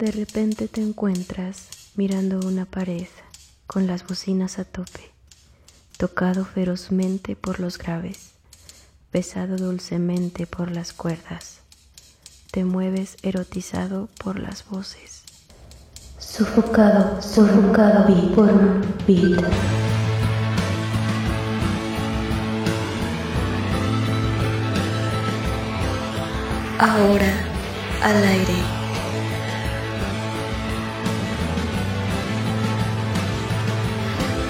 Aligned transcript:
De 0.00 0.10
repente 0.10 0.66
te 0.66 0.80
encuentras 0.80 1.68
mirando 1.94 2.40
una 2.48 2.64
pared 2.64 3.06
con 3.66 3.86
las 3.86 4.06
bocinas 4.06 4.58
a 4.58 4.64
tope, 4.64 5.12
tocado 5.98 6.46
ferozmente 6.46 7.36
por 7.36 7.60
los 7.60 7.76
graves, 7.76 8.30
besado 9.12 9.58
dulcemente 9.58 10.46
por 10.46 10.70
las 10.70 10.94
cuerdas. 10.94 11.58
Te 12.50 12.64
mueves 12.64 13.18
erotizado 13.20 14.08
por 14.24 14.38
las 14.40 14.66
voces. 14.70 15.20
Sofocado, 16.18 17.20
sofocado 17.20 18.06
por 18.34 18.50
un 18.50 18.80
beat. 19.06 19.44
Ahora 26.78 27.44
al 28.00 28.24
aire. 28.24 28.79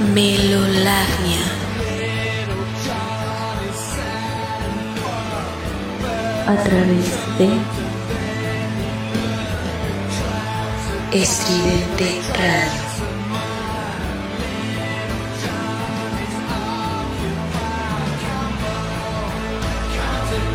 Melolagnia. 0.01 1.45
A 6.47 6.57
través 6.65 7.11
de 7.39 7.49
Estridente 11.13 12.23
Radio. 12.35 12.81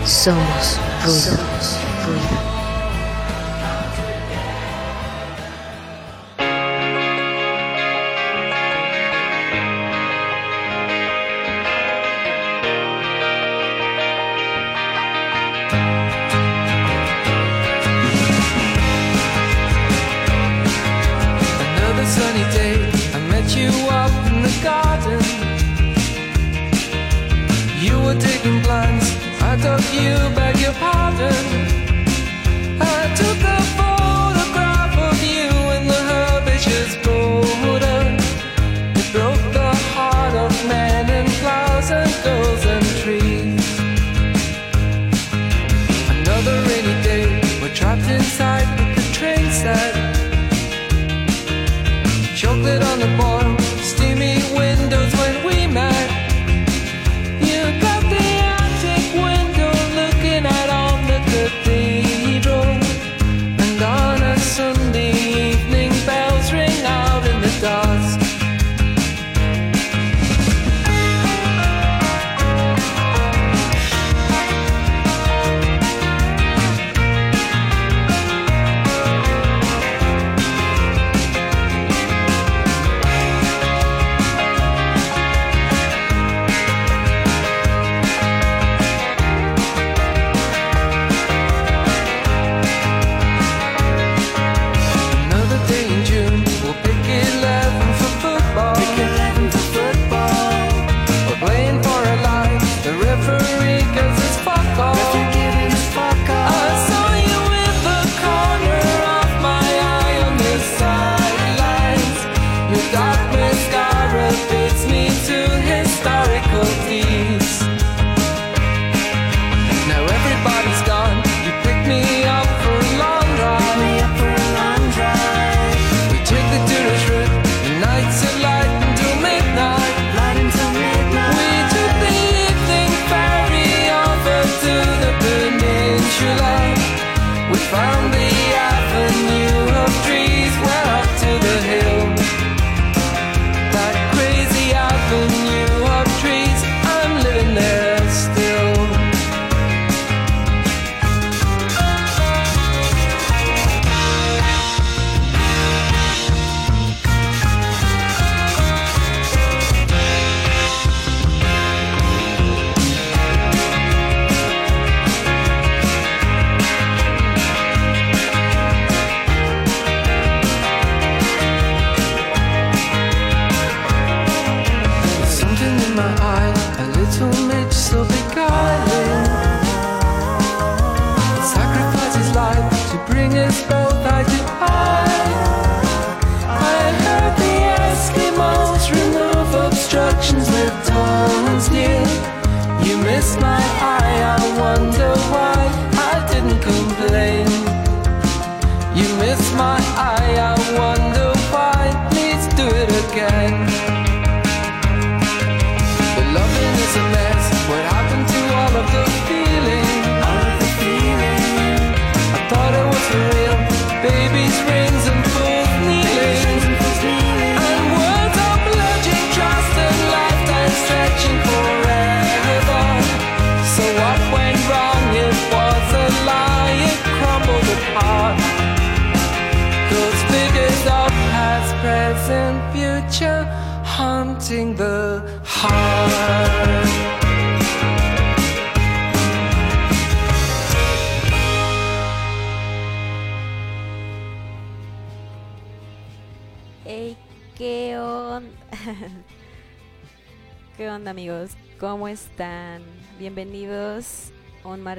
Somos 0.06 0.80
ruido. 1.04 2.55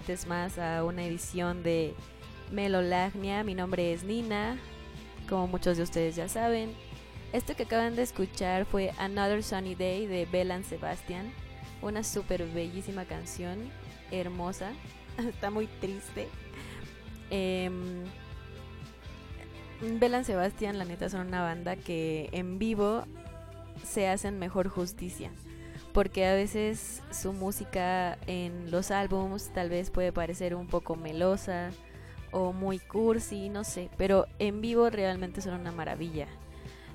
Martes 0.06 0.28
más 0.28 0.56
a 0.56 0.84
una 0.84 1.04
edición 1.04 1.64
de 1.64 1.92
Melolagnia. 2.52 3.42
Mi 3.42 3.54
nombre 3.56 3.92
es 3.92 4.04
Nina, 4.04 4.56
como 5.28 5.48
muchos 5.48 5.78
de 5.78 5.82
ustedes 5.82 6.14
ya 6.14 6.28
saben. 6.28 6.70
Esto 7.32 7.56
que 7.56 7.64
acaban 7.64 7.96
de 7.96 8.02
escuchar 8.02 8.66
fue 8.66 8.92
Another 8.98 9.42
Sunny 9.42 9.74
Day 9.74 10.06
de 10.06 10.24
Belan 10.26 10.62
Sebastian. 10.62 11.32
Una 11.82 12.04
súper 12.04 12.46
bellísima 12.46 13.04
canción, 13.04 13.58
hermosa. 14.12 14.74
Está 15.18 15.50
muy 15.50 15.66
triste. 15.66 16.28
Eh, 17.30 17.68
Belan 19.80 20.24
Sebastian, 20.24 20.78
la 20.78 20.84
neta, 20.84 21.08
son 21.08 21.26
una 21.26 21.42
banda 21.42 21.74
que 21.74 22.28
en 22.30 22.60
vivo 22.60 23.02
se 23.82 24.06
hacen 24.06 24.38
mejor 24.38 24.68
justicia. 24.68 25.32
Porque 25.96 26.26
a 26.26 26.34
veces 26.34 27.00
su 27.10 27.32
música 27.32 28.18
en 28.26 28.70
los 28.70 28.90
álbums 28.90 29.48
tal 29.54 29.70
vez 29.70 29.88
puede 29.88 30.12
parecer 30.12 30.54
un 30.54 30.66
poco 30.66 30.94
melosa 30.94 31.70
o 32.32 32.52
muy 32.52 32.78
cursi, 32.78 33.48
no 33.48 33.64
sé. 33.64 33.88
Pero 33.96 34.26
en 34.38 34.60
vivo 34.60 34.90
realmente 34.90 35.40
son 35.40 35.54
una 35.58 35.72
maravilla. 35.72 36.26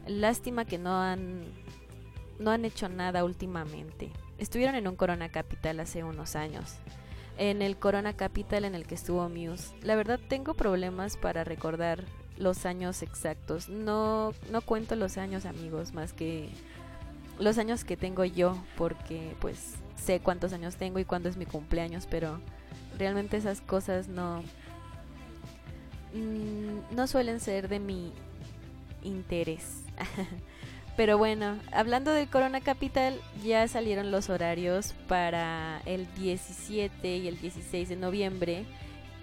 Lástima 0.06 0.66
que 0.66 0.78
no 0.78 1.02
han, 1.02 1.46
no 2.38 2.52
han 2.52 2.64
hecho 2.64 2.90
nada 2.90 3.24
últimamente. 3.24 4.12
Estuvieron 4.38 4.76
en 4.76 4.88
un 4.88 4.96
Corona 4.96 5.30
Capital 5.30 5.80
hace 5.80 6.04
unos 6.04 6.36
años. 6.36 6.76
En 7.40 7.64
el 7.64 7.78
Corona 7.78 8.14
Capital 8.14 8.66
en 8.66 8.76
el 8.76 8.86
que 8.86 8.94
estuvo 8.94 9.28
Muse. 9.30 9.74
La 9.82 9.96
verdad 9.96 10.20
tengo 10.30 10.54
problemas 10.54 11.18
para 11.18 11.44
recordar 11.44 12.04
los 12.38 12.68
años 12.68 13.02
exactos. 13.02 13.68
No, 13.68 14.36
no 14.52 14.62
cuento 14.62 14.96
los 14.96 15.18
años 15.18 15.48
amigos, 15.48 15.92
más 15.92 16.14
que 16.14 16.50
los 17.40 17.58
años 17.58 17.84
que 17.84 17.98
tengo 17.98 18.24
yo, 18.26 18.58
porque 18.78 19.36
pues 19.40 19.76
sé 19.96 20.20
cuántos 20.20 20.54
años 20.54 20.76
tengo 20.76 21.00
y 21.00 21.06
cuándo 21.06 21.30
es 21.30 21.38
mi 21.38 21.46
cumpleaños, 21.46 22.08
pero 22.10 22.40
realmente 22.98 23.38
esas 23.38 23.62
cosas 23.62 24.08
no, 24.08 24.44
mm, 26.14 26.96
no 26.96 27.08
suelen 27.08 27.40
ser 27.40 27.68
de 27.68 27.80
mi 27.80 28.14
interés. 29.04 29.84
Pero 30.98 31.18
bueno, 31.18 31.58
hablando 31.72 32.12
del 32.12 32.28
Corona 32.28 32.60
Capital, 32.60 33.20
ya 33.44 33.68
salieron 33.68 34.12
los 34.12 34.30
horarios 34.30 34.94
para 35.08 35.82
el 35.86 36.06
17 36.16 37.18
y 37.18 37.28
el 37.28 37.40
16 37.40 37.90
de 37.90 37.96
noviembre, 37.96 38.66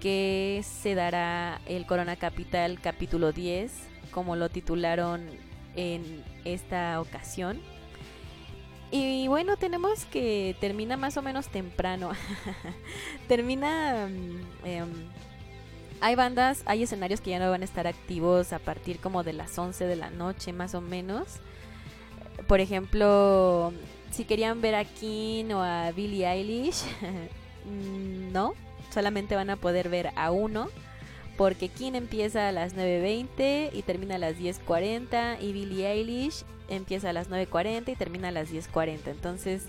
que 0.01 0.63
se 0.65 0.95
dará 0.95 1.61
el 1.67 1.85
Corona 1.85 2.17
Capital 2.17 2.81
capítulo 2.81 3.33
10, 3.33 3.73
como 4.13 4.35
lo 4.35 4.49
titularon 4.49 5.27
en 5.77 6.25
esta 6.45 7.01
ocasión. 7.01 7.61
Y 8.91 9.29
bueno, 9.29 9.57
tenemos 9.57 10.07
que 10.07 10.57
termina 10.61 10.97
más 10.97 11.17
o 11.17 11.23
menos 11.23 11.49
temprano. 11.49 12.13
termina... 13.29 14.09
Eh, 14.65 14.85
hay 16.01 16.15
bandas, 16.15 16.63
hay 16.65 16.85
escenarios 16.85 17.21
que 17.21 17.31
ya 17.31 17.39
no 17.39 17.51
van 17.51 17.63
a 17.63 17.65
estar 17.65 17.87
activos 17.87 18.53
a 18.53 18.61
partir 18.61 19.01
como 19.01 19.25
de 19.25 19.33
las 19.33 19.59
11 19.59 19.85
de 19.85 19.97
la 19.97 20.11
noche 20.11 20.53
más 20.53 20.75
o 20.75 20.81
menos. 20.81 21.41
Por 22.47 22.61
ejemplo, 22.61 23.73
si 24.11 24.25
querían 24.25 24.61
ver 24.61 24.75
a 24.75 24.85
King 24.85 25.53
o 25.53 25.61
a 25.61 25.91
Billie 25.91 26.27
Eilish, 26.27 26.85
no, 28.33 28.55
solamente 28.93 29.35
van 29.35 29.51
a 29.51 29.57
poder 29.57 29.89
ver 29.89 30.13
a 30.17 30.31
uno. 30.31 30.69
Porque 31.37 31.69
King 31.69 31.93
empieza 31.95 32.49
a 32.49 32.53
las 32.53 32.75
9.20 32.75 33.71
y 33.73 33.83
termina 33.83 34.17
a 34.17 34.19
las 34.19 34.37
10.40 34.37 35.41
y 35.41 35.53
Billie 35.53 35.87
Eilish 35.87 36.45
empieza 36.69 37.11
a 37.11 37.13
las 37.13 37.31
9.40 37.31 37.93
y 37.93 37.97
termina 37.97 38.29
a 38.29 38.33
las 38.33 38.51
10.40. 38.53 39.01
Entonces, 39.07 39.65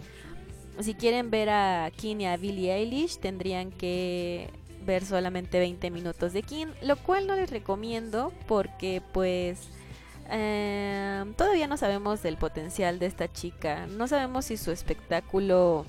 si 0.80 0.94
quieren 0.94 1.30
ver 1.30 1.50
a 1.50 1.92
King 1.96 2.18
y 2.20 2.26
a 2.26 2.38
Billie 2.38 2.74
Eilish, 2.74 3.18
tendrían 3.18 3.72
que 3.72 4.50
ver 4.86 5.06
solamente 5.06 5.60
20 5.60 5.92
minutos 5.92 6.34
de 6.34 6.42
King, 6.44 6.68
lo 6.82 6.96
cual 6.98 7.28
no 7.28 7.36
les 7.36 7.52
recomiendo 7.52 8.32
porque 8.48 9.02
pues 9.12 9.68
eh, 10.32 11.26
todavía 11.36 11.68
no 11.68 11.78
sabemos 11.78 12.24
del 12.24 12.38
potencial 12.38 12.98
de 12.98 13.08
esta 13.08 13.32
chica, 13.32 13.88
no 13.88 14.08
sabemos 14.08 14.46
si 14.46 14.58
su 14.58 14.72
espectáculo 14.72 15.86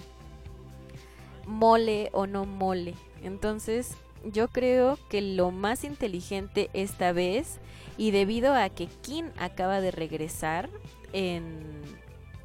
mole 1.47 2.11
o 2.13 2.27
no 2.27 2.45
mole, 2.47 2.95
entonces 3.23 3.97
yo 4.25 4.49
creo 4.49 4.99
que 5.09 5.23
lo 5.23 5.51
más 5.51 5.85
inteligente 5.85 6.69
esta 6.73 7.13
vez 7.13 7.59
y 7.97 8.11
debido 8.11 8.55
a 8.55 8.69
que 8.69 8.87
King 8.87 9.31
acaba 9.39 9.81
de 9.81 9.91
regresar 9.91 10.69
en 11.13 11.81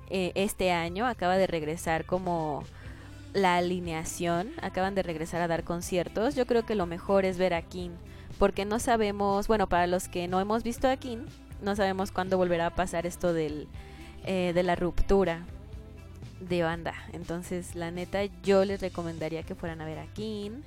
eh, 0.10 0.32
este 0.36 0.72
año, 0.72 1.06
acaba 1.06 1.38
de 1.38 1.48
regresar 1.48 2.06
como 2.06 2.64
la 3.34 3.58
alineación, 3.58 4.52
acaban 4.62 4.96
de 4.96 5.04
regresar 5.04 5.42
a 5.42 5.48
dar 5.48 5.64
conciertos, 5.64 6.36
yo 6.36 6.46
creo 6.46 6.66
que 6.66 6.76
lo 6.76 6.86
mejor 6.86 7.26
es 7.26 7.38
ver 7.38 7.54
a 7.54 7.62
King, 7.62 7.92
porque 8.40 8.66
no 8.66 8.80
sabemos, 8.80 9.48
bueno, 9.48 9.68
para 9.68 9.88
los 9.88 10.08
que 10.08 10.28
no 10.28 10.40
hemos 10.40 10.64
visto 10.64 10.88
a 10.88 10.98
King, 10.98 11.26
no 11.62 11.76
sabemos 11.76 12.12
cuándo 12.12 12.38
volverá 12.38 12.68
a 12.68 12.76
pasar 12.76 13.06
esto 13.06 13.34
del, 13.34 13.68
eh, 14.26 14.52
de 14.54 14.64
la 14.64 14.76
ruptura 14.76 15.46
de 16.40 16.64
banda. 16.64 16.94
Entonces, 17.14 17.76
la 17.76 17.92
neta, 17.92 18.26
yo 18.44 18.66
les 18.66 18.82
recomendaría 18.82 19.44
que 19.44 19.56
fueran 19.56 19.82
a 19.82 19.86
ver 19.86 20.00
a 20.00 20.08
King. 20.14 20.62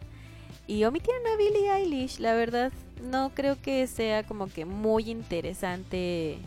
Y 0.67 0.85
omitieran 0.85 1.23
a 1.27 1.37
Billie 1.37 1.73
Eilish, 1.73 2.19
la 2.19 2.35
verdad, 2.35 2.73
no 3.03 3.31
creo 3.35 3.61
que 3.61 3.87
sea 3.87 4.25
como 4.25 4.49
que 4.49 4.65
muy 4.65 5.11
interesante. 5.11 6.39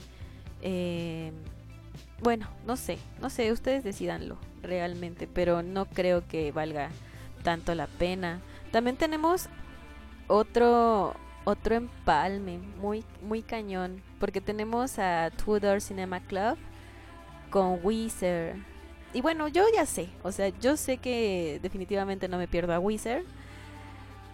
Eh, 0.62 1.32
bueno, 2.22 2.48
no 2.66 2.76
sé, 2.78 3.00
no 3.20 3.30
sé, 3.30 3.52
ustedes 3.52 3.84
decidanlo 3.84 4.38
realmente, 4.62 5.28
pero 5.28 5.64
no 5.64 5.86
creo 5.86 6.28
que 6.28 6.52
valga 6.52 6.90
tanto 7.44 7.74
la 7.76 7.88
pena. 7.88 8.42
También 8.72 8.98
tenemos 8.98 9.50
otro 10.28 11.16
otro 11.44 11.74
empalme 11.76 12.60
muy 12.80 13.04
muy 13.24 13.42
cañón, 13.42 14.02
porque 14.20 14.42
tenemos 14.42 15.00
a 15.00 15.32
Tudor 15.32 15.82
Cinema 15.82 16.20
Club 16.20 16.58
con 17.50 17.80
Weezer. 17.84 18.56
Y 19.14 19.22
bueno, 19.22 19.48
yo 19.48 19.66
ya 19.76 19.86
sé, 19.86 20.10
o 20.24 20.32
sea, 20.32 20.50
yo 20.60 20.78
sé 20.78 20.98
que 20.98 21.60
definitivamente 21.62 22.28
no 22.30 22.38
me 22.38 22.48
pierdo 22.48 22.74
a 22.74 22.80
Weezer, 22.80 23.26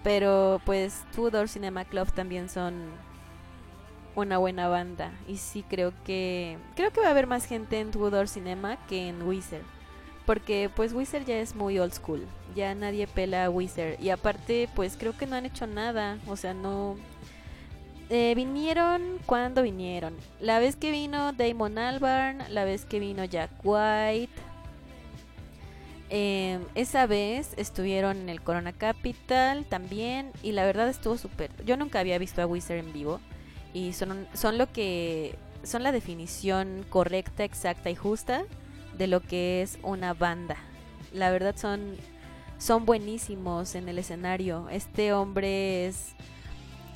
pero 0.04 0.62
pues 0.66 1.04
Tudor 1.16 1.50
Cinema 1.50 1.86
Club 1.86 2.12
también 2.12 2.50
son 2.50 2.92
una 4.18 4.40
buena 4.40 4.68
banda. 4.68 5.12
Y 5.28 5.38
sí 5.38 5.64
creo 5.68 5.94
que 6.04 6.58
creo 6.76 6.92
que 6.92 7.02
va 7.02 7.08
a 7.08 7.12
haber 7.12 7.28
más 7.28 7.46
gente 7.46 7.80
en 7.80 7.92
Tudor 7.92 8.28
Cinema 8.28 8.78
que 8.88 9.08
en 9.08 9.22
Weezer. 9.22 9.62
Porque 10.26 10.70
pues 10.76 10.92
Wizard 10.92 11.24
ya 11.24 11.40
es 11.40 11.56
muy 11.56 11.80
old 11.80 11.94
school, 11.94 12.26
ya 12.54 12.76
nadie 12.76 13.08
pela 13.08 13.46
a 13.46 13.50
Wizard 13.50 13.98
y 14.02 14.10
aparte 14.10 14.68
pues 14.76 14.98
creo 14.98 15.16
que 15.16 15.26
no 15.26 15.38
han 15.38 15.46
hecho 15.46 15.68
nada, 15.68 16.18
o 16.28 16.36
sea, 16.36 16.54
no... 16.54 16.98
Eh, 18.10 18.34
vinieron 18.36 19.20
cuando 19.26 19.62
vinieron. 19.62 20.16
La 20.40 20.60
vez 20.60 20.76
que 20.76 20.92
vino 20.92 21.34
Damon 21.34 21.78
Albarn, 21.78 22.42
la 22.50 22.64
vez 22.64 22.86
que 22.86 23.00
vino 23.00 23.24
Jack 23.26 23.52
White. 23.64 24.32
Eh, 26.10 26.60
esa 26.76 27.06
vez 27.06 27.54
estuvieron 27.58 28.18
en 28.18 28.30
el 28.30 28.42
Corona 28.42 28.72
Capital 28.72 29.66
también. 29.66 30.32
Y 30.42 30.54
la 30.54 30.64
verdad 30.66 30.88
estuvo 30.88 31.18
súper... 31.18 31.52
Yo 31.66 31.76
nunca 31.76 32.00
había 32.00 32.18
visto 32.18 32.42
a 32.42 32.46
Wizard 32.46 32.78
en 32.78 32.94
vivo 32.94 33.20
y 33.78 33.94
son, 33.94 34.28
son 34.34 34.58
lo 34.58 34.72
que... 34.72 35.36
Son 35.64 35.84
la 35.84 35.92
definición 35.92 36.86
correcta, 36.90 37.44
exacta 37.44 37.90
y 37.90 37.96
justa 37.96 38.46
de 38.98 39.08
lo 39.08 39.22
que 39.22 39.62
es 39.62 39.78
una 39.84 40.14
banda. 40.14 40.56
La 41.12 41.30
verdad 41.30 41.56
son, 41.58 41.98
son 42.58 42.86
buenísimos 42.86 43.76
en 43.76 43.90
el 43.90 44.00
escenario. 44.00 44.70
Este 44.70 45.14
hombre 45.14 45.88
es 45.88 46.14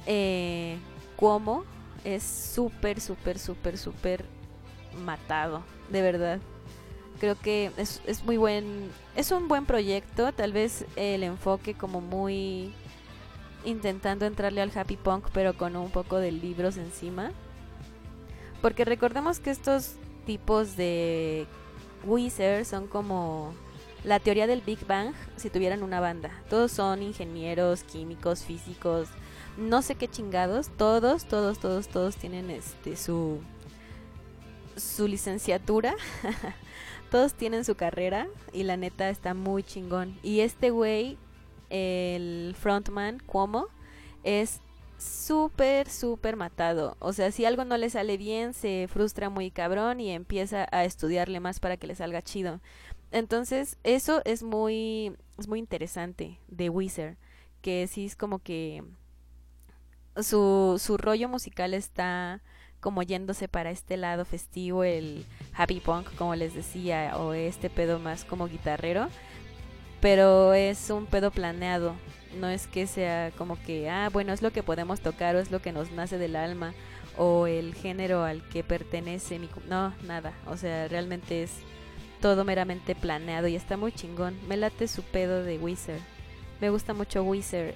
eh, 0.05 0.77
es 2.03 2.23
súper, 2.23 2.99
súper, 2.99 3.37
súper, 3.37 3.77
súper 3.77 4.25
matado, 5.03 5.63
de 5.89 6.01
verdad. 6.01 6.39
Creo 7.19 7.39
que 7.39 7.71
es, 7.77 8.01
es 8.07 8.23
muy 8.23 8.37
buen, 8.37 8.89
es 9.15 9.31
un 9.31 9.47
buen 9.47 9.65
proyecto, 9.65 10.31
tal 10.31 10.53
vez 10.53 10.85
el 10.95 11.23
enfoque 11.23 11.75
como 11.75 12.01
muy 12.01 12.73
intentando 13.65 14.25
entrarle 14.25 14.61
al 14.61 14.71
happy 14.75 14.97
punk 14.97 15.27
pero 15.33 15.55
con 15.57 15.75
un 15.75 15.91
poco 15.91 16.17
de 16.17 16.31
libros 16.31 16.77
encima. 16.77 17.31
Porque 18.61 18.85
recordemos 18.85 19.39
que 19.39 19.49
estos 19.49 19.95
tipos 20.25 20.75
de 20.77 21.47
Wizard 22.03 22.65
son 22.65 22.87
como 22.87 23.53
la 24.03 24.19
teoría 24.19 24.47
del 24.47 24.61
Big 24.61 24.85
Bang 24.85 25.13
si 25.35 25.49
tuvieran 25.49 25.83
una 25.83 25.99
banda. 25.99 26.31
Todos 26.49 26.71
son 26.71 27.01
ingenieros, 27.01 27.83
químicos, 27.83 28.43
físicos, 28.43 29.07
no 29.57 29.81
sé 29.81 29.95
qué 29.95 30.07
chingados. 30.07 30.69
Todos, 30.77 31.25
todos, 31.25 31.59
todos, 31.59 31.87
todos 31.87 32.15
tienen 32.15 32.49
este 32.49 32.95
su 32.95 33.39
su 34.75 35.07
licenciatura. 35.07 35.95
todos 37.11 37.33
tienen 37.33 37.65
su 37.65 37.75
carrera 37.75 38.27
y 38.53 38.63
la 38.63 38.77
neta 38.77 39.09
está 39.09 39.33
muy 39.33 39.63
chingón. 39.63 40.17
Y 40.23 40.39
este 40.39 40.69
güey, 40.69 41.17
el 41.71 42.55
frontman, 42.59 43.19
Cuomo, 43.25 43.67
es 44.23 44.61
súper, 44.97 45.89
súper 45.89 46.35
matado. 46.35 46.95
O 46.99 47.13
sea, 47.13 47.31
si 47.31 47.45
algo 47.45 47.65
no 47.65 47.77
le 47.77 47.89
sale 47.89 48.17
bien, 48.17 48.53
se 48.53 48.87
frustra 48.89 49.29
muy 49.29 49.49
cabrón 49.49 49.99
y 49.99 50.11
empieza 50.11 50.67
a 50.71 50.85
estudiarle 50.85 51.39
más 51.39 51.59
para 51.59 51.77
que 51.77 51.87
le 51.87 51.95
salga 51.95 52.21
chido. 52.21 52.61
Entonces, 53.11 53.77
eso 53.83 54.21
es 54.25 54.43
muy, 54.43 55.15
es 55.37 55.47
muy 55.47 55.59
interesante 55.59 56.39
de 56.47 56.69
Wizard, 56.69 57.17
que 57.61 57.87
sí 57.87 58.05
es 58.05 58.15
como 58.15 58.39
que 58.39 58.83
su, 60.17 60.79
su 60.79 60.97
rollo 60.97 61.27
musical 61.29 61.73
está 61.73 62.41
como 62.79 63.03
yéndose 63.03 63.47
para 63.47 63.71
este 63.71 63.95
lado 63.95 64.25
festivo, 64.25 64.83
el 64.83 65.25
happy 65.53 65.79
punk, 65.79 66.13
como 66.15 66.35
les 66.35 66.53
decía, 66.55 67.15
o 67.17 67.33
este 67.33 67.69
pedo 67.69 67.99
más 67.99 68.25
como 68.25 68.47
guitarrero, 68.47 69.07
pero 70.01 70.53
es 70.53 70.89
un 70.89 71.05
pedo 71.05 71.31
planeado, 71.31 71.95
no 72.39 72.49
es 72.49 72.67
que 72.67 72.87
sea 72.87 73.31
como 73.37 73.61
que, 73.61 73.89
ah, 73.89 74.09
bueno, 74.11 74.33
es 74.33 74.41
lo 74.41 74.51
que 74.51 74.63
podemos 74.63 74.99
tocar 74.99 75.35
o 75.35 75.39
es 75.39 75.51
lo 75.51 75.61
que 75.61 75.71
nos 75.71 75.91
nace 75.91 76.17
del 76.17 76.35
alma 76.35 76.73
o 77.17 77.47
el 77.47 77.75
género 77.75 78.23
al 78.23 78.41
que 78.49 78.63
pertenece 78.63 79.37
mi... 79.37 79.49
No, 79.69 79.93
nada, 80.03 80.33
o 80.47 80.57
sea, 80.57 80.87
realmente 80.87 81.43
es 81.43 81.51
todo 82.21 82.45
meramente 82.45 82.95
planeado 82.95 83.47
y 83.47 83.55
está 83.55 83.77
muy 83.77 83.91
chingón. 83.91 84.37
Me 84.47 84.57
late 84.57 84.87
su 84.87 85.03
pedo 85.03 85.43
de 85.43 85.57
Wizard. 85.57 85.99
Me 86.59 86.69
gusta 86.69 86.93
mucho 86.93 87.23
Wizard. 87.23 87.73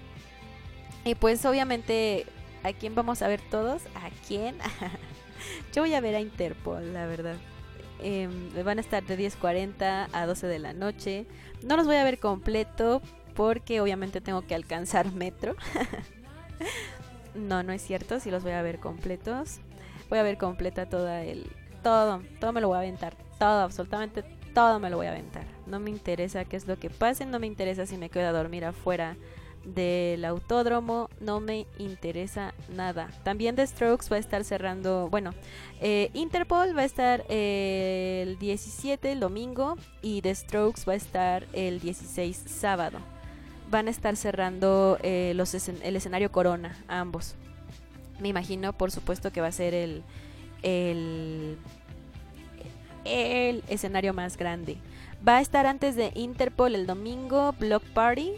Y 1.04 1.16
pues 1.16 1.46
obviamente, 1.46 2.26
¿a 2.64 2.72
quién 2.74 2.96
vamos 2.96 3.22
a 3.22 3.28
ver 3.28 3.42
todos? 3.52 3.84
¿A 3.96 4.10
quién? 4.28 4.56
Yo 5.74 5.82
voy 5.82 5.94
a 5.94 6.02
ver 6.02 6.16
a 6.16 6.22
Interpol, 6.22 6.94
la 6.94 7.06
verdad. 7.06 7.36
Eh, 8.02 8.30
van 8.64 8.78
a 8.78 8.82
estar 8.82 9.04
de 9.06 9.18
10.40 9.18 10.08
a 10.12 10.26
12 10.26 10.48
de 10.48 10.60
la 10.60 10.74
noche. 10.74 11.26
No 11.64 11.78
los 11.78 11.86
voy 11.86 11.96
a 11.96 12.04
ver 12.04 12.20
completo 12.20 13.02
porque 13.36 13.82
obviamente 13.82 14.22
tengo 14.22 14.42
que 14.42 14.56
alcanzar 14.56 15.12
metro. 15.12 15.56
no, 17.36 17.64
no 17.64 17.74
es 17.74 17.82
cierto, 17.82 18.20
si 18.20 18.32
los 18.32 18.44
voy 18.44 18.54
a 18.54 18.62
ver 18.62 18.80
completos. 18.80 19.60
Voy 20.10 20.20
a 20.20 20.24
ver 20.24 20.38
completa 20.38 20.88
toda 20.88 21.24
el... 21.24 21.52
Todo, 21.84 22.22
todo 22.40 22.52
me 22.52 22.62
lo 22.62 22.68
voy 22.68 22.76
a 22.76 22.80
aventar. 22.80 23.16
Todo, 23.40 23.62
absolutamente 23.62 24.24
todo 24.56 24.80
me 24.80 24.90
lo 24.90 24.98
voy 24.98 25.08
a 25.08 25.12
aventar. 25.12 25.44
No 25.68 25.80
me 25.80 25.92
interesa 25.92 26.46
qué 26.46 26.56
es 26.56 26.66
lo 26.66 26.80
que 26.80 26.90
pase, 26.90 27.26
no 27.26 27.40
me 27.40 27.46
interesa 27.46 27.86
si 27.86 27.98
me 27.98 28.10
quedo 28.10 28.30
a 28.30 28.32
dormir 28.32 28.66
afuera 28.66 29.18
del 29.66 30.24
autódromo, 30.26 31.10
no 31.20 31.40
me 31.40 31.66
interesa 31.78 32.54
nada. 32.70 33.10
También 33.24 33.56
The 33.56 33.66
Strokes 33.66 34.10
va 34.12 34.18
a 34.18 34.20
estar 34.20 34.44
cerrando, 34.44 35.10
bueno, 35.10 35.34
eh, 35.82 36.12
Interpol 36.14 36.78
va 36.78 36.82
a 36.82 36.86
estar 36.86 37.26
el 37.30 38.38
17, 38.38 39.12
el 39.12 39.20
domingo, 39.20 39.78
y 40.02 40.22
The 40.22 40.36
Strokes 40.36 40.84
va 40.88 40.94
a 40.94 40.98
estar 40.98 41.48
el 41.54 41.80
16, 41.80 42.44
sábado. 42.46 43.00
Van 43.70 43.88
a 43.88 43.92
estar 43.92 44.16
cerrando 44.16 45.00
eh, 45.02 45.34
los 45.36 45.54
el 45.56 45.96
escenario 45.96 46.32
Corona, 46.32 46.78
ambos. 46.88 47.36
Me 48.20 48.30
imagino, 48.30 48.74
por 48.74 48.92
supuesto, 48.92 49.32
que 49.32 49.42
va 49.42 49.48
a 49.48 49.52
ser 49.52 49.74
el, 49.74 50.04
el 50.64 51.58
escenario 53.68 54.14
más 54.14 54.38
grande. 54.38 54.78
Va 55.28 55.38
a 55.38 55.42
estar 55.42 55.66
antes 55.66 55.96
de 55.96 56.12
Interpol 56.14 56.76
el 56.76 56.86
domingo, 56.86 57.54
Block 57.60 57.84
Party 57.84 58.34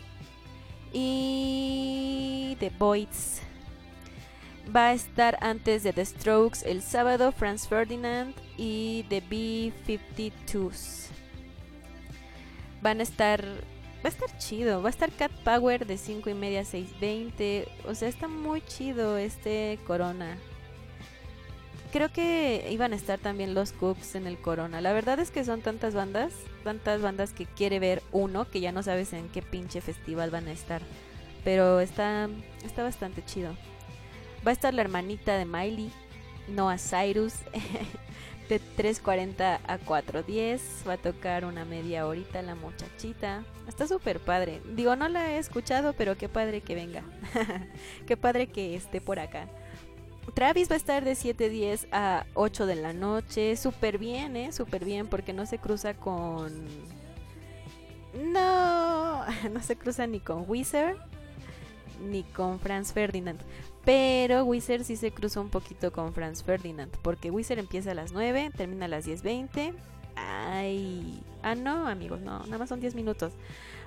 y 0.94 2.56
The 2.60 2.72
Voids. 2.78 3.42
Va 4.76 4.90
a 4.90 4.94
estar 4.94 5.38
antes 5.42 5.84
de 5.84 5.94
The 5.94 6.06
Strokes 6.06 6.64
el 6.66 6.82
sábado, 6.82 7.32
Franz 7.32 7.68
Ferdinand 7.68 8.36
y 8.58 9.06
The 9.10 9.22
B-52s. 9.22 11.08
Van 12.82 13.00
a 13.00 13.04
estar. 13.04 13.44
Va 13.44 14.06
a 14.06 14.08
estar 14.10 14.38
chido. 14.38 14.82
Va 14.82 14.90
a 14.90 14.92
estar 14.92 15.12
Cat 15.12 15.32
Power 15.44 15.86
de 15.86 15.98
5 15.98 16.30
y 16.30 16.34
media 16.34 16.62
a 16.62 16.64
6.20. 16.64 17.68
O 17.88 17.96
sea, 17.96 18.08
está 18.10 18.28
muy 18.28 18.62
chido 18.62 19.18
este 19.18 19.80
Corona. 19.88 20.38
Creo 21.92 22.12
que 22.12 22.68
iban 22.70 22.92
a 22.92 22.98
estar 22.98 23.18
también 23.18 23.54
los 23.54 23.72
Cooks 23.72 24.16
en 24.16 24.28
el 24.28 24.38
Corona. 24.38 24.82
La 24.82 24.92
verdad 24.92 25.20
es 25.20 25.32
que 25.32 25.46
son 25.46 25.62
tantas 25.62 25.96
bandas, 25.96 26.34
tantas 26.68 27.02
bandas 27.02 27.32
que 27.32 27.46
quiere 27.46 27.80
ver 27.80 28.04
uno 28.12 28.44
que 28.52 28.60
ya 28.60 28.74
no 28.74 28.84
sabes 28.84 29.14
en 29.14 29.30
qué 29.30 29.42
pinche 29.42 29.80
festival 29.80 30.32
van 30.32 30.50
a 30.50 30.52
estar. 30.52 30.82
Pero 31.46 31.80
está, 31.80 32.28
está 32.66 32.84
bastante 32.84 33.24
chido. 33.24 33.56
Va 34.46 34.52
a 34.52 34.54
estar 34.54 34.74
la 34.74 34.82
hermanita 34.82 35.38
de 35.38 35.46
Miley, 35.46 35.90
Noah 36.50 36.78
Cyrus, 36.78 37.36
de 38.50 38.60
3.40 38.60 39.60
a 39.66 39.80
4.10. 39.80 40.60
Va 40.86 40.94
a 40.94 40.98
tocar 40.98 41.46
una 41.46 41.64
media 41.64 42.06
horita 42.06 42.42
la 42.42 42.56
muchachita. 42.56 43.46
Está 43.66 43.88
súper 43.88 44.20
padre. 44.20 44.62
Digo, 44.76 44.98
no 44.98 45.08
la 45.08 45.32
he 45.32 45.38
escuchado, 45.38 45.94
pero 45.94 46.18
qué 46.18 46.28
padre 46.28 46.60
que 46.60 46.76
venga. 46.76 47.04
qué 48.08 48.18
padre 48.18 48.48
que 48.48 48.76
esté 48.76 49.00
por 49.00 49.20
acá. 49.20 49.48
Travis 50.34 50.70
va 50.70 50.76
a 50.76 50.78
estar 50.78 51.04
de 51.04 51.14
7.10 51.14 51.88
a 51.92 52.26
8 52.34 52.66
de 52.66 52.76
la 52.76 52.94
noche. 52.94 53.56
Súper 53.56 53.98
bien, 53.98 54.36
¿eh? 54.36 54.52
Súper 54.52 54.86
bien 54.86 55.08
porque 55.08 55.34
no 55.34 55.46
se 55.46 55.58
cruza 55.58 55.94
con... 55.94 56.66
No, 58.14 59.26
no 59.52 59.62
se 59.62 59.76
cruza 59.76 60.08
ni 60.08 60.20
con 60.20 60.46
Wizard 60.48 60.98
ni 62.00 62.24
con 62.24 62.60
Franz 62.60 62.94
Ferdinand. 62.94 63.40
Pero 63.86 64.44
Wizard 64.44 64.84
sí 64.84 64.96
se 64.96 65.12
cruza 65.12 65.40
un 65.40 65.50
poquito 65.50 65.92
con 65.92 66.14
Franz 66.14 66.44
Ferdinand. 66.44 66.92
Porque 67.02 67.32
Wizard 67.32 67.60
empieza 67.60 67.92
a 67.92 67.96
las 67.96 68.12
9, 68.12 68.52
termina 68.56 68.86
a 68.86 68.90
las 68.90 69.08
10.20. 69.08 69.74
Ay. 70.16 71.22
Ah, 71.42 71.56
no, 71.56 71.88
amigos, 71.88 72.22
no. 72.22 72.40
Nada 72.46 72.58
más 72.58 72.70
son 72.70 72.80
10 72.80 72.96
minutos. 72.96 73.34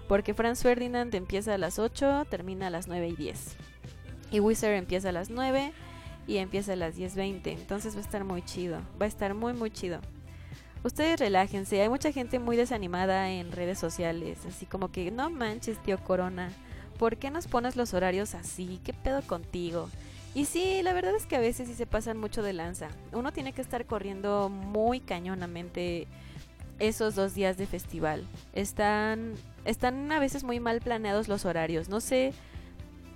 Porque 0.08 0.34
Franz 0.34 0.62
Ferdinand 0.62 1.14
empieza 1.14 1.54
a 1.54 1.58
las 1.58 1.78
8, 1.78 2.26
termina 2.30 2.68
a 2.68 2.70
las 2.70 2.88
9 2.88 3.08
y 3.08 3.16
10. 3.16 3.56
Y 4.32 4.40
Wizard 4.40 4.72
empieza 4.72 5.10
a 5.10 5.12
las 5.12 5.30
9 5.30 5.72
y 6.26 6.36
empieza 6.38 6.72
a 6.74 6.76
las 6.76 6.96
10.20. 6.96 7.40
Entonces 7.46 7.94
va 7.94 7.98
a 7.98 8.02
estar 8.02 8.24
muy 8.24 8.42
chido. 8.42 8.80
Va 9.00 9.06
a 9.06 9.08
estar 9.08 9.34
muy, 9.34 9.52
muy 9.52 9.70
chido. 9.70 10.00
Ustedes 10.82 11.20
relájense. 11.20 11.82
Hay 11.82 11.88
mucha 11.88 12.12
gente 12.12 12.38
muy 12.38 12.56
desanimada 12.56 13.30
en 13.30 13.52
redes 13.52 13.78
sociales. 13.78 14.38
Así 14.46 14.66
como 14.66 14.90
que, 14.90 15.10
no 15.10 15.30
manches, 15.30 15.82
tío 15.82 15.98
Corona. 15.98 16.50
¿Por 16.98 17.16
qué 17.16 17.30
nos 17.30 17.46
pones 17.46 17.76
los 17.76 17.94
horarios 17.94 18.34
así? 18.34 18.80
¿Qué 18.84 18.92
pedo 18.92 19.22
contigo? 19.22 19.88
Y 20.34 20.44
sí, 20.44 20.82
la 20.82 20.92
verdad 20.92 21.14
es 21.14 21.26
que 21.26 21.36
a 21.36 21.40
veces 21.40 21.68
sí 21.68 21.74
se 21.74 21.86
pasan 21.86 22.16
mucho 22.16 22.42
de 22.42 22.52
lanza. 22.52 22.88
Uno 23.12 23.32
tiene 23.32 23.52
que 23.52 23.62
estar 23.62 23.84
corriendo 23.84 24.48
muy 24.48 25.00
cañonamente 25.00 26.06
esos 26.78 27.14
dos 27.14 27.34
días 27.34 27.56
de 27.56 27.66
festival. 27.66 28.26
Están, 28.54 29.34
están 29.64 30.10
a 30.12 30.18
veces 30.18 30.44
muy 30.44 30.60
mal 30.60 30.80
planeados 30.80 31.28
los 31.28 31.44
horarios. 31.44 31.88
No 31.88 32.00
sé 32.00 32.32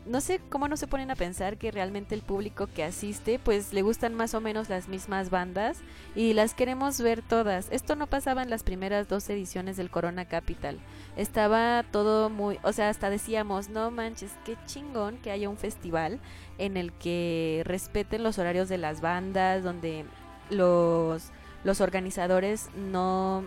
no 0.07 0.21
sé 0.21 0.41
cómo 0.51 0.69
no 0.69 0.77
se 0.77 0.87
ponen 0.87 1.11
a 1.11 1.17
pensar 1.17 1.57
que 1.57 1.71
realmente 1.71 2.15
el 2.15 2.23
público 2.23 2.67
que 2.67 2.85
asiste 2.85 3.39
pues 3.39 3.73
le 3.73 3.83
gustan 3.83 4.15
más 4.15 4.35
o 4.35 4.41
menos 4.41 4.69
las 4.69 4.89
mismas 4.89 5.31
bandas 5.31 5.79
y 6.15 6.35
las 6.35 6.55
queremos 6.55 7.01
ver 7.01 7.23
todas. 7.23 7.69
Esto 7.71 7.97
no 7.97 8.07
pasaba 8.07 8.43
en 8.43 8.51
las 8.51 8.63
primeras 8.63 9.09
dos 9.09 9.29
ediciones 9.31 9.77
del 9.77 9.91
Corona 9.91 10.27
Capital. 10.27 10.79
Estaba 11.17 11.85
todo 11.91 12.29
muy, 12.29 12.59
o 12.63 12.73
sea, 12.73 12.91
hasta 12.91 13.09
decíamos, 13.09 13.69
no 13.69 13.91
manches, 13.91 14.33
qué 14.45 14.57
chingón 14.67 15.17
que 15.19 15.31
haya 15.31 15.49
un 15.49 15.57
festival 15.57 16.21
en 16.59 16.77
el 16.77 16.93
que 16.93 17.63
respeten 17.65 18.23
los 18.23 18.39
horarios 18.39 18.69
de 18.69 18.79
las 18.79 19.01
bandas, 19.01 19.63
donde 19.63 20.05
los, 20.51 21.31
los 21.65 21.81
organizadores 21.81 22.69
no, 22.77 23.45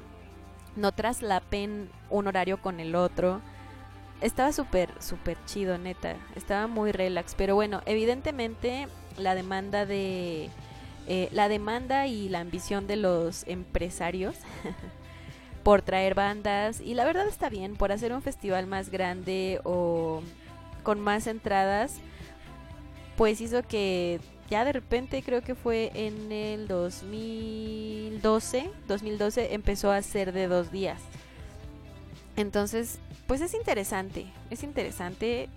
no 0.75 0.91
traslapen 0.91 1.89
un 2.09 2.27
horario 2.27 2.61
con 2.61 2.79
el 2.79 2.95
otro 2.95 3.41
estaba 4.21 4.51
súper, 4.51 4.89
súper 4.99 5.37
chido, 5.45 5.77
neta. 5.77 6.15
Estaba 6.35 6.67
muy 6.67 6.91
relax. 6.91 7.35
Pero 7.35 7.55
bueno, 7.55 7.81
evidentemente 7.85 8.87
la 9.17 9.35
demanda 9.35 9.85
de... 9.85 10.49
Eh, 11.09 11.29
la 11.31 11.47
demanda 11.47 12.05
y 12.07 12.27
la 12.27 12.41
ambición 12.41 12.85
de 12.85 12.97
los 12.97 13.47
empresarios 13.47 14.35
por 15.63 15.81
traer 15.81 16.15
bandas 16.15 16.81
y 16.81 16.95
la 16.95 17.05
verdad 17.05 17.27
está 17.27 17.49
bien 17.49 17.77
por 17.77 17.93
hacer 17.93 18.11
un 18.11 18.21
festival 18.21 18.67
más 18.67 18.89
grande 18.89 19.61
o 19.63 20.21
con 20.83 20.99
más 20.99 21.27
entradas 21.27 21.95
pues 23.15 23.39
hizo 23.39 23.63
que 23.63 24.19
ya 24.49 24.65
de 24.65 24.73
repente 24.73 25.23
creo 25.23 25.41
que 25.41 25.55
fue 25.55 25.91
en 25.93 26.31
el 26.31 26.67
2012 26.67 28.69
2012 28.87 29.53
empezó 29.53 29.91
a 29.91 30.01
ser 30.01 30.33
de 30.33 30.47
dos 30.47 30.71
días 30.71 31.01
entonces 32.37 32.99
pues 33.27 33.41
es 33.41 33.53
interesante, 33.53 34.25
es 34.49 34.63
interesante 34.63 35.49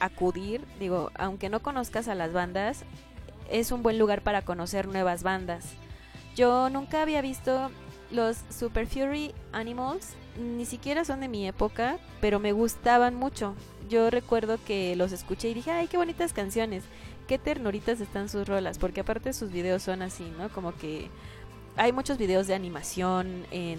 acudir, 0.00 0.64
digo, 0.80 1.12
aunque 1.14 1.48
no 1.48 1.60
conozcas 1.60 2.08
a 2.08 2.16
las 2.16 2.32
bandas, 2.32 2.84
es 3.50 3.70
un 3.70 3.84
buen 3.84 3.98
lugar 3.98 4.22
para 4.22 4.42
conocer 4.42 4.88
nuevas 4.88 5.22
bandas. 5.22 5.64
Yo 6.34 6.70
nunca 6.70 7.02
había 7.02 7.20
visto 7.20 7.70
los 8.10 8.38
Super 8.50 8.88
Fury 8.88 9.32
Animals, 9.52 10.14
ni 10.36 10.64
siquiera 10.64 11.04
son 11.04 11.20
de 11.20 11.28
mi 11.28 11.46
época, 11.46 11.98
pero 12.20 12.40
me 12.40 12.52
gustaban 12.52 13.14
mucho. 13.14 13.54
Yo 13.88 14.10
recuerdo 14.10 14.58
que 14.64 14.96
los 14.96 15.12
escuché 15.12 15.50
y 15.50 15.54
dije, 15.54 15.70
ay, 15.70 15.86
qué 15.86 15.96
bonitas 15.96 16.32
canciones, 16.32 16.82
qué 17.28 17.38
ternuritas 17.38 18.00
están 18.00 18.28
sus 18.28 18.48
rolas, 18.48 18.78
porque 18.78 19.00
aparte 19.00 19.32
sus 19.32 19.52
videos 19.52 19.82
son 19.82 20.02
así, 20.02 20.24
¿no? 20.38 20.48
Como 20.48 20.74
que 20.74 21.10
hay 21.76 21.92
muchos 21.92 22.18
videos 22.18 22.46
de 22.46 22.54
animación 22.54 23.46
en, 23.52 23.78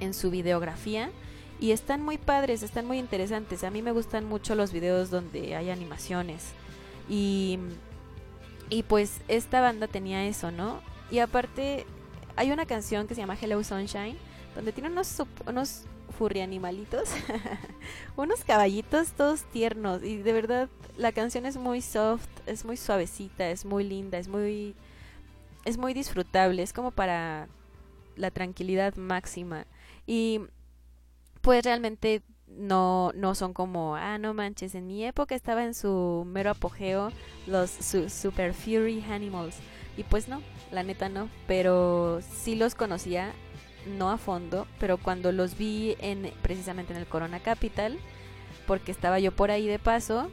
en 0.00 0.14
su 0.14 0.30
videografía 0.30 1.10
y 1.60 1.72
están 1.72 2.02
muy 2.02 2.18
padres, 2.18 2.62
están 2.62 2.86
muy 2.86 2.98
interesantes. 2.98 3.64
A 3.64 3.70
mí 3.70 3.82
me 3.82 3.92
gustan 3.92 4.24
mucho 4.24 4.54
los 4.54 4.72
videos 4.72 5.10
donde 5.10 5.56
hay 5.56 5.70
animaciones. 5.70 6.44
Y, 7.08 7.58
y 8.70 8.84
pues 8.84 9.20
esta 9.28 9.60
banda 9.60 9.88
tenía 9.88 10.26
eso, 10.26 10.50
¿no? 10.52 10.80
Y 11.10 11.18
aparte 11.18 11.86
hay 12.36 12.52
una 12.52 12.66
canción 12.66 13.08
que 13.08 13.14
se 13.14 13.20
llama 13.20 13.36
Hello 13.40 13.62
Sunshine, 13.64 14.16
donde 14.54 14.72
tiene 14.72 14.90
unos, 14.90 15.22
unos 15.46 15.84
furry 16.16 16.40
animalitos, 16.40 17.10
unos 18.16 18.44
caballitos 18.44 19.12
todos 19.12 19.42
tiernos. 19.44 20.02
Y 20.04 20.18
de 20.18 20.32
verdad 20.32 20.68
la 20.96 21.12
canción 21.12 21.46
es 21.46 21.56
muy 21.56 21.80
soft, 21.80 22.28
es 22.46 22.64
muy 22.64 22.76
suavecita, 22.76 23.50
es 23.50 23.64
muy 23.64 23.84
linda, 23.84 24.18
es 24.18 24.28
muy, 24.28 24.74
es 25.64 25.78
muy 25.78 25.94
disfrutable, 25.94 26.62
es 26.62 26.72
como 26.72 26.92
para 26.92 27.48
la 28.16 28.30
tranquilidad 28.30 28.94
máxima. 28.96 29.64
Y 30.08 30.40
pues 31.42 31.64
realmente 31.64 32.22
no, 32.46 33.12
no 33.14 33.34
son 33.34 33.52
como, 33.52 33.96
ah, 33.96 34.18
no 34.18 34.34
manches, 34.34 34.74
en 34.74 34.86
mi 34.86 35.04
época 35.04 35.34
estaba 35.34 35.64
en 35.64 35.74
su 35.74 36.24
mero 36.26 36.50
apogeo 36.50 37.12
los 37.46 37.70
su- 37.70 38.08
Super 38.10 38.54
Fury 38.54 39.04
Animals. 39.10 39.56
Y 39.96 40.04
pues 40.04 40.28
no, 40.28 40.42
la 40.72 40.82
neta 40.82 41.08
no, 41.08 41.28
pero 41.46 42.20
sí 42.22 42.54
los 42.54 42.74
conocía, 42.74 43.32
no 43.86 44.10
a 44.10 44.18
fondo, 44.18 44.66
pero 44.78 44.96
cuando 44.98 45.32
los 45.32 45.58
vi 45.58 45.96
en 46.00 46.32
precisamente 46.42 46.92
en 46.92 46.98
el 46.98 47.06
Corona 47.06 47.40
Capital, 47.40 47.98
porque 48.66 48.92
estaba 48.92 49.18
yo 49.18 49.32
por 49.32 49.50
ahí 49.50 49.66
de 49.66 49.78
paso, 49.78 50.30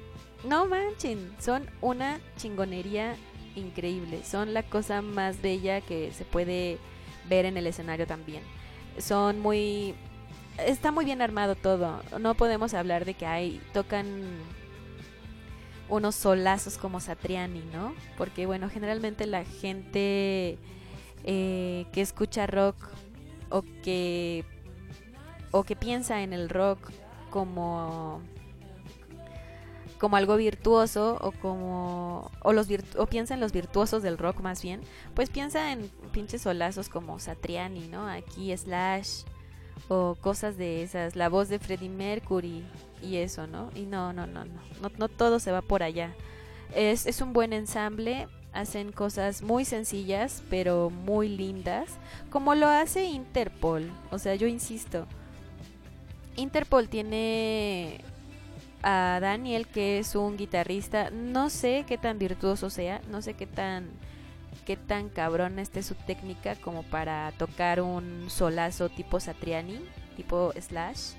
no 0.47 0.67
manchen, 0.67 1.33
son 1.39 1.67
una 1.81 2.19
chingonería 2.37 3.15
increíble, 3.55 4.23
son 4.23 4.53
la 4.53 4.63
cosa 4.63 5.01
más 5.01 5.41
bella 5.41 5.81
que 5.81 6.11
se 6.13 6.25
puede 6.25 6.77
ver 7.27 7.45
en 7.45 7.57
el 7.57 7.67
escenario 7.67 8.05
también. 8.05 8.43
Son 8.97 9.39
muy 9.39 9.95
está 10.57 10.91
muy 10.91 11.05
bien 11.05 11.21
armado 11.21 11.55
todo. 11.55 12.01
No 12.19 12.35
podemos 12.35 12.73
hablar 12.73 13.05
de 13.05 13.13
que 13.13 13.25
hay 13.25 13.61
tocan 13.73 14.05
unos 15.89 16.15
solazos 16.15 16.77
como 16.77 16.99
Satriani, 16.99 17.63
¿no? 17.73 17.93
Porque 18.17 18.45
bueno, 18.45 18.69
generalmente 18.69 19.25
la 19.25 19.45
gente 19.45 20.57
eh, 21.23 21.85
que 21.91 22.01
escucha 22.01 22.47
rock 22.47 22.75
o 23.49 23.63
que 23.83 24.45
o 25.51 25.63
que 25.63 25.75
piensa 25.75 26.21
en 26.21 26.33
el 26.33 26.49
rock 26.49 26.91
como 27.29 28.21
como 29.99 30.17
algo 30.17 30.35
virtuoso 30.35 31.17
o 31.21 31.31
como 31.31 32.31
o 32.41 32.53
los 32.53 32.67
virtu- 32.69 32.97
o 32.99 33.05
piensa 33.07 33.33
en 33.33 33.39
los 33.39 33.51
virtuosos 33.51 34.03
del 34.03 34.17
rock 34.17 34.41
más 34.41 34.61
bien, 34.61 34.81
pues 35.13 35.29
piensa 35.29 35.71
en 35.71 35.89
pinches 36.11 36.41
solazos 36.41 36.89
como 36.89 37.19
Satriani, 37.19 37.87
¿no? 37.87 38.07
Aquí 38.07 38.55
Slash 38.55 39.23
o 39.87 40.15
cosas 40.19 40.57
de 40.57 40.83
esas, 40.83 41.15
la 41.15 41.29
voz 41.29 41.49
de 41.49 41.59
Freddie 41.59 41.89
Mercury 41.89 42.63
y 43.01 43.17
eso, 43.17 43.47
¿no? 43.47 43.69
Y 43.75 43.81
no, 43.81 44.13
no, 44.13 44.25
no, 44.27 44.45
no, 44.45 44.61
no, 44.81 44.91
no 44.97 45.07
todo 45.09 45.39
se 45.39 45.51
va 45.51 45.61
por 45.61 45.83
allá. 45.83 46.13
Es, 46.73 47.05
es 47.05 47.21
un 47.21 47.33
buen 47.33 47.53
ensamble, 47.53 48.27
hacen 48.51 48.91
cosas 48.91 49.41
muy 49.43 49.63
sencillas, 49.65 50.43
pero 50.49 50.89
muy 50.89 51.29
lindas, 51.29 51.89
como 52.29 52.55
lo 52.55 52.67
hace 52.67 53.03
Interpol. 53.05 53.91
O 54.11 54.17
sea, 54.17 54.35
yo 54.35 54.47
insisto, 54.47 55.05
Interpol 56.35 56.89
tiene 56.89 58.03
a 58.85 59.19
Daniel, 59.19 59.67
que 59.67 59.97
es 59.97 60.15
un 60.15 60.37
guitarrista, 60.37 61.09
no 61.09 61.49
sé 61.49 61.85
qué 61.87 61.97
tan 61.97 62.19
virtuoso 62.19 62.69
sea, 62.69 63.01
no 63.09 63.23
sé 63.23 63.33
qué 63.33 63.47
tan 63.47 63.89
qué 64.63 64.77
tan 64.77 65.09
cabrón 65.09 65.59
esté 65.59 65.83
su 65.83 65.95
técnica 65.95 66.55
como 66.55 66.83
para 66.83 67.31
tocar 67.37 67.81
un 67.81 68.29
solazo 68.29 68.89
tipo 68.89 69.19
Satriani, 69.19 69.79
tipo 70.15 70.53
Slash. 70.59 71.13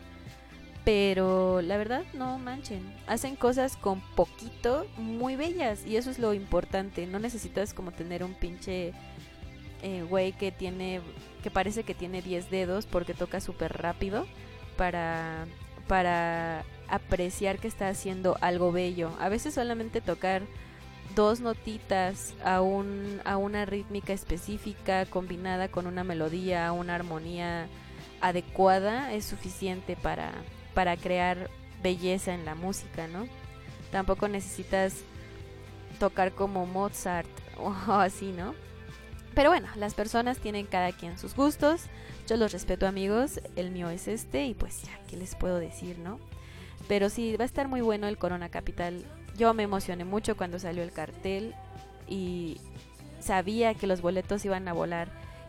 Pero 0.85 1.61
la 1.63 1.77
verdad, 1.77 2.05
no 2.15 2.39
manchen. 2.39 2.81
Hacen 3.09 3.35
cosas 3.35 3.77
con 3.77 4.01
poquito 4.15 4.87
muy 4.97 5.35
bellas. 5.35 5.85
Y 5.85 5.97
eso 5.97 6.11
es 6.11 6.21
lo 6.21 6.33
importante. 6.33 7.07
No 7.09 7.19
necesitas 7.19 7.75
como 7.75 7.91
tener 7.91 8.23
un 8.23 8.35
pinche 8.35 8.93
eh, 9.83 10.05
güey 10.09 10.33
que 10.33 10.53
tiene. 10.53 11.01
que 11.43 11.51
parece 11.51 11.83
que 11.83 11.95
tiene 11.95 12.23
10 12.23 12.51
dedos 12.51 12.87
porque 12.87 13.15
toca 13.15 13.41
súper 13.41 13.77
rápido. 13.77 14.27
Para. 14.77 15.47
para 15.89 16.65
apreciar 16.89 17.59
que 17.59 17.69
está 17.69 17.89
haciendo 17.89 18.37
algo 18.41 18.73
bello. 18.73 19.11
A 19.21 19.29
veces 19.29 19.55
solamente 19.55 20.01
tocar 20.01 20.43
dos 21.15 21.41
notitas 21.41 22.35
a, 22.45 22.61
un, 22.61 23.21
a 23.25 23.37
una 23.37 23.65
rítmica 23.65 24.13
específica 24.13 25.07
combinada 25.07 25.69
con 25.69 25.87
una 25.87 26.05
melodía, 26.05 26.73
una 26.73 26.95
armonía 26.95 27.69
adecuada 28.21 29.13
es 29.13 29.25
suficiente 29.25 29.97
para, 29.97 30.33
para 30.75 30.97
crear 30.97 31.51
belleza 31.83 32.35
en 32.35 32.45
la 32.45 32.55
música, 32.55 33.07
¿no? 33.09 33.27
Tampoco 33.91 34.29
necesitas 34.29 35.03
tocar 35.99 36.33
como 36.33 36.67
Mozart 36.67 37.29
o 37.59 37.93
así, 37.93 38.33
¿no? 38.33 38.55
Pero 39.35 39.51
bueno, 39.51 39.69
las 39.77 39.93
personas 39.93 40.39
tienen 40.39 40.67
cada 40.67 40.93
quien 40.93 41.19
sus 41.19 41.37
gustos. 41.37 41.83
Yo 42.27 42.39
los 42.39 42.53
respeto 42.53 42.87
amigos, 42.87 43.41
el 43.55 43.71
mío 43.71 43.91
es 43.91 44.09
este 44.09 44.47
y 44.47 44.55
pues 44.55 44.83
ya, 44.83 44.99
¿qué 45.09 45.17
les 45.19 45.35
puedo 45.35 45.59
decir, 45.59 45.99
no? 45.99 46.19
Pero 46.89 47.11
sí, 47.11 47.37
va 47.37 47.45
a 47.45 47.47
estar 47.47 47.69
muy 47.69 47.81
bueno 47.81 48.07
el 48.07 48.19
Corona 48.19 48.49
Capital. 48.49 49.05
Yo 49.37 49.53
me 49.55 49.65
emocioné 49.65 50.05
mucho 50.05 50.37
cuando 50.37 50.59
salió 50.59 50.83
el 50.83 50.93
cartel 50.93 51.55
y 52.09 52.61
sabía 53.21 53.75
que 53.75 53.87
los 53.87 54.01
boletos 54.01 54.45
iban 54.45 54.69
a 54.69 54.73
volar 54.73 55.09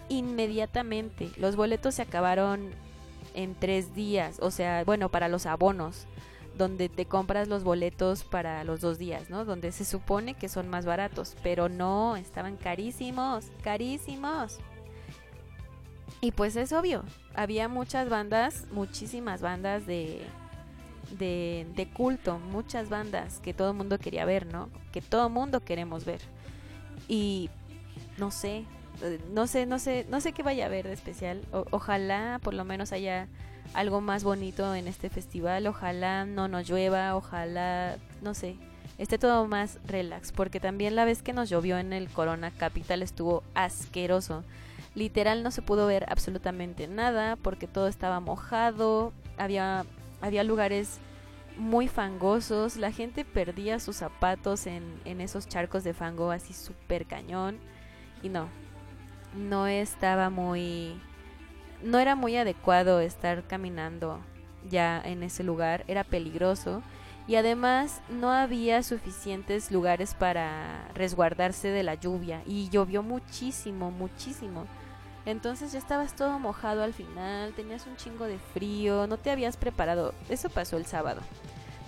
inmediatamente. 0.10 1.30
Los 1.38 1.56
boletos 1.56 1.96
se 1.96 2.02
acabaron 2.02 2.72
en 3.34 3.54
tres 3.56 3.94
días, 3.94 4.40
o 4.42 4.50
sea, 4.50 4.84
bueno, 4.84 5.10
para 5.10 5.28
los 5.28 5.46
abonos, 5.46 6.08
donde 6.58 6.90
te 6.90 7.06
compras 7.06 7.48
los 7.48 7.64
boletos 7.64 8.24
para 8.24 8.64
los 8.64 8.82
dos 8.82 8.98
días, 8.98 9.30
¿no? 9.30 9.46
Donde 9.46 9.72
se 9.72 9.86
supone 9.86 10.34
que 10.34 10.50
son 10.50 10.68
más 10.70 10.86
baratos, 10.86 11.36
pero 11.44 11.70
no, 11.70 12.16
estaban 12.16 12.58
carísimos, 12.58 13.46
carísimos. 13.62 14.58
Y 16.20 16.32
pues 16.32 16.56
es 16.56 16.74
obvio, 16.74 17.04
había 17.36 17.68
muchas 17.68 18.10
bandas, 18.10 18.66
muchísimas 18.72 19.42
bandas 19.42 19.86
de, 19.86 20.26
de, 21.12 21.68
de 21.76 21.90
culto, 21.90 22.40
muchas 22.40 22.90
bandas 22.90 23.40
que 23.40 23.54
todo 23.54 23.72
el 23.72 23.78
mundo 23.78 24.00
quería 24.00 24.26
ver, 24.26 24.46
¿no? 24.46 24.70
Que 24.92 25.02
todo 25.02 25.28
el 25.28 25.34
mundo 25.34 25.62
queremos 25.62 26.06
ver. 26.06 26.22
Y 27.08 27.50
no 28.18 28.32
sé, 28.32 28.66
no 29.34 29.48
sé, 29.48 29.66
no 29.66 29.80
sé, 29.80 30.06
no 30.10 30.22
sé 30.22 30.34
qué 30.34 30.44
vaya 30.44 30.64
a 30.64 30.68
haber 30.68 30.88
de 30.88 30.94
especial. 30.94 31.42
Ojalá 31.72 32.40
por 32.44 32.54
lo 32.54 32.66
menos 32.66 32.92
haya 32.92 33.28
algo 33.74 34.02
más 34.02 34.24
bonito 34.24 34.74
en 34.76 34.88
este 34.88 35.10
festival. 35.10 35.68
Ojalá 35.68 36.26
no 36.26 36.48
nos 36.48 36.68
llueva, 36.68 37.16
ojalá, 37.16 37.98
no 38.22 38.34
sé, 38.34 38.56
esté 38.98 39.18
todo 39.18 39.48
más 39.48 39.80
relax. 39.86 40.32
Porque 40.32 40.60
también 40.60 40.96
la 40.96 41.06
vez 41.06 41.22
que 41.22 41.34
nos 41.34 41.50
llovió 41.50 41.78
en 41.78 41.94
el 41.94 42.10
Corona 42.10 42.52
Capital 42.52 43.04
estuvo 43.04 43.44
asqueroso. 43.54 44.44
Literal 44.96 45.44
no 45.44 45.52
se 45.52 45.62
pudo 45.62 45.86
ver 45.86 46.06
absolutamente 46.10 46.88
nada 46.88 47.36
porque 47.36 47.68
todo 47.68 47.88
estaba 47.88 48.20
mojado. 48.20 49.14
Había, 49.38 49.86
había 50.22 50.44
lugares 50.44 51.00
muy 51.58 51.88
fangosos. 51.88 52.78
La 52.78 52.92
gente 52.92 53.26
perdía 53.26 53.80
sus 53.80 53.98
zapatos 53.98 54.68
en, 54.68 54.84
en 55.06 55.22
esos 55.22 55.48
charcos 55.48 55.84
de 55.84 55.94
fango 55.94 56.32
así 56.32 56.54
súper 56.54 57.06
cañón. 57.06 57.60
Y 58.22 58.30
no, 58.30 58.50
no 59.36 59.68
estaba 59.68 60.30
muy... 60.30 61.00
No 61.84 62.00
era 62.00 62.16
muy 62.16 62.36
adecuado 62.36 63.00
estar 63.02 63.46
caminando 63.46 64.20
ya 64.70 65.00
en 65.04 65.24
ese 65.24 65.44
lugar. 65.44 65.84
Era 65.88 66.04
peligroso. 66.04 66.82
Y 67.28 67.36
además 67.36 68.02
no 68.10 68.32
había 68.32 68.82
suficientes 68.84 69.70
lugares 69.70 70.14
para 70.14 70.88
resguardarse 70.96 71.68
de 71.68 71.84
la 71.84 71.96
lluvia. 71.96 72.42
Y 72.46 72.70
llovió 72.70 73.04
muchísimo, 73.04 73.92
muchísimo. 73.92 74.66
Entonces 75.28 75.74
ya 75.74 75.80
estabas 75.80 76.16
todo 76.16 76.40
mojado 76.40 76.84
al 76.84 76.94
final, 76.94 77.52
tenías 77.52 77.86
un 77.86 77.98
chingo 77.98 78.24
de 78.24 78.40
frío, 78.54 79.08
no 79.08 79.18
te 79.18 79.30
habías 79.30 79.58
preparado, 79.58 80.14
eso 80.30 80.50
pasó 80.50 80.78
el 80.78 80.86
sábado, 80.86 81.20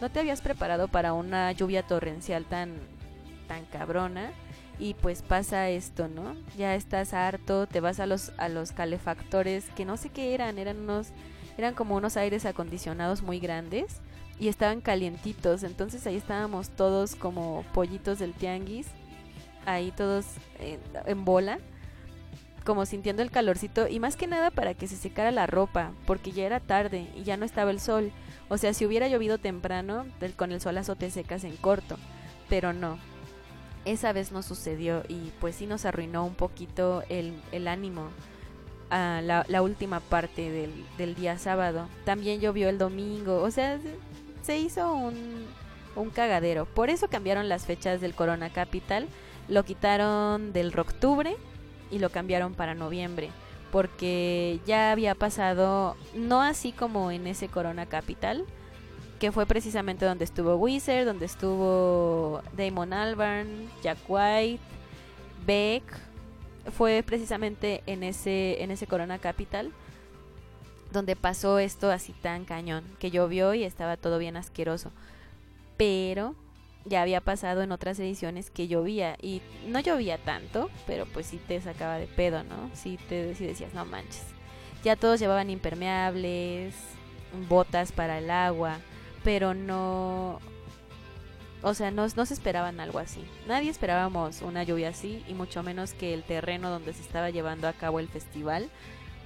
no 0.01 0.11
te 0.11 0.19
habías 0.19 0.41
preparado 0.41 0.89
para 0.89 1.13
una 1.13 1.49
lluvia 1.53 1.83
torrencial 1.83 2.43
tan, 2.43 2.73
tan 3.47 3.63
cabrona 3.63 4.31
y 4.77 4.93
pues 4.95 5.21
pasa 5.21 5.69
esto, 5.69 6.09
¿no? 6.09 6.35
Ya 6.57 6.75
estás 6.75 7.13
harto, 7.13 7.65
te 7.65 7.79
vas 7.79 8.01
a 8.01 8.07
los, 8.07 8.33
a 8.37 8.49
los 8.49 8.73
calefactores 8.73 9.69
que 9.69 9.85
no 9.85 9.95
sé 9.95 10.09
qué 10.09 10.33
eran, 10.33 10.57
eran 10.57 10.77
unos, 10.77 11.07
eran 11.57 11.75
como 11.75 11.95
unos 11.95 12.17
aires 12.17 12.45
acondicionados 12.45 13.21
muy 13.21 13.39
grandes 13.39 14.01
y 14.37 14.49
estaban 14.49 14.81
calientitos, 14.81 15.63
entonces 15.63 16.05
ahí 16.07 16.17
estábamos 16.17 16.71
todos 16.71 17.15
como 17.15 17.63
pollitos 17.73 18.19
del 18.19 18.33
tianguis, 18.33 18.87
ahí 19.65 19.91
todos 19.91 20.25
en, 20.59 20.81
en 21.05 21.23
bola 21.23 21.59
como 22.69 22.85
sintiendo 22.85 23.23
el 23.23 23.31
calorcito 23.31 23.87
y 23.87 23.99
más 23.99 24.15
que 24.15 24.27
nada 24.27 24.51
para 24.51 24.75
que 24.75 24.87
se 24.87 24.95
secara 24.95 25.31
la 25.31 25.47
ropa, 25.47 25.89
porque 26.05 26.31
ya 26.31 26.45
era 26.45 26.59
tarde 26.59 27.07
y 27.17 27.23
ya 27.23 27.35
no 27.35 27.43
estaba 27.43 27.71
el 27.71 27.79
sol. 27.79 28.11
O 28.47 28.59
sea, 28.59 28.75
si 28.75 28.85
hubiera 28.85 29.07
llovido 29.07 29.39
temprano, 29.39 30.05
con 30.35 30.51
el 30.51 30.61
solazo 30.61 30.95
te 30.95 31.09
secas 31.09 31.43
en 31.45 31.57
corto, 31.57 31.97
pero 32.47 32.71
no. 32.71 32.99
Esa 33.85 34.13
vez 34.13 34.31
no 34.31 34.43
sucedió 34.43 35.01
y 35.07 35.31
pues 35.39 35.55
sí 35.55 35.65
nos 35.65 35.85
arruinó 35.85 36.23
un 36.23 36.35
poquito 36.35 37.01
el, 37.09 37.33
el 37.51 37.67
ánimo 37.67 38.09
a 38.91 39.21
la, 39.23 39.63
última 39.63 39.99
parte 39.99 40.51
del, 40.51 40.71
del 40.99 41.15
día 41.15 41.39
sábado. 41.39 41.87
También 42.05 42.39
llovió 42.39 42.69
el 42.69 42.77
domingo, 42.77 43.41
o 43.41 43.49
sea, 43.49 43.79
se- 44.43 44.59
hizo 44.59 44.93
un, 44.93 45.47
un 45.95 46.11
cagadero. 46.11 46.67
Por 46.67 46.91
eso 46.91 47.07
cambiaron 47.07 47.49
las 47.49 47.65
fechas 47.65 47.99
del 47.99 48.13
Corona 48.13 48.51
Capital. 48.51 49.07
Lo 49.47 49.63
quitaron 49.63 50.53
del 50.53 50.77
octubre 50.77 51.35
y 51.91 51.99
lo 51.99 52.09
cambiaron 52.09 52.53
para 52.53 52.75
noviembre. 52.75 53.29
Porque 53.71 54.59
ya 54.65 54.91
había 54.91 55.15
pasado, 55.15 55.95
no 56.15 56.41
así 56.41 56.71
como 56.71 57.11
en 57.11 57.27
ese 57.27 57.47
Corona 57.49 57.85
Capital, 57.85 58.45
que 59.19 59.31
fue 59.31 59.45
precisamente 59.45 60.05
donde 60.05 60.25
estuvo 60.25 60.55
Wizard, 60.55 61.05
donde 61.05 61.25
estuvo 61.25 62.41
Damon 62.57 62.93
Albarn, 62.93 63.69
Jack 63.83 63.97
White, 64.07 64.63
Beck. 65.45 65.83
Fue 66.75 67.03
precisamente 67.05 67.83
en 67.85 68.03
ese, 68.03 68.63
en 68.63 68.71
ese 68.71 68.87
Corona 68.87 69.19
Capital 69.19 69.71
donde 70.91 71.15
pasó 71.15 71.59
esto 71.59 71.91
así 71.91 72.13
tan 72.13 72.45
cañón, 72.45 72.83
que 72.99 73.11
llovió 73.11 73.53
y 73.53 73.63
estaba 73.63 73.97
todo 73.97 74.17
bien 74.17 74.37
asqueroso. 74.37 74.91
Pero 75.77 76.35
ya 76.85 77.01
había 77.01 77.21
pasado 77.21 77.61
en 77.61 77.71
otras 77.71 77.99
ediciones 77.99 78.49
que 78.49 78.67
llovía 78.67 79.15
y 79.21 79.41
no 79.67 79.79
llovía 79.79 80.17
tanto, 80.17 80.69
pero 80.87 81.05
pues 81.05 81.27
sí 81.27 81.39
te 81.47 81.59
sacaba 81.61 81.97
de 81.97 82.07
pedo, 82.07 82.43
¿no? 82.43 82.69
Sí 82.73 82.97
te 83.09 83.35
sí 83.35 83.45
decías, 83.45 83.73
no 83.73 83.85
manches. 83.85 84.25
Ya 84.83 84.95
todos 84.95 85.19
llevaban 85.19 85.49
impermeables, 85.49 86.73
botas 87.47 87.91
para 87.91 88.17
el 88.19 88.31
agua, 88.31 88.77
pero 89.23 89.53
no 89.53 90.39
o 91.61 91.73
sea, 91.73 91.91
no, 91.91 92.07
no 92.15 92.25
se 92.25 92.33
esperaban 92.33 92.79
algo 92.79 92.99
así. 92.99 93.21
Nadie 93.47 93.69
esperábamos 93.69 94.41
una 94.41 94.63
lluvia 94.63 94.89
así 94.89 95.23
y 95.27 95.33
mucho 95.33 95.61
menos 95.61 95.93
que 95.93 96.13
el 96.13 96.23
terreno 96.23 96.69
donde 96.69 96.93
se 96.93 97.01
estaba 97.01 97.29
llevando 97.29 97.67
a 97.67 97.73
cabo 97.73 97.99
el 97.99 98.07
festival 98.07 98.69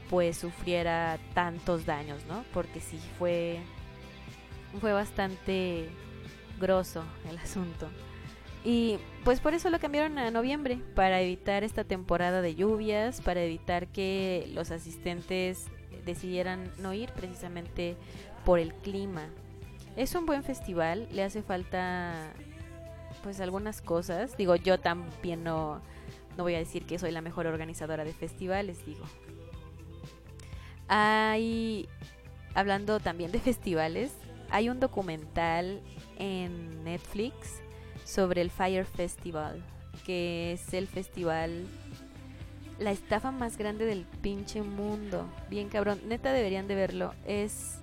pues 0.10 0.38
sufriera 0.38 1.20
tantos 1.34 1.86
daños, 1.86 2.26
¿no? 2.26 2.44
Porque 2.54 2.80
sí 2.80 3.00
fue 3.18 3.60
fue 4.82 4.92
bastante 4.94 5.90
grosso 6.64 7.04
el 7.30 7.38
asunto. 7.38 7.88
Y 8.66 8.98
pues 9.24 9.42
por 9.42 9.54
eso 9.54 9.70
lo 9.70 9.80
cambiaron 9.80 10.18
a 10.18 10.32
noviembre, 10.32 10.80
para 10.96 11.22
evitar 11.22 11.64
esta 11.64 11.84
temporada 11.84 12.42
de 12.42 12.56
lluvias, 12.56 13.22
para 13.22 13.44
evitar 13.44 13.88
que 13.88 14.50
los 14.54 14.72
asistentes 14.72 15.68
decidieran 16.06 16.72
no 16.80 16.94
ir 16.94 17.12
precisamente 17.12 17.96
por 18.46 18.60
el 18.60 18.74
clima. 18.74 19.28
Es 19.98 20.16
un 20.16 20.26
buen 20.26 20.44
festival, 20.44 21.08
le 21.12 21.24
hace 21.24 21.44
falta 21.44 22.32
pues 23.22 23.40
algunas 23.42 23.82
cosas. 23.82 24.36
Digo, 24.38 24.56
yo 24.56 24.80
también 24.80 25.44
no, 25.44 25.82
no 26.38 26.44
voy 26.44 26.56
a 26.56 26.60
decir 26.60 26.86
que 26.86 26.98
soy 26.98 27.12
la 27.12 27.22
mejor 27.22 27.48
organizadora 27.48 28.04
de 28.06 28.14
festivales, 28.14 28.86
digo, 28.86 29.06
hay, 30.88 31.88
hablando 32.54 33.00
también 33.00 33.32
de 33.32 33.40
festivales, 33.40 34.14
hay 34.54 34.70
un 34.70 34.80
documental 34.80 35.82
en 36.20 36.84
Netflix 36.84 37.60
sobre 38.06 38.42
el 38.42 38.52
Fire 38.52 38.86
Festival, 38.86 39.64
que 40.06 40.54
es 40.54 40.76
el 40.76 40.88
festival, 40.88 41.66
la 42.78 42.92
estafa 42.92 43.32
más 43.32 43.58
grande 43.58 43.86
del 43.86 44.06
pinche 44.22 44.62
mundo. 44.62 45.28
Bien 45.50 45.70
cabrón, 45.70 46.02
neta 46.08 46.32
deberían 46.32 46.68
de 46.68 46.76
verlo. 46.76 47.16
Es... 47.26 47.80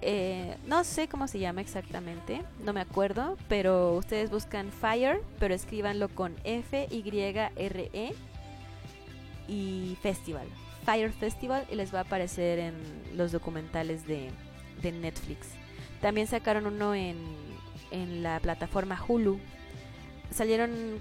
Eh, 0.00 0.56
no 0.66 0.82
sé 0.82 1.06
cómo 1.06 1.28
se 1.28 1.38
llama 1.38 1.60
exactamente, 1.60 2.42
no 2.64 2.72
me 2.72 2.80
acuerdo, 2.80 3.36
pero 3.48 3.94
ustedes 3.94 4.30
buscan 4.30 4.72
Fire, 4.72 5.22
pero 5.38 5.54
escríbanlo 5.54 6.08
con 6.08 6.34
F-Y-R-E 6.42 8.14
y 9.46 9.96
Festival. 10.02 10.48
Fire 10.84 11.12
Festival 11.12 11.64
y 11.70 11.76
les 11.76 11.94
va 11.94 12.00
a 12.00 12.02
aparecer 12.02 12.58
en 12.58 12.74
los 13.14 13.30
documentales 13.30 14.04
de, 14.08 14.32
Netflix. 14.90 15.48
También 16.00 16.26
sacaron 16.26 16.66
uno 16.66 16.94
en, 16.94 17.16
en 17.90 18.22
la 18.22 18.40
plataforma 18.40 19.00
Hulu. 19.06 19.38
Salieron 20.30 20.98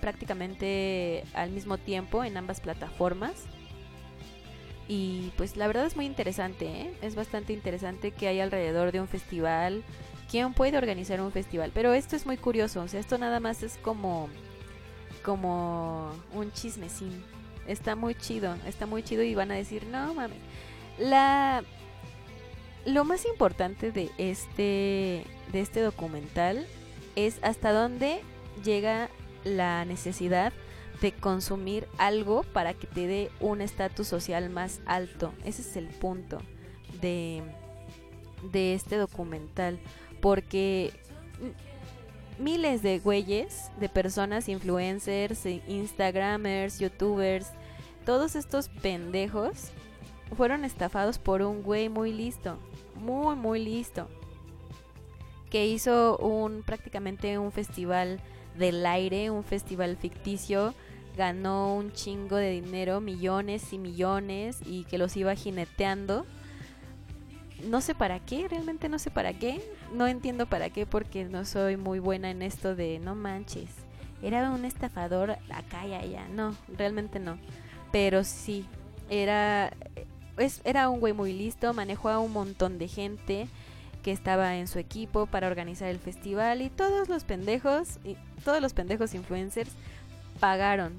prácticamente 0.00 1.24
al 1.34 1.50
mismo 1.50 1.78
tiempo 1.78 2.22
en 2.22 2.36
ambas 2.36 2.60
plataformas. 2.60 3.32
Y 4.86 5.32
pues 5.36 5.56
la 5.56 5.66
verdad 5.66 5.86
es 5.86 5.96
muy 5.96 6.04
interesante, 6.04 6.66
¿eh? 6.66 6.94
es 7.00 7.14
bastante 7.14 7.54
interesante 7.54 8.10
que 8.10 8.28
hay 8.28 8.40
alrededor 8.40 8.92
de 8.92 9.00
un 9.00 9.08
festival. 9.08 9.82
¿Quién 10.30 10.52
puede 10.52 10.76
organizar 10.76 11.20
un 11.22 11.32
festival? 11.32 11.72
Pero 11.74 11.94
esto 11.94 12.16
es 12.16 12.26
muy 12.26 12.36
curioso, 12.36 12.82
o 12.82 12.88
sea, 12.88 13.00
esto 13.00 13.16
nada 13.16 13.40
más 13.40 13.62
es 13.62 13.78
como, 13.78 14.28
como 15.22 16.12
un 16.34 16.52
chismecín 16.52 17.24
Está 17.66 17.96
muy 17.96 18.14
chido, 18.14 18.56
está 18.66 18.86
muy 18.86 19.02
chido 19.02 19.22
y 19.22 19.34
van 19.34 19.50
a 19.50 19.54
decir, 19.54 19.86
no 19.86 20.12
mames. 20.14 20.38
La 20.98 21.64
lo 22.86 23.04
más 23.04 23.24
importante 23.26 23.92
de 23.92 24.10
este 24.18 25.24
de 25.52 25.60
este 25.60 25.80
documental 25.80 26.66
es 27.16 27.38
hasta 27.42 27.72
dónde 27.72 28.20
llega 28.64 29.08
la 29.44 29.84
necesidad 29.84 30.52
de 31.00 31.12
consumir 31.12 31.86
algo 31.98 32.42
para 32.42 32.74
que 32.74 32.86
te 32.86 33.06
dé 33.06 33.30
un 33.40 33.60
estatus 33.60 34.06
social 34.06 34.48
más 34.50 34.80
alto. 34.86 35.32
Ese 35.44 35.62
es 35.62 35.76
el 35.76 35.86
punto 35.88 36.38
de, 37.00 37.42
de 38.52 38.74
este 38.74 38.96
documental. 38.96 39.78
Porque 40.20 40.92
miles 42.38 42.82
de 42.82 42.98
güeyes, 42.98 43.70
de 43.78 43.88
personas, 43.88 44.48
influencers, 44.48 45.44
instagramers, 45.46 46.78
youtubers, 46.78 47.48
todos 48.06 48.34
estos 48.34 48.68
pendejos 48.68 49.70
fueron 50.36 50.64
estafados 50.64 51.18
por 51.18 51.42
un 51.42 51.62
güey 51.62 51.88
muy 51.88 52.12
listo, 52.12 52.58
muy 53.04 53.36
muy 53.36 53.64
listo, 53.64 54.08
que 55.50 55.66
hizo 55.66 56.16
un 56.18 56.62
prácticamente 56.62 57.38
un 57.38 57.52
festival 57.52 58.20
del 58.58 58.84
aire, 58.86 59.30
un 59.30 59.44
festival 59.44 59.96
ficticio, 59.96 60.74
ganó 61.16 61.74
un 61.74 61.92
chingo 61.92 62.36
de 62.36 62.50
dinero, 62.50 63.00
millones 63.00 63.72
y 63.72 63.78
millones 63.78 64.60
y 64.64 64.84
que 64.84 64.98
los 64.98 65.16
iba 65.16 65.34
jineteando 65.34 66.26
no 67.68 67.80
sé 67.80 67.94
para 67.94 68.20
qué, 68.20 68.48
realmente 68.48 68.88
no 68.88 68.98
sé 68.98 69.10
para 69.10 69.32
qué. 69.32 69.60
No 69.92 70.06
entiendo 70.06 70.46
para 70.46 70.70
qué 70.70 70.86
porque 70.86 71.24
no 71.24 71.44
soy 71.44 71.76
muy 71.76 71.98
buena 71.98 72.30
en 72.30 72.42
esto 72.42 72.74
de 72.74 72.98
no 72.98 73.14
manches. 73.14 73.70
Era 74.22 74.50
un 74.50 74.64
estafador 74.64 75.32
acá 75.50 75.86
y 75.86 75.94
allá. 75.94 76.26
No, 76.28 76.54
realmente 76.76 77.18
no. 77.18 77.38
Pero 77.92 78.24
sí, 78.24 78.66
era, 79.08 79.72
era 80.64 80.88
un 80.88 81.00
güey 81.00 81.12
muy 81.12 81.32
listo, 81.32 81.72
manejó 81.74 82.08
a 82.08 82.18
un 82.18 82.32
montón 82.32 82.78
de 82.78 82.88
gente 82.88 83.48
que 84.02 84.12
estaba 84.12 84.56
en 84.56 84.68
su 84.68 84.78
equipo 84.78 85.26
para 85.26 85.46
organizar 85.46 85.88
el 85.88 85.98
festival 85.98 86.60
y 86.60 86.68
todos 86.68 87.08
los 87.08 87.24
pendejos, 87.24 87.98
todos 88.44 88.60
los 88.60 88.74
pendejos 88.74 89.14
influencers 89.14 89.70
pagaron. 90.40 90.92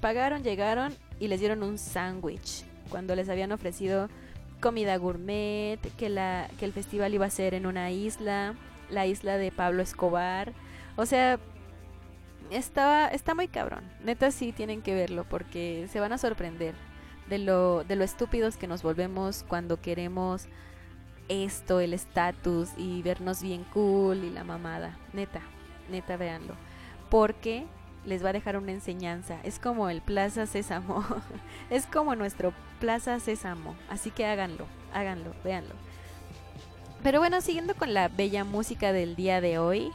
Pagaron, 0.00 0.42
llegaron 0.42 0.94
y 1.20 1.28
les 1.28 1.40
dieron 1.40 1.62
un 1.62 1.78
sándwich 1.78 2.64
cuando 2.90 3.14
les 3.14 3.28
habían 3.28 3.52
ofrecido 3.52 4.08
comida 4.60 4.96
gourmet, 4.96 5.78
que, 5.96 6.08
la, 6.08 6.48
que 6.58 6.64
el 6.64 6.72
festival 6.72 7.14
iba 7.14 7.26
a 7.26 7.30
ser 7.30 7.54
en 7.54 7.66
una 7.66 7.90
isla, 7.90 8.54
la 8.90 9.06
isla 9.06 9.38
de 9.38 9.52
Pablo 9.52 9.82
Escobar. 9.82 10.52
O 10.96 11.06
sea, 11.06 11.38
estaba, 12.50 13.06
está 13.08 13.34
muy 13.34 13.48
cabrón. 13.48 13.84
Neta 14.02 14.30
sí 14.30 14.52
tienen 14.52 14.82
que 14.82 14.94
verlo 14.94 15.24
porque 15.28 15.86
se 15.92 16.00
van 16.00 16.12
a 16.12 16.18
sorprender 16.18 16.74
de 17.28 17.38
lo, 17.38 17.84
de 17.84 17.96
lo 17.96 18.04
estúpidos 18.04 18.56
que 18.56 18.66
nos 18.66 18.82
volvemos 18.82 19.44
cuando 19.46 19.80
queremos 19.80 20.46
esto, 21.28 21.80
el 21.80 21.92
estatus 21.92 22.70
y 22.76 23.02
vernos 23.02 23.42
bien 23.42 23.64
cool 23.72 24.24
y 24.24 24.30
la 24.30 24.44
mamada. 24.44 24.96
Neta, 25.12 25.40
neta, 25.90 26.16
véanlo. 26.16 26.54
Porque 27.10 27.66
les 28.04 28.24
va 28.24 28.30
a 28.30 28.32
dejar 28.32 28.56
una 28.56 28.72
enseñanza. 28.72 29.38
Es 29.44 29.58
como 29.58 29.90
el 29.90 30.00
Plaza 30.00 30.46
Sésamo. 30.46 31.04
es 31.70 31.86
como 31.86 32.14
nuestro 32.14 32.52
Plaza 32.80 33.20
Sésamo. 33.20 33.74
Así 33.90 34.10
que 34.10 34.26
háganlo, 34.26 34.66
háganlo, 34.92 35.34
véanlo. 35.44 35.74
Pero 37.02 37.20
bueno, 37.20 37.40
siguiendo 37.40 37.74
con 37.74 37.94
la 37.94 38.08
bella 38.08 38.44
música 38.44 38.92
del 38.92 39.14
día 39.14 39.40
de 39.40 39.58
hoy, 39.58 39.92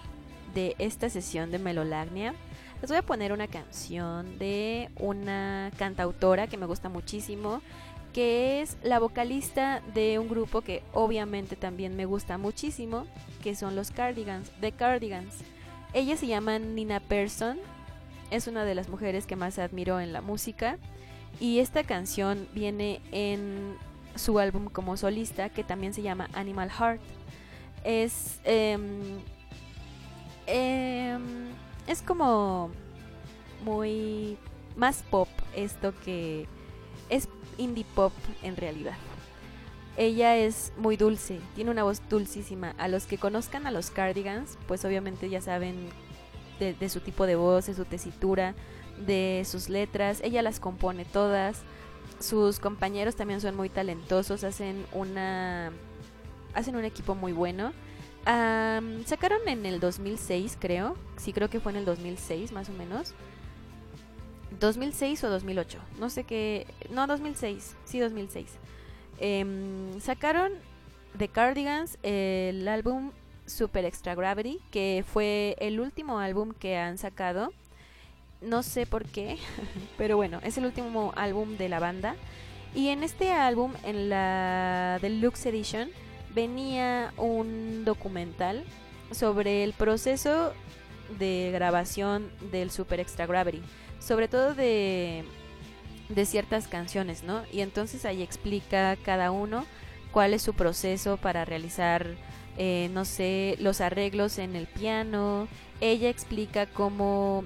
de 0.54 0.76
esta 0.78 1.10
sesión 1.10 1.52
de 1.52 1.60
Melolagnia, 1.60 2.34
les 2.84 2.89
voy 2.89 2.98
a 2.98 3.02
poner 3.02 3.32
una 3.32 3.48
canción 3.48 4.38
de 4.38 4.89
una 5.00 5.72
cantautora 5.78 6.48
que 6.48 6.58
me 6.58 6.65
gusta 6.65 6.89
muchísimo, 6.89 7.62
que 8.12 8.62
es 8.62 8.76
la 8.84 9.00
vocalista 9.00 9.82
de 9.93 10.19
un 10.19 10.28
grupo 10.28 10.60
que 10.60 10.84
obviamente 10.91 11.56
también 11.56 11.96
me 11.96 12.04
gusta 12.04 12.38
muchísimo, 12.38 13.08
que 13.41 13.56
son 13.56 13.78
los 13.78 13.91
Cardigans, 13.91 14.52
The 14.60 14.74
Cardigans. 14.74 15.34
Ella 15.93 16.17
se 16.17 16.28
llama 16.28 16.60
Nina 16.60 17.00
Persson 17.00 17.58
es 18.32 18.48
una 18.48 18.65
de 18.65 18.76
las 18.76 18.89
mujeres 18.89 19.28
que 19.28 19.38
más 19.38 19.60
admiro 19.60 20.02
en 20.02 20.12
la 20.12 20.19
música 20.19 20.78
y 21.39 21.60
esta 21.60 21.86
canción 21.86 22.50
viene 22.54 23.00
en 23.13 23.78
su 24.15 24.39
álbum 24.39 24.65
como 24.65 24.98
solista 24.98 25.48
que 25.48 25.63
también 25.63 25.93
se 25.93 26.02
llama 26.02 26.28
Animal 26.34 26.69
Heart. 26.69 27.00
Es, 27.86 28.41
em, 28.43 29.15
es 31.88 32.02
como 32.02 32.72
muy 33.63 34.38
más 34.76 35.04
pop 35.04 35.28
esto 35.56 35.93
que 36.04 36.48
es 37.10 37.28
indie 37.58 37.86
pop 37.96 38.13
en 38.41 38.56
realidad. 38.56 38.98
Ella 39.96 40.36
es 40.36 40.74
muy 40.78 40.98
dulce, 40.98 41.39
tiene 41.56 41.69
una 41.69 41.84
voz 41.84 42.02
dulcísima. 42.10 42.74
A 42.80 42.88
los 42.88 43.06
que 43.06 43.19
conozcan 43.19 43.67
a 43.67 43.72
los 43.72 43.91
Cardigans, 43.91 44.58
pues 44.67 44.84
obviamente 44.86 45.30
ya 45.30 45.39
saben 45.39 45.89
de, 46.60 46.74
de 46.74 46.89
su 46.89 47.00
tipo 47.00 47.28
de 47.28 47.36
voz, 47.36 47.67
de 47.67 47.76
su 47.76 47.86
tesitura, 47.86 48.56
de 49.06 49.43
sus 49.46 49.69
letras. 49.69 50.19
Ella 50.24 50.41
las 50.41 50.60
compone 50.60 51.06
todas. 51.06 51.62
Sus 52.19 52.60
compañeros 52.60 53.15
también 53.15 53.39
son 53.39 53.56
muy 53.56 53.69
talentosos, 53.69 54.43
hacen 54.43 54.86
una 54.93 55.72
hacen 56.56 56.76
un 56.76 56.86
equipo 56.86 57.15
muy 57.15 57.32
bueno. 57.32 57.74
Sacaron 58.25 59.47
en 59.47 59.65
el 59.65 59.79
2006, 59.79 60.57
creo. 60.59 60.95
Sí, 61.17 61.33
creo 61.33 61.49
que 61.49 61.59
fue 61.59 61.71
en 61.71 61.79
el 61.79 61.86
2006, 61.86 62.51
más 62.51 62.69
o 62.69 62.73
menos. 62.73 63.13
2006 64.59 65.23
o 65.23 65.29
2008. 65.29 65.79
No 65.99 66.09
sé 66.09 66.23
qué. 66.23 66.67
No, 66.89 67.07
2006. 67.07 67.75
Sí, 67.86 67.99
2006. 67.99 68.47
Em, 69.19 69.99
sacaron 69.99 70.53
The 71.17 71.27
Cardigans 71.27 71.97
el 72.01 72.67
álbum 72.67 73.12
Super 73.45 73.86
Extra 73.86 74.15
Gravity, 74.15 74.59
que 74.71 75.03
fue 75.05 75.55
el 75.59 75.79
último 75.79 76.19
álbum 76.19 76.53
que 76.53 76.77
han 76.77 76.97
sacado. 76.97 77.51
No 78.41 78.63
sé 78.63 78.86
por 78.86 79.05
qué, 79.05 79.38
pero 79.97 80.17
bueno, 80.17 80.39
es 80.43 80.57
el 80.57 80.65
último 80.65 81.13
álbum 81.15 81.57
de 81.57 81.69
la 81.69 81.79
banda. 81.79 82.15
Y 82.75 82.89
en 82.89 83.03
este 83.03 83.31
álbum, 83.31 83.73
en 83.83 84.09
la 84.09 84.97
Deluxe 85.01 85.45
Edition, 85.45 85.91
venía 86.34 87.13
un 87.17 87.84
documental 87.86 88.63
sobre 89.12 89.63
el 89.63 89.74
proceso 89.74 90.54
de 91.19 91.52
grabación 91.54 92.32
del 92.52 92.72
Super 92.72 93.00
Extra 93.00 93.26
Gravity, 93.26 93.62
sobre 94.00 94.28
todo 94.28 94.56
de, 94.56 95.24
de 96.10 96.26
ciertas 96.26 96.67
canciones, 96.67 97.24
¿no? 97.24 97.43
Y 97.52 97.62
entonces 97.62 98.06
ahí 98.06 98.22
explica 98.22 98.96
cada 99.04 99.32
uno 99.32 99.65
cuál 100.12 100.34
es 100.34 100.41
su 100.41 100.54
proceso 100.54 101.17
para 101.17 101.46
realizar, 101.46 102.08
eh, 102.58 102.89
no 102.93 103.06
sé, 103.06 103.58
los 103.60 103.82
arreglos 103.82 104.38
en 104.38 104.56
el 104.56 104.67
piano. 104.67 105.48
Ella 105.82 106.10
explica 106.10 106.65
cómo, 106.67 107.43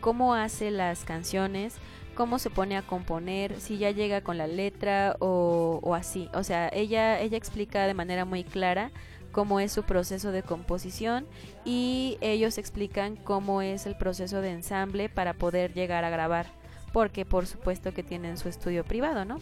cómo 0.00 0.34
hace 0.34 0.70
las 0.70 1.04
canciones, 1.04 1.76
cómo 2.18 2.40
se 2.40 2.50
pone 2.50 2.76
a 2.76 2.82
componer, 2.82 3.60
si 3.60 3.78
ya 3.78 3.92
llega 3.92 4.22
con 4.22 4.38
la 4.38 4.48
letra 4.48 5.14
o, 5.20 5.94
así. 5.94 6.28
O 6.34 6.42
sea, 6.42 6.68
ella, 6.72 7.20
ella 7.20 7.36
explica 7.38 7.86
de 7.86 7.94
manera 7.94 8.24
muy 8.24 8.42
clara 8.42 8.90
cómo 9.30 9.60
es 9.60 9.70
su 9.70 9.84
proceso 9.84 10.32
de 10.32 10.42
composición 10.42 11.28
y 11.64 12.18
ellos 12.20 12.58
explican 12.58 13.14
cómo 13.14 13.62
es 13.62 13.86
el 13.86 13.96
proceso 13.96 14.40
de 14.40 14.50
ensamble 14.50 15.08
para 15.08 15.32
poder 15.34 15.74
llegar 15.74 16.04
a 16.04 16.10
grabar, 16.10 16.46
porque 16.92 17.24
por 17.24 17.46
supuesto 17.46 17.94
que 17.94 18.02
tienen 18.02 18.36
su 18.36 18.48
estudio 18.48 18.82
privado, 18.84 19.24
¿no? 19.24 19.38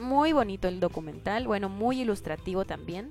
Muy 0.00 0.32
bonito 0.32 0.68
el 0.68 0.78
documental, 0.78 1.48
bueno, 1.48 1.68
muy 1.68 2.02
ilustrativo 2.02 2.64
también. 2.64 3.10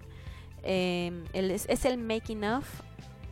El- 0.63 1.51
es, 1.51 1.65
es 1.67 1.83
el 1.83 1.97
Making 1.97 2.45
of 2.45 2.65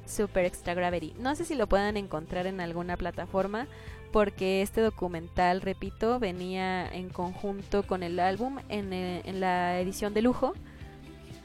Super 0.06 0.44
Extra 0.44 0.74
Gravity. 0.74 1.14
No 1.20 1.36
sé 1.36 1.46
si 1.46 1.56
lo 1.56 1.68
puedan 1.68 1.96
encontrar 1.96 2.48
en 2.48 2.60
alguna 2.60 2.98
plataforma, 2.98 3.68
porque 4.12 4.62
este 4.62 4.82
documental, 4.82 5.62
repito, 5.62 6.20
venía 6.20 6.88
en 6.88 7.10
conjunto 7.10 7.84
con 7.84 8.04
el 8.04 8.20
álbum 8.20 8.60
en, 8.70 8.94
eh, 8.94 9.22
en 9.26 9.40
la 9.40 9.80
edición 9.80 10.14
de 10.14 10.22
lujo. 10.22 10.54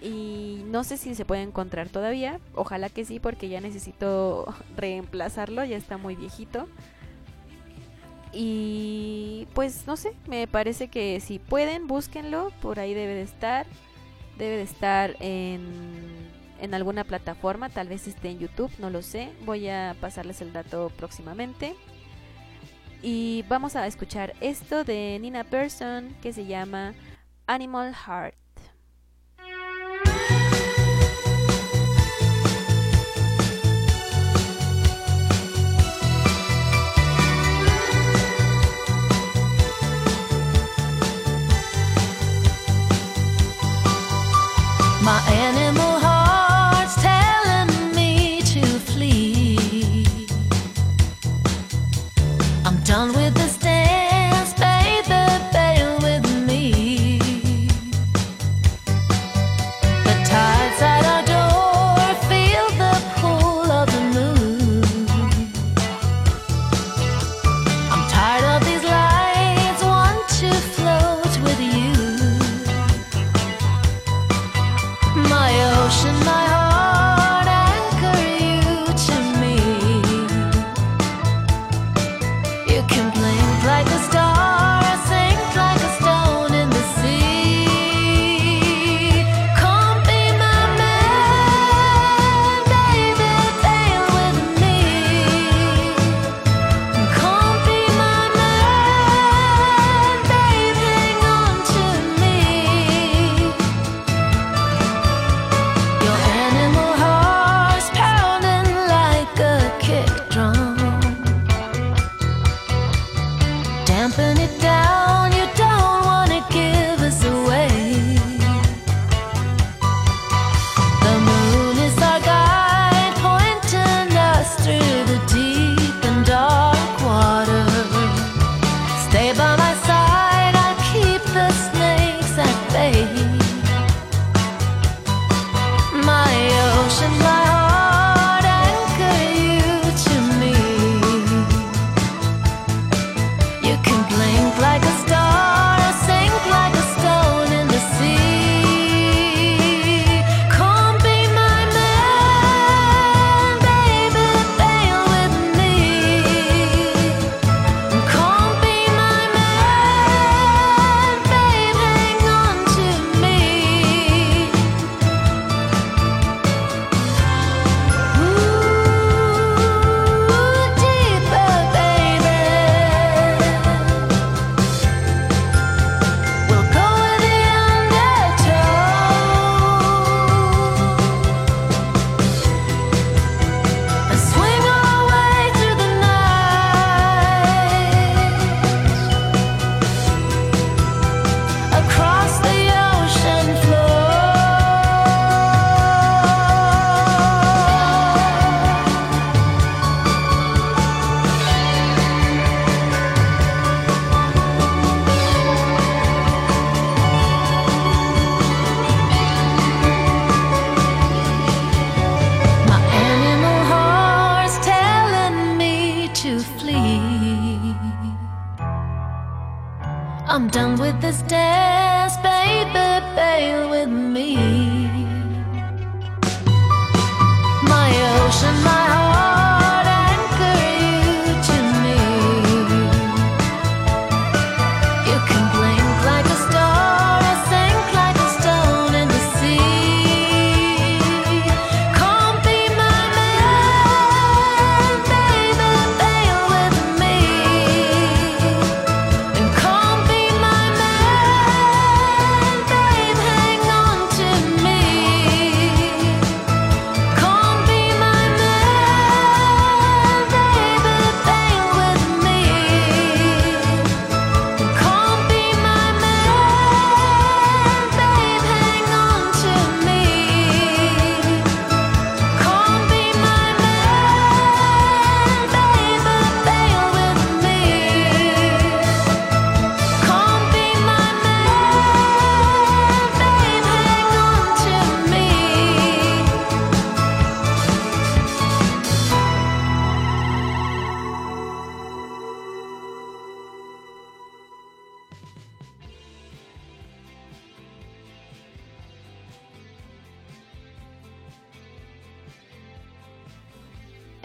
Y 0.02 0.62
no 0.66 0.84
sé 0.84 0.96
si 0.96 1.14
se 1.14 1.24
puede 1.24 1.42
encontrar 1.42 1.88
todavía. 1.88 2.38
Ojalá 2.54 2.88
que 2.90 3.04
sí, 3.04 3.18
porque 3.18 3.48
ya 3.48 3.60
necesito 3.60 4.54
reemplazarlo. 4.76 5.64
Ya 5.64 5.76
está 5.76 5.96
muy 5.96 6.16
viejito. 6.16 6.68
Y 8.32 9.48
pues 9.54 9.86
no 9.86 9.96
sé, 9.96 10.12
me 10.28 10.46
parece 10.46 10.88
que 10.88 11.20
si 11.20 11.38
pueden, 11.38 11.86
búsquenlo. 11.86 12.52
Por 12.60 12.78
ahí 12.78 12.92
debe 12.92 13.14
de 13.14 13.22
estar. 13.22 13.66
Debe 14.38 14.56
de 14.58 14.62
estar 14.62 15.16
en, 15.20 15.64
en 16.60 16.74
alguna 16.74 17.04
plataforma. 17.04 17.70
Tal 17.70 17.88
vez 17.88 18.06
esté 18.06 18.28
en 18.30 18.38
YouTube, 18.38 18.70
no 18.78 18.90
lo 18.90 19.00
sé. 19.00 19.32
Voy 19.46 19.68
a 19.68 19.96
pasarles 20.00 20.42
el 20.42 20.52
dato 20.52 20.92
próximamente. 20.96 21.74
Y 23.02 23.44
vamos 23.48 23.76
a 23.76 23.86
escuchar 23.86 24.34
esto 24.40 24.84
de 24.84 25.18
Nina 25.20 25.44
Persson 25.44 26.16
que 26.22 26.32
se 26.32 26.46
llama 26.46 26.94
Animal 27.46 27.94
Heart. 27.94 28.34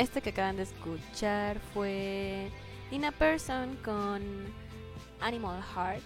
Este 0.01 0.23
que 0.23 0.31
acaban 0.31 0.55
de 0.55 0.63
escuchar 0.63 1.59
fue 1.75 2.49
Nina 2.89 3.11
Person 3.11 3.77
con 3.85 4.23
Animal 5.19 5.61
Heart. 5.61 6.01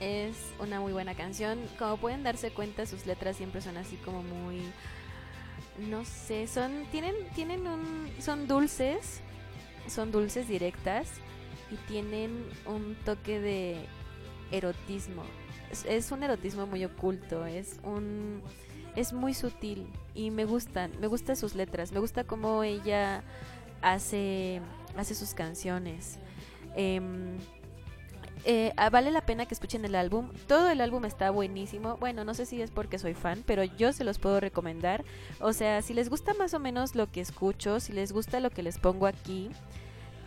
Es 0.00 0.54
una 0.58 0.80
muy 0.80 0.94
buena 0.94 1.14
canción. 1.14 1.60
Como 1.78 1.98
pueden 1.98 2.22
darse 2.22 2.50
cuenta, 2.50 2.86
sus 2.86 3.04
letras 3.04 3.36
siempre 3.36 3.60
son 3.60 3.76
así 3.76 3.96
como 3.96 4.22
muy 4.22 4.62
no 5.90 6.06
sé, 6.06 6.46
son 6.46 6.86
tienen 6.90 7.14
tienen 7.34 7.66
un 7.66 8.10
son 8.20 8.48
dulces, 8.48 9.20
son 9.86 10.10
dulces 10.10 10.48
directas 10.48 11.10
y 11.70 11.76
tienen 11.76 12.42
un 12.64 12.96
toque 13.04 13.38
de 13.38 13.86
erotismo. 14.50 15.24
Es, 15.70 15.84
es 15.84 16.10
un 16.10 16.22
erotismo 16.22 16.66
muy 16.66 16.86
oculto, 16.86 17.44
es 17.44 17.78
un 17.82 18.40
es 18.96 19.12
muy 19.12 19.34
sutil 19.34 19.86
y 20.14 20.30
me 20.30 20.44
gustan, 20.44 20.92
me 21.00 21.06
gustan 21.06 21.36
sus 21.36 21.54
letras, 21.54 21.92
me 21.92 22.00
gusta 22.00 22.24
cómo 22.24 22.62
ella 22.62 23.22
hace 23.80 24.60
hace 24.96 25.14
sus 25.14 25.34
canciones. 25.34 26.18
Em, 26.74 27.38
eh, 28.44 28.72
ah, 28.76 28.90
vale 28.90 29.10
la 29.10 29.24
pena 29.24 29.46
que 29.46 29.54
escuchen 29.54 29.84
el 29.84 29.94
álbum. 29.94 30.30
Todo 30.46 30.70
el 30.70 30.80
álbum 30.80 31.04
está 31.04 31.30
buenísimo. 31.30 31.96
Bueno, 31.98 32.24
no 32.24 32.34
sé 32.34 32.46
si 32.46 32.60
es 32.60 32.70
porque 32.70 32.98
soy 32.98 33.14
fan, 33.14 33.44
pero 33.46 33.62
yo 33.64 33.92
se 33.92 34.04
los 34.04 34.18
puedo 34.18 34.40
recomendar. 34.40 35.04
O 35.40 35.52
sea, 35.52 35.80
si 35.82 35.94
les 35.94 36.08
gusta 36.08 36.34
más 36.34 36.54
o 36.54 36.58
menos 36.58 36.94
lo 36.94 37.10
que 37.10 37.20
escucho, 37.20 37.80
si 37.80 37.92
les 37.92 38.12
gusta 38.12 38.40
lo 38.40 38.50
que 38.50 38.62
les 38.62 38.78
pongo 38.78 39.06
aquí, 39.06 39.50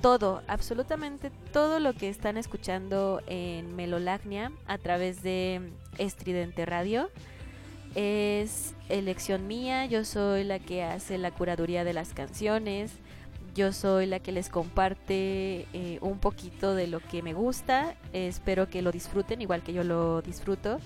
todo, 0.01 0.43
absolutamente 0.47 1.32
todo 1.51 1.80
lo 1.80 1.93
que 1.93 2.10
están 2.10 2.38
escuchando 2.38 3.21
en 3.28 3.75
Melolagnia 3.75 4.51
a 4.67 4.78
través 4.78 5.21
de 5.23 5.71
Estridente 5.97 6.65
Radio 6.65 7.10
es 7.96 8.76
elección 8.90 9.48
mía. 9.48 9.86
Yo 9.86 10.06
soy 10.06 10.44
la 10.44 10.60
que 10.60 10.84
hace 10.84 11.18
la 11.18 11.32
curaduría 11.32 11.84
de 11.84 11.94
las 11.94 12.14
canciones. 12.14 12.92
Yo 13.56 13.72
soy 13.72 14.06
la 14.06 14.20
que 14.20 14.34
les 14.34 14.50
comparte 14.50 15.66
eh, 15.72 15.98
un 16.02 16.20
poquito 16.20 16.76
de 16.76 16.88
lo 16.88 17.00
que 17.00 17.24
me 17.24 17.34
gusta. 17.34 17.96
Espero 18.12 18.70
que 18.70 18.82
lo 18.82 18.92
disfruten 18.92 19.42
igual 19.42 19.64
que 19.64 19.74
yo 19.74 19.84
lo 19.84 20.22
disfruto. 20.22 20.80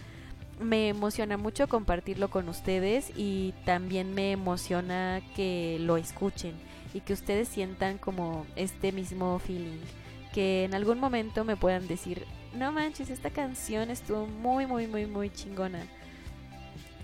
Me 0.61 0.89
emociona 0.89 1.37
mucho 1.37 1.67
compartirlo 1.67 2.29
con 2.29 2.47
ustedes 2.47 3.11
y 3.15 3.53
también 3.65 4.13
me 4.13 4.31
emociona 4.31 5.21
que 5.35 5.77
lo 5.79 5.97
escuchen 5.97 6.53
y 6.93 6.99
que 7.01 7.13
ustedes 7.13 7.47
sientan 7.47 7.97
como 7.97 8.45
este 8.55 8.91
mismo 8.91 9.39
feeling. 9.39 9.79
Que 10.33 10.65
en 10.65 10.75
algún 10.75 10.99
momento 10.99 11.43
me 11.43 11.55
puedan 11.55 11.87
decir, 11.87 12.25
no 12.53 12.71
manches, 12.71 13.09
esta 13.09 13.31
canción 13.31 13.89
estuvo 13.89 14.27
muy, 14.27 14.67
muy, 14.67 14.85
muy, 14.85 15.07
muy 15.07 15.31
chingona 15.31 15.87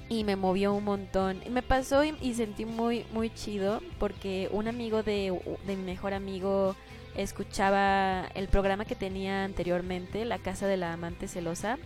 y 0.09 0.23
me 0.23 0.35
movió 0.35 0.73
un 0.73 0.83
montón. 0.83 1.41
Me 1.49 1.61
pasó 1.61 2.03
y, 2.03 2.15
y 2.21 2.33
sentí 2.33 2.65
muy, 2.65 3.05
muy 3.13 3.29
chido 3.29 3.81
porque 3.99 4.49
un 4.51 4.67
amigo 4.67 5.03
de, 5.03 5.39
de 5.65 5.75
mi 5.75 5.83
mejor 5.83 6.13
amigo 6.13 6.75
escuchaba 7.15 8.25
el 8.35 8.47
programa 8.47 8.85
que 8.85 8.95
tenía 8.95 9.43
anteriormente, 9.43 10.25
La 10.25 10.37
Casa 10.37 10.67
de 10.67 10.77
la 10.77 10.93
Amante 10.93 11.27
Celosa. 11.27 11.77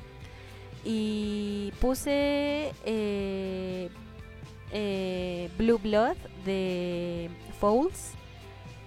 Y 0.84 1.74
puse 1.80 2.74
eh, 2.86 3.90
eh, 4.72 5.50
Blue 5.58 5.78
Blood 5.78 6.16
de 6.46 7.30
Fouls. 7.60 8.12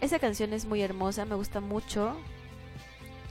Esa 0.00 0.18
canción 0.18 0.52
es 0.52 0.64
muy 0.64 0.82
hermosa, 0.82 1.24
me 1.24 1.34
gusta 1.34 1.60
mucho. 1.60 2.16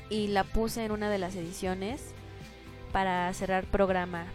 Y 0.10 0.28
la 0.28 0.44
puse 0.44 0.86
en 0.86 0.92
una 0.92 1.10
de 1.10 1.18
las 1.18 1.36
ediciones 1.36 2.14
para 2.92 3.34
cerrar 3.34 3.66
programa 3.66 4.26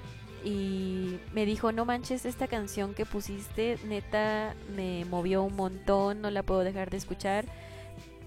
y 0.47 1.19
me 1.35 1.45
dijo, 1.45 1.73
no 1.73 1.85
manches, 1.85 2.25
esta 2.25 2.47
canción 2.47 2.95
que 2.95 3.05
pusiste, 3.05 3.81
neta, 3.85 4.55
me 4.77 5.05
movió 5.05 5.43
un 5.43 5.57
montón, 5.57 6.21
no 6.21 6.31
la 6.31 6.45
puedo 6.45 6.61
dejar 6.61 6.89
de 6.89 6.99
escuchar. 6.99 7.47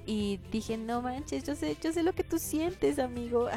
Y 0.05 0.41
dije, 0.51 0.75
no 0.75 1.01
manches, 1.01 1.45
yo 1.45 1.55
sé, 1.55 1.77
yo 1.81 1.93
sé 1.93 2.03
lo 2.03 2.11
que 2.11 2.25
tú 2.25 2.37
sientes, 2.37 2.99
amigo. 2.99 3.47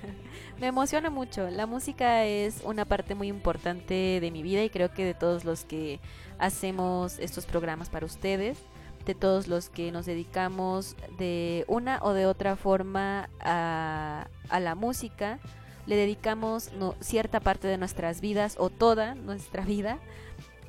me 0.60 0.66
emociona 0.66 1.08
mucho. 1.08 1.48
La 1.48 1.64
música 1.64 2.26
es 2.26 2.60
una 2.64 2.84
parte 2.84 3.14
muy 3.14 3.28
importante 3.28 4.18
de 4.20 4.30
mi 4.30 4.42
vida 4.42 4.62
y 4.62 4.68
creo 4.68 4.92
que 4.92 5.06
de 5.06 5.14
todos 5.14 5.46
los 5.46 5.64
que 5.64 5.98
hacemos 6.38 7.18
estos 7.18 7.46
programas 7.46 7.88
para 7.88 8.04
ustedes, 8.04 8.58
de 9.06 9.14
todos 9.14 9.48
los 9.48 9.70
que 9.70 9.90
nos 9.90 10.04
dedicamos 10.04 10.96
de 11.16 11.64
una 11.66 11.98
o 12.02 12.12
de 12.12 12.26
otra 12.26 12.56
forma 12.56 13.30
a, 13.40 14.28
a 14.50 14.60
la 14.60 14.74
música 14.74 15.38
le 15.86 15.96
dedicamos 15.96 16.70
cierta 17.00 17.40
parte 17.40 17.68
de 17.68 17.78
nuestras 17.78 18.20
vidas 18.20 18.56
o 18.58 18.70
toda 18.70 19.14
nuestra 19.14 19.64
vida 19.64 19.98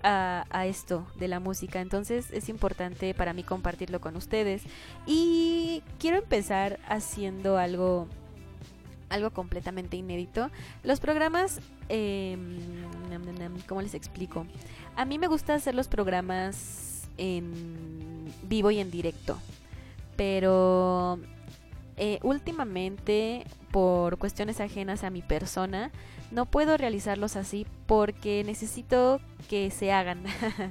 a, 0.04 0.66
esto 0.66 1.08
de 1.16 1.28
la 1.28 1.40
música. 1.40 1.82
Entonces 1.82 2.32
es 2.32 2.50
importante 2.50 3.14
para 3.14 3.34
mí 3.34 3.44
compartirlo 3.44 4.02
con 4.02 4.16
ustedes. 4.16 4.64
Y 5.06 5.82
quiero 6.00 6.18
empezar 6.18 6.80
haciendo 6.88 7.58
algo, 7.58 8.08
algo 9.10 9.32
completamente 9.32 9.98
inédito. 9.98 10.50
Los 10.84 11.00
programas, 11.00 11.60
eh, 11.90 12.38
¿cómo 13.68 13.82
les 13.82 13.94
explico? 13.94 14.46
A 14.96 15.06
mí 15.06 15.18
me 15.18 15.28
gusta 15.28 15.56
hacer 15.56 15.76
los 15.76 15.88
programas 15.88 17.08
en 17.18 18.34
vivo 18.44 18.72
y 18.72 18.80
en 18.80 18.92
directo. 18.92 19.38
Pero 20.16 21.20
eh, 21.98 22.20
últimamente, 22.24 23.46
por 23.72 24.18
cuestiones 24.18 24.60
ajenas 24.60 25.04
a 25.04 25.10
mi 25.10 25.22
persona, 25.22 25.92
no 26.32 26.46
puedo 26.46 26.78
realizarlos 26.78 27.36
así 27.36 27.68
porque 27.86 28.44
necesito 28.44 29.20
que 29.50 29.70
se 29.72 29.92
hagan. 29.92 30.24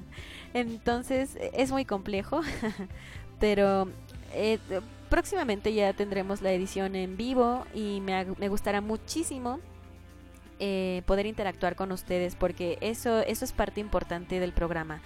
Entonces 0.54 1.38
es 1.52 1.70
muy 1.70 1.84
complejo, 1.84 2.40
pero 3.40 3.88
eh, 4.34 4.58
próximamente 5.08 5.72
ya 5.74 5.92
tendremos 5.92 6.42
la 6.42 6.52
edición 6.52 6.96
en 6.96 7.16
vivo 7.16 7.66
y 7.74 8.00
me, 8.00 8.48
gustará 8.48 8.80
muchísimo 8.80 9.60
eh, 10.58 11.02
poder 11.06 11.26
interactuar 11.26 11.76
con 11.76 11.92
ustedes 11.92 12.34
porque 12.34 12.78
eso, 12.80 13.20
eso 13.20 13.44
es 13.44 13.52
parte 13.52 13.80
importante 13.80 14.40
del 14.40 14.52
programa. 14.52 15.00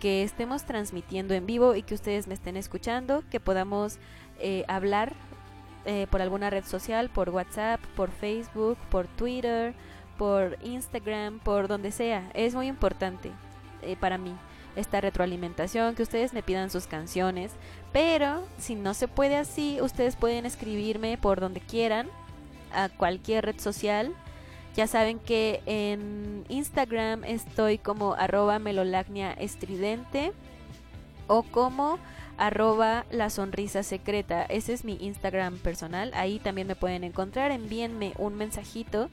Que 0.00 0.22
estemos 0.22 0.64
transmitiendo 0.64 1.34
en 1.34 1.44
vivo 1.44 1.74
y 1.74 1.82
que 1.82 1.94
ustedes 1.94 2.26
me 2.26 2.32
estén 2.32 2.56
escuchando, 2.56 3.22
que 3.30 3.38
podamos 3.38 3.98
eh, 4.38 4.64
hablar 4.66 5.12
eh, 5.84 6.06
por 6.10 6.20
alguna 6.20 6.50
red 6.50 6.64
social, 6.64 7.08
por 7.10 7.30
WhatsApp, 7.30 7.80
por 7.96 8.10
Facebook, 8.10 8.76
por 8.90 9.06
Twitter, 9.06 9.74
por 10.18 10.58
Instagram, 10.62 11.38
por 11.38 11.68
donde 11.68 11.90
sea. 11.92 12.30
Es 12.34 12.54
muy 12.54 12.66
importante 12.66 13.30
eh, 13.82 13.96
para 13.98 14.18
mí 14.18 14.34
esta 14.76 15.00
retroalimentación, 15.00 15.94
que 15.94 16.02
ustedes 16.02 16.32
me 16.32 16.42
pidan 16.42 16.70
sus 16.70 16.86
canciones, 16.86 17.52
pero 17.92 18.44
si 18.58 18.74
no 18.74 18.94
se 18.94 19.08
puede 19.08 19.36
así, 19.36 19.78
ustedes 19.80 20.16
pueden 20.16 20.46
escribirme 20.46 21.18
por 21.18 21.40
donde 21.40 21.60
quieran 21.60 22.08
a 22.72 22.88
cualquier 22.88 23.46
red 23.46 23.58
social. 23.58 24.14
Ya 24.76 24.86
saben 24.86 25.18
que 25.18 25.62
en 25.66 26.44
Instagram 26.48 27.24
estoy 27.24 27.78
como 27.78 28.14
arroba 28.14 28.60
o 31.26 31.42
como 31.44 31.98
arroba 32.40 33.04
la 33.10 33.28
sonrisa 33.28 33.82
secreta. 33.82 34.42
Ese 34.44 34.72
es 34.72 34.84
mi 34.84 34.96
Instagram 34.98 35.58
personal. 35.58 36.10
Ahí 36.14 36.38
también 36.38 36.66
me 36.66 36.74
pueden 36.74 37.04
encontrar. 37.04 37.50
Envíenme 37.50 38.14
un 38.16 38.34
mensajito 38.34 39.10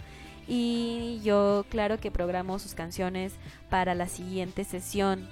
y 0.47 1.19
yo 1.25 1.65
claro 1.69 1.99
que 1.99 2.09
programo 2.09 2.57
sus 2.57 2.73
canciones 2.73 3.33
para 3.69 3.95
la 3.95 4.07
siguiente 4.07 4.63
sesión. 4.63 5.27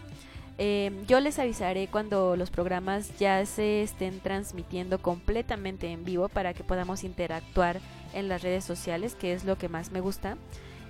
Eh, 0.58 0.92
yo 1.08 1.22
les 1.22 1.40
avisaré 1.40 1.88
cuando 1.88 2.36
los 2.36 2.50
programas 2.50 3.18
ya 3.18 3.46
se 3.46 3.82
estén 3.82 4.20
transmitiendo 4.20 5.00
completamente 5.00 5.88
en 5.88 6.04
vivo 6.04 6.28
para 6.28 6.54
que 6.54 6.66
podamos 6.66 7.06
interactuar 7.06 7.80
en 8.14 8.28
las 8.28 8.42
redes 8.42 8.66
sociales, 8.66 9.16
que 9.16 9.32
es 9.32 9.46
lo 9.46 9.58
que 9.58 9.70
más 9.70 9.92
me 9.92 10.02
gusta. 10.02 10.38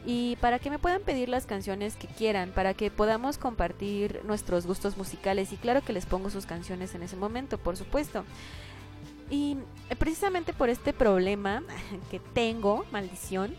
Y 0.05 0.35
para 0.35 0.59
que 0.59 0.69
me 0.69 0.77
puedan 0.77 1.01
pedir 1.01 1.29
las 1.29 1.47
canciones 1.47 1.95
que 1.95 2.07
quieran, 2.07 2.51
para 2.51 2.75
que 2.75 2.91
podamos 2.91 3.39
compartir 3.39 4.21
nuestros 4.23 4.67
gustos 4.67 4.97
musicales. 4.97 5.51
Y 5.51 5.57
claro 5.57 5.81
que 5.81 5.93
les 5.93 6.05
pongo 6.05 6.29
sus 6.29 6.45
canciones 6.45 6.93
en 6.93 7.01
ese 7.01 7.15
momento, 7.15 7.57
por 7.57 7.75
supuesto. 7.75 8.23
Y 9.29 9.57
precisamente 9.97 10.53
por 10.53 10.69
este 10.69 10.93
problema 10.93 11.63
que 12.11 12.19
tengo, 12.19 12.85
maldición, 12.91 13.55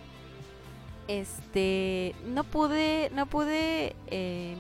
este, 1.09 2.14
no 2.26 2.44
pude, 2.44 3.11
no 3.14 3.26
pude 3.26 3.97
eh, 4.07 4.57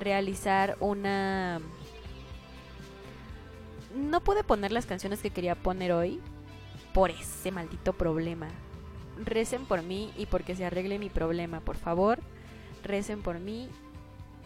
realizar 0.00 0.76
una... 0.80 1.60
No 3.94 4.20
pude 4.22 4.42
poner 4.42 4.72
las 4.72 4.86
canciones 4.86 5.20
que 5.20 5.30
quería 5.30 5.54
poner 5.54 5.92
hoy 5.92 6.20
por 6.92 7.10
ese 7.10 7.52
maldito 7.52 7.92
problema. 7.92 8.48
Recen 9.22 9.64
por 9.66 9.82
mí 9.82 10.12
y 10.16 10.26
porque 10.26 10.56
se 10.56 10.64
arregle 10.64 10.98
mi 10.98 11.10
problema, 11.10 11.60
por 11.60 11.76
favor. 11.76 12.20
Recen 12.82 13.22
por 13.22 13.38
mí. 13.38 13.68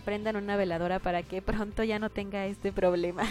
Prendan 0.04 0.36
una 0.36 0.56
veladora 0.56 0.98
para 0.98 1.22
que 1.22 1.42
pronto 1.42 1.84
ya 1.84 1.98
no 1.98 2.10
tenga 2.10 2.46
este 2.46 2.72
problema. 2.72 3.22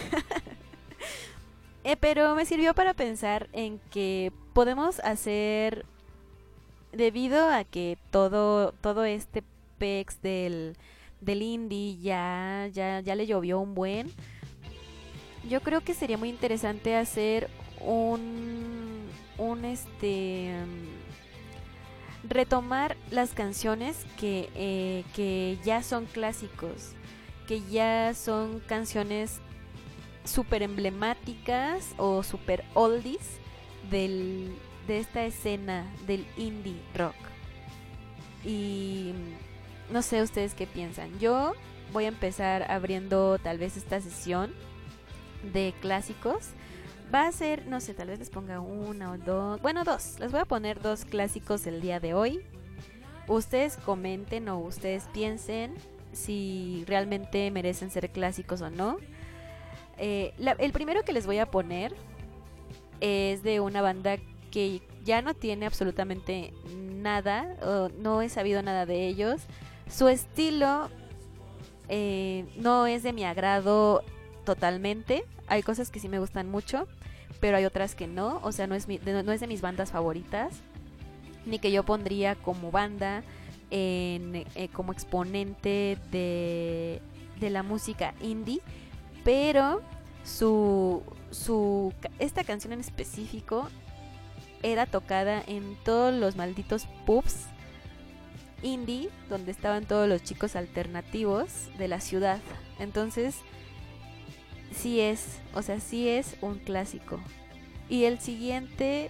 eh, 1.84 1.98
pero 1.98 2.36
me 2.36 2.46
sirvió 2.46 2.74
para 2.74 2.94
pensar 2.94 3.50
en 3.54 3.80
que 3.92 4.32
podemos 4.54 5.00
hacer 5.02 5.86
debido 6.92 7.50
a 7.50 7.64
que 7.64 7.98
todo 8.12 8.72
todo 8.72 9.04
este 9.06 9.44
pex 9.78 10.22
del 10.22 10.76
del 11.22 11.42
indie 11.42 11.98
ya 11.98 12.70
ya 12.72 13.02
ya 13.02 13.16
le 13.16 13.28
llovió 13.28 13.60
un 13.60 13.76
buen 13.76 14.10
yo 15.48 15.62
creo 15.62 15.82
que 15.82 15.94
sería 15.94 16.18
muy 16.18 16.30
interesante 16.30 16.96
hacer 16.96 17.50
un 17.80 19.08
un 19.38 19.66
este 19.66 20.56
mm, 20.66 20.97
retomar 22.28 22.98
las 23.12 23.34
canciones 23.34 24.06
que 24.20 24.50
eh, 24.56 25.04
que 25.16 25.58
ya 25.64 25.84
son 25.84 26.06
clásicos 26.06 26.94
que 27.48 27.62
ya 27.62 28.14
son 28.14 28.60
canciones 28.60 29.40
súper 30.26 30.62
emblemáticas 30.62 31.96
o 31.98 32.22
super 32.22 32.64
oldies 32.74 33.40
del, 33.90 34.54
de 34.86 35.00
esta 35.00 35.24
escena 35.24 35.86
del 36.06 36.28
indie 36.36 36.82
rock. 36.94 37.16
Y 38.44 39.14
no 39.92 40.02
sé 40.02 40.22
ustedes 40.22 40.54
qué 40.54 40.68
piensan. 40.68 41.18
Yo 41.20 41.54
voy 41.94 42.06
a 42.06 42.10
empezar 42.10 42.70
abriendo 42.70 43.40
tal 43.40 43.58
vez 43.58 43.78
esta 43.78 44.02
sesión 44.02 44.54
de 45.54 45.74
clásicos. 45.80 46.50
Va 47.14 47.28
a 47.28 47.32
ser, 47.32 47.66
no 47.68 47.80
sé, 47.80 47.94
tal 47.94 48.10
vez 48.10 48.20
les 48.20 48.30
ponga 48.30 48.60
una 48.60 49.12
o 49.12 49.18
dos. 49.18 49.62
Bueno, 49.62 49.84
dos. 49.86 50.20
Les 50.20 50.32
voy 50.32 50.42
a 50.42 50.46
poner 50.46 50.82
dos 50.82 51.06
clásicos 51.06 51.66
el 51.66 51.82
día 51.82 52.00
de 52.00 52.14
hoy. 52.14 52.42
Ustedes 53.28 53.78
comenten 53.78 54.50
o 54.50 54.60
ustedes 54.60 55.08
piensen 55.14 55.76
si 56.12 56.84
realmente 56.86 57.50
merecen 57.52 57.92
ser 57.92 58.10
clásicos 58.10 58.62
o 58.62 58.70
no. 58.70 58.98
Eh, 59.98 60.34
el 60.38 60.72
primero 60.74 61.04
que 61.04 61.14
les 61.14 61.26
voy 61.26 61.38
a 61.40 61.50
poner 61.50 61.96
es 63.00 63.42
de 63.42 63.60
una 63.62 63.82
banda 63.82 64.18
que 64.52 64.82
ya 65.04 65.22
no 65.22 65.34
tiene 65.34 65.66
absolutamente 65.66 66.54
nada, 66.76 67.56
o 67.62 67.90
no 68.00 68.22
he 68.22 68.30
sabido 68.30 68.62
nada 68.62 68.86
de 68.86 69.08
ellos. 69.08 69.42
Su 69.90 70.10
estilo 70.10 70.90
eh, 71.88 72.46
no 72.58 72.86
es 72.86 73.04
de 73.04 73.14
mi 73.14 73.24
agrado 73.24 74.04
totalmente. 74.48 75.26
Hay 75.48 75.62
cosas 75.62 75.92
que 75.92 76.00
sí 76.00 76.08
me 76.08 76.20
gustan 76.20 76.50
mucho, 76.50 76.88
pero 77.42 77.58
hay 77.58 77.66
otras 77.66 77.96
que 77.96 78.08
no. 78.08 78.40
O 78.44 78.54
sea, 78.54 78.66
no 78.66 78.76
es, 78.76 78.88
es 78.88 79.40
de 79.42 79.48
mis 79.48 79.60
bandas 79.60 79.92
favoritas, 79.92 80.54
ni 81.46 81.60
que 81.60 81.70
yo 81.70 81.84
pondría 81.84 82.36
como 82.36 82.72
banda 82.72 83.24
en, 83.72 84.46
eh, 84.56 84.70
como 84.72 84.94
exponente 84.94 85.98
de, 86.12 87.02
de 87.42 87.50
la 87.50 87.62
música 87.62 88.14
indie, 88.22 88.62
pero 89.26 89.82
su, 90.24 91.04
su 91.32 91.94
esta 92.18 92.46
canción 92.46 92.72
en 92.72 92.80
específico 92.80 93.68
era 94.64 94.86
tocada 94.86 95.44
en 95.46 95.76
todos 95.84 96.14
los 96.14 96.38
malditos 96.38 96.88
pubs 97.06 97.48
indie 98.64 99.10
donde 99.30 99.52
estaban 99.52 99.84
todos 99.84 100.08
los 100.08 100.24
chicos 100.24 100.56
alternativos 100.56 101.68
de 101.78 101.90
la 101.90 102.00
ciudad. 102.00 102.40
Entonces, 102.80 103.36
sí 104.72 105.00
es, 105.00 105.40
o 105.54 105.62
sea, 105.62 105.80
sí 105.80 106.08
es 106.08 106.38
un 106.42 106.60
clásico. 106.60 107.20
Y 107.90 108.04
el 108.04 108.20
siguiente 108.20 109.10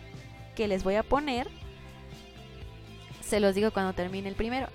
que 0.55 0.67
les 0.67 0.83
voy 0.83 0.95
a 0.95 1.03
poner 1.03 1.47
se 3.27 3.39
los 3.41 3.55
digo 3.55 3.71
cuando 3.71 3.93
termine 3.93 4.29
el 4.29 4.35
primero. 4.35 4.67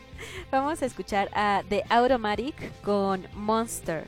Vamos 0.52 0.80
a 0.80 0.86
escuchar 0.86 1.28
a 1.34 1.62
The 1.68 1.82
Automatic 1.90 2.54
con 2.82 3.26
Monster. 3.34 4.06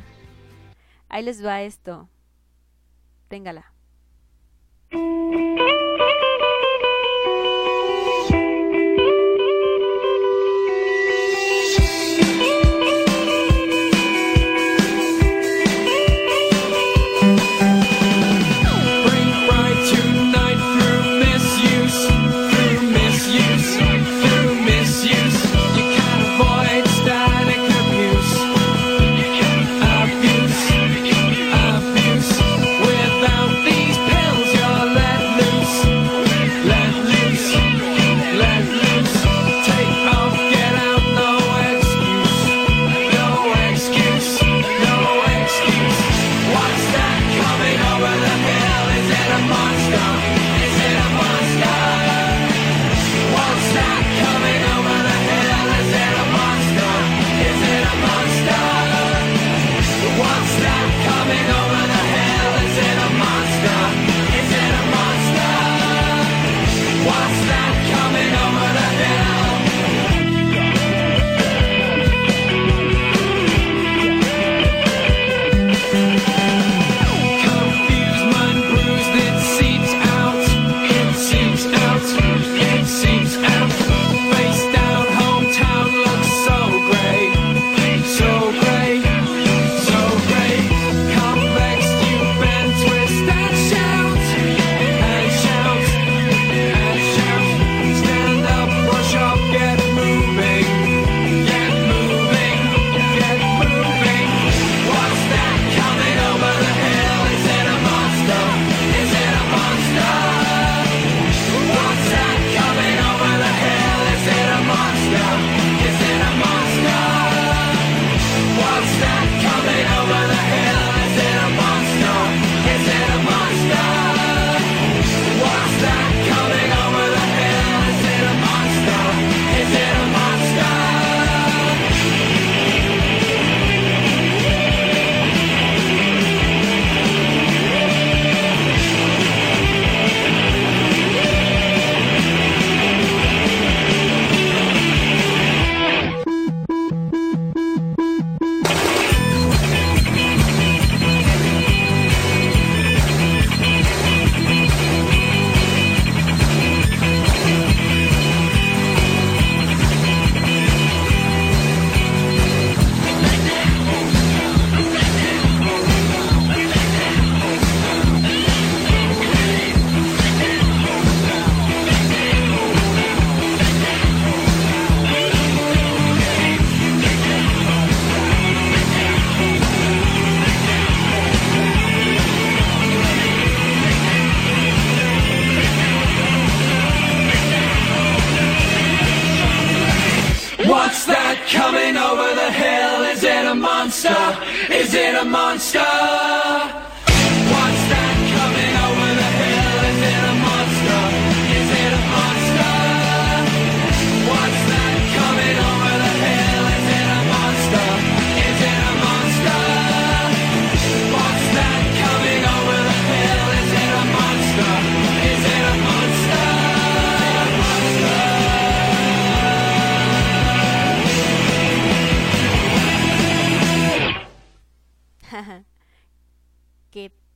Ahí 1.09 1.25
les 1.25 1.45
va 1.45 1.63
esto. 1.63 2.09
Téngala. 3.29 3.73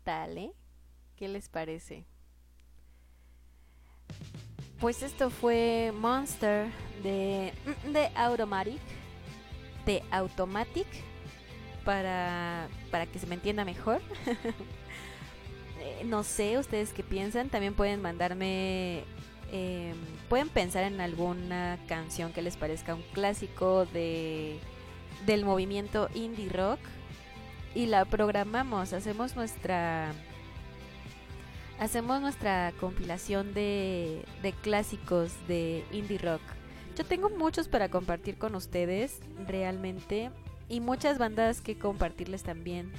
Tal, 0.05 0.39
eh? 0.39 0.53
¿Qué 1.17 1.29
les 1.29 1.49
parece? 1.49 2.07
Pues 4.81 5.03
esto 5.03 5.31
fue 5.31 5.93
Monster 5.95 6.69
de, 7.03 7.53
de 7.93 8.11
Automatic. 8.17 8.81
De 9.87 10.03
Automatic. 10.11 10.87
Para, 11.85 12.69
para 12.91 13.07
que 13.07 13.19
se 13.19 13.27
me 13.27 13.35
entienda 13.35 13.65
mejor. 13.65 14.01
Eh, 15.85 16.05
no 16.05 16.23
sé, 16.23 16.59
ustedes 16.59 16.93
qué 16.93 17.03
piensan. 17.03 17.49
También 17.51 17.75
pueden 17.75 18.01
mandarme. 18.01 19.03
eh, 19.51 19.95
pueden 20.29 20.49
pensar 20.49 20.85
en 20.85 21.01
alguna 21.01 21.77
canción 21.89 22.33
que 22.33 22.41
les 22.41 22.57
parezca 22.57 22.95
un 22.95 23.03
clásico 23.13 23.85
de 23.87 24.61
del 25.27 25.45
movimiento 25.45 26.09
indie 26.15 26.49
rock 26.51 26.79
y 27.75 27.87
la 27.87 28.05
programamos, 28.05 28.93
hacemos 28.93 29.37
nuestra 29.37 30.13
hacemos 31.79 32.21
nuestra 32.21 32.73
compilación 32.79 33.55
de, 33.55 34.25
de 34.43 34.53
clásicos 34.53 35.33
de 35.49 35.85
indie 35.91 36.19
rock. 36.19 36.43
Yo 36.97 37.05
tengo 37.05 37.29
muchos 37.31 37.69
para 37.69 37.89
compartir 37.89 38.39
con 38.39 38.55
ustedes, 38.55 39.19
realmente, 39.49 40.31
y 40.69 40.81
muchas 40.81 41.19
bandas 41.19 41.61
que 41.61 41.77
compartirles 41.79 42.43
también. 42.45 42.93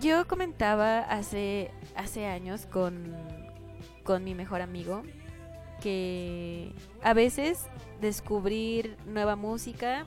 Yo 0.00 0.26
comentaba 0.28 0.98
hace, 0.98 1.70
hace 1.96 2.26
años 2.26 2.66
con, 2.66 3.16
con 4.04 4.22
mi 4.22 4.34
mejor 4.34 4.60
amigo 4.60 5.02
que 5.80 6.72
a 7.02 7.14
veces 7.14 7.66
descubrir 8.00 8.96
nueva 9.06 9.34
música 9.34 10.06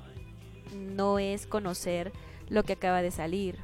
no 0.74 1.20
es 1.20 1.48
conocer 1.48 2.14
lo 2.50 2.64
que 2.64 2.74
acaba 2.74 3.02
de 3.02 3.12
salir. 3.12 3.58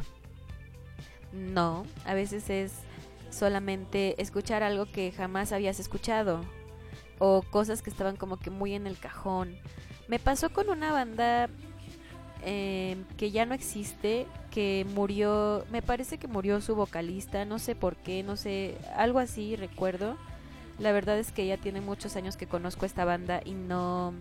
No, 1.33 1.85
a 2.05 2.13
veces 2.13 2.49
es 2.49 2.73
solamente 3.29 4.21
escuchar 4.21 4.63
algo 4.63 4.85
que 4.85 5.11
jamás 5.11 5.51
habías 5.51 5.79
escuchado 5.79 6.41
o 7.19 7.43
cosas 7.43 7.81
que 7.81 7.89
estaban 7.89 8.17
como 8.17 8.37
que 8.37 8.49
muy 8.49 8.73
en 8.73 8.87
el 8.87 8.97
cajón. 8.97 9.55
Me 10.07 10.19
pasó 10.19 10.51
con 10.51 10.69
una 10.69 10.91
banda 10.91 11.49
eh, 12.43 12.97
que 13.17 13.31
ya 13.31 13.45
no 13.45 13.53
existe, 13.53 14.25
que 14.49 14.85
murió, 14.95 15.63
me 15.71 15.81
parece 15.81 16.17
que 16.17 16.27
murió 16.27 16.59
su 16.59 16.75
vocalista, 16.75 17.45
no 17.45 17.59
sé 17.59 17.75
por 17.75 17.95
qué, 17.95 18.23
no 18.23 18.35
sé, 18.35 18.75
algo 18.95 19.19
así 19.19 19.55
recuerdo. 19.55 20.17
La 20.79 20.91
verdad 20.91 21.19
es 21.19 21.31
que 21.31 21.45
ya 21.45 21.57
tiene 21.57 21.79
muchos 21.79 22.15
años 22.15 22.37
que 22.37 22.47
conozco 22.47 22.87
esta 22.87 23.05
banda 23.05 23.41
y 23.45 23.53
no 23.53 24.13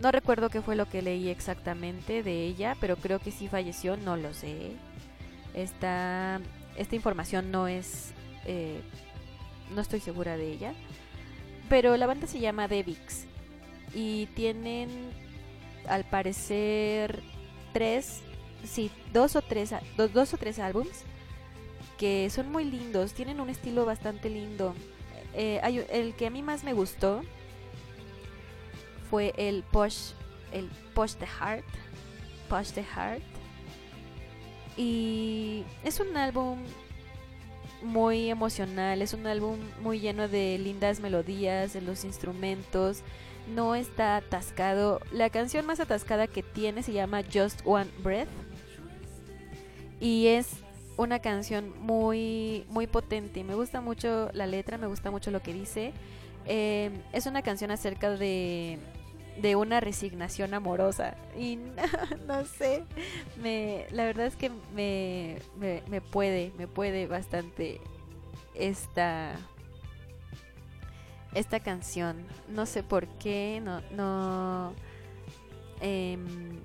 no 0.00 0.10
recuerdo 0.12 0.48
qué 0.50 0.62
fue 0.62 0.76
lo 0.76 0.88
que 0.88 1.02
leí 1.02 1.28
exactamente 1.28 2.22
de 2.22 2.44
ella, 2.44 2.76
pero 2.80 2.96
creo 2.96 3.18
que 3.18 3.30
sí 3.32 3.48
falleció, 3.48 3.96
no 3.96 4.16
lo 4.16 4.32
sé. 4.34 4.72
Esta, 5.54 6.40
esta 6.76 6.94
información 6.94 7.50
no 7.50 7.66
es... 7.68 8.12
eh, 8.44 8.80
no 9.74 9.80
estoy 9.80 10.00
segura 10.00 10.36
de 10.36 10.52
ella. 10.52 10.74
Pero 11.68 11.96
la 11.96 12.06
banda 12.06 12.26
se 12.26 12.40
llama 12.40 12.68
Devix. 12.68 13.26
Y 13.94 14.26
tienen, 14.34 14.88
al 15.88 16.04
parecer, 16.04 17.22
tres... 17.72 18.22
Sí, 18.64 18.90
dos 19.12 19.36
o 19.36 19.42
tres, 19.42 19.72
dos, 19.96 20.12
dos 20.12 20.34
o 20.34 20.36
tres 20.36 20.58
álbums 20.58 21.04
que 21.96 22.28
son 22.30 22.50
muy 22.50 22.64
lindos, 22.64 23.12
tienen 23.12 23.40
un 23.40 23.50
estilo 23.50 23.84
bastante 23.84 24.30
lindo. 24.30 24.74
Eh, 25.34 25.60
hay- 25.62 25.84
el 25.90 26.14
que 26.14 26.26
a 26.26 26.30
mí 26.30 26.42
más 26.42 26.64
me 26.64 26.72
gustó 26.72 27.22
fue 29.10 29.32
el 29.36 29.62
Push, 29.62 30.12
el 30.52 30.68
Push 30.94 31.14
the 31.14 31.26
Heart, 31.26 31.64
Push 32.48 32.72
the 32.72 32.84
Heart. 32.84 33.22
Y 34.76 35.64
es 35.82 35.98
un 36.00 36.16
álbum 36.16 36.58
muy 37.82 38.30
emocional, 38.30 39.02
es 39.02 39.12
un 39.12 39.26
álbum 39.26 39.58
muy 39.82 40.00
lleno 40.00 40.28
de 40.28 40.58
lindas 40.58 41.00
melodías, 41.00 41.72
de 41.72 41.80
los 41.80 42.04
instrumentos, 42.04 43.02
no 43.54 43.74
está 43.74 44.16
atascado. 44.16 45.00
La 45.12 45.30
canción 45.30 45.66
más 45.66 45.80
atascada 45.80 46.26
que 46.26 46.42
tiene 46.42 46.82
se 46.82 46.92
llama 46.92 47.22
Just 47.32 47.60
One 47.64 47.90
Breath 48.02 48.28
y 50.00 50.28
es 50.28 50.48
una 50.96 51.20
canción 51.20 51.72
muy 51.80 52.64
muy 52.68 52.86
potente. 52.86 53.44
Me 53.44 53.54
gusta 53.54 53.80
mucho 53.80 54.30
la 54.32 54.46
letra, 54.46 54.78
me 54.78 54.86
gusta 54.86 55.10
mucho 55.10 55.30
lo 55.30 55.40
que 55.40 55.52
dice. 55.52 55.92
Eh, 56.46 56.90
es 57.12 57.26
una 57.26 57.42
canción 57.42 57.70
acerca 57.70 58.10
de 58.10 58.78
de 59.40 59.56
una 59.56 59.80
resignación 59.80 60.54
amorosa. 60.54 61.16
Y 61.36 61.56
no, 62.26 62.44
sé 62.44 62.84
me 63.42 63.86
la 63.90 64.04
verdad 64.04 64.26
es 64.26 64.36
que 64.36 64.50
me, 64.74 65.38
me, 65.58 65.82
me 65.88 66.00
puede 66.00 66.52
me 66.58 66.66
puede 66.66 67.06
bastante 67.06 67.80
esta 68.54 69.34
esta 71.34 71.60
canción. 71.60 72.16
No 72.48 72.66
sé 72.66 72.82
por 72.82 73.06
qué 73.06 73.60
no 73.62 73.80
no 73.92 74.72
em, 75.80 76.60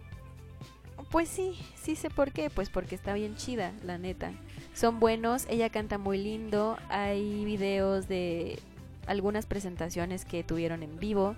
pues 1.11 1.29
sí 1.29 1.59
sí 1.75 1.95
sé 1.95 2.09
por 2.09 2.31
qué 2.31 2.49
pues 2.49 2.69
porque 2.69 2.95
está 2.95 3.13
bien 3.13 3.35
chida 3.35 3.73
la 3.83 3.97
neta. 3.97 4.31
Son 4.73 4.99
buenos 4.99 5.45
ella 5.49 5.69
canta 5.69 5.97
muy 5.97 6.17
lindo 6.17 6.77
hay 6.89 7.45
videos 7.45 8.07
de 8.07 8.59
algunas 9.05 9.45
presentaciones 9.45 10.25
que 10.25 10.43
tuvieron 10.43 10.81
en 10.81 10.97
vivo 10.97 11.35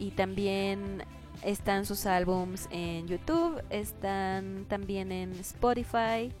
y 0.00 0.10
también 0.10 1.04
están 1.42 1.86
sus 1.86 2.06
álbums 2.06 2.66
en 2.72 3.06
YouTube, 3.06 3.62
están 3.70 4.64
también 4.68 5.12
en 5.12 5.32
Spotify, 5.32 6.32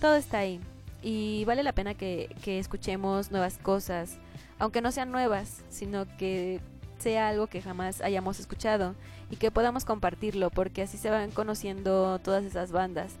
todo 0.00 0.14
está 0.14 0.38
ahí. 0.38 0.60
Y 1.02 1.44
vale 1.44 1.62
la 1.62 1.72
pena 1.72 1.94
que, 1.94 2.34
que 2.42 2.58
escuchemos 2.58 3.30
nuevas 3.30 3.58
cosas, 3.58 4.16
aunque 4.58 4.80
no 4.80 4.92
sean 4.92 5.10
nuevas, 5.10 5.62
sino 5.68 6.06
que 6.16 6.60
sea 6.98 7.28
algo 7.28 7.46
que 7.46 7.62
jamás 7.62 8.00
hayamos 8.00 8.38
escuchado 8.40 8.94
y 9.30 9.36
que 9.36 9.50
podamos 9.50 9.84
compartirlo, 9.84 10.50
porque 10.50 10.82
así 10.82 10.98
se 10.98 11.10
van 11.10 11.30
conociendo 11.30 12.18
todas 12.20 12.44
esas 12.44 12.70
bandas. 12.70 13.14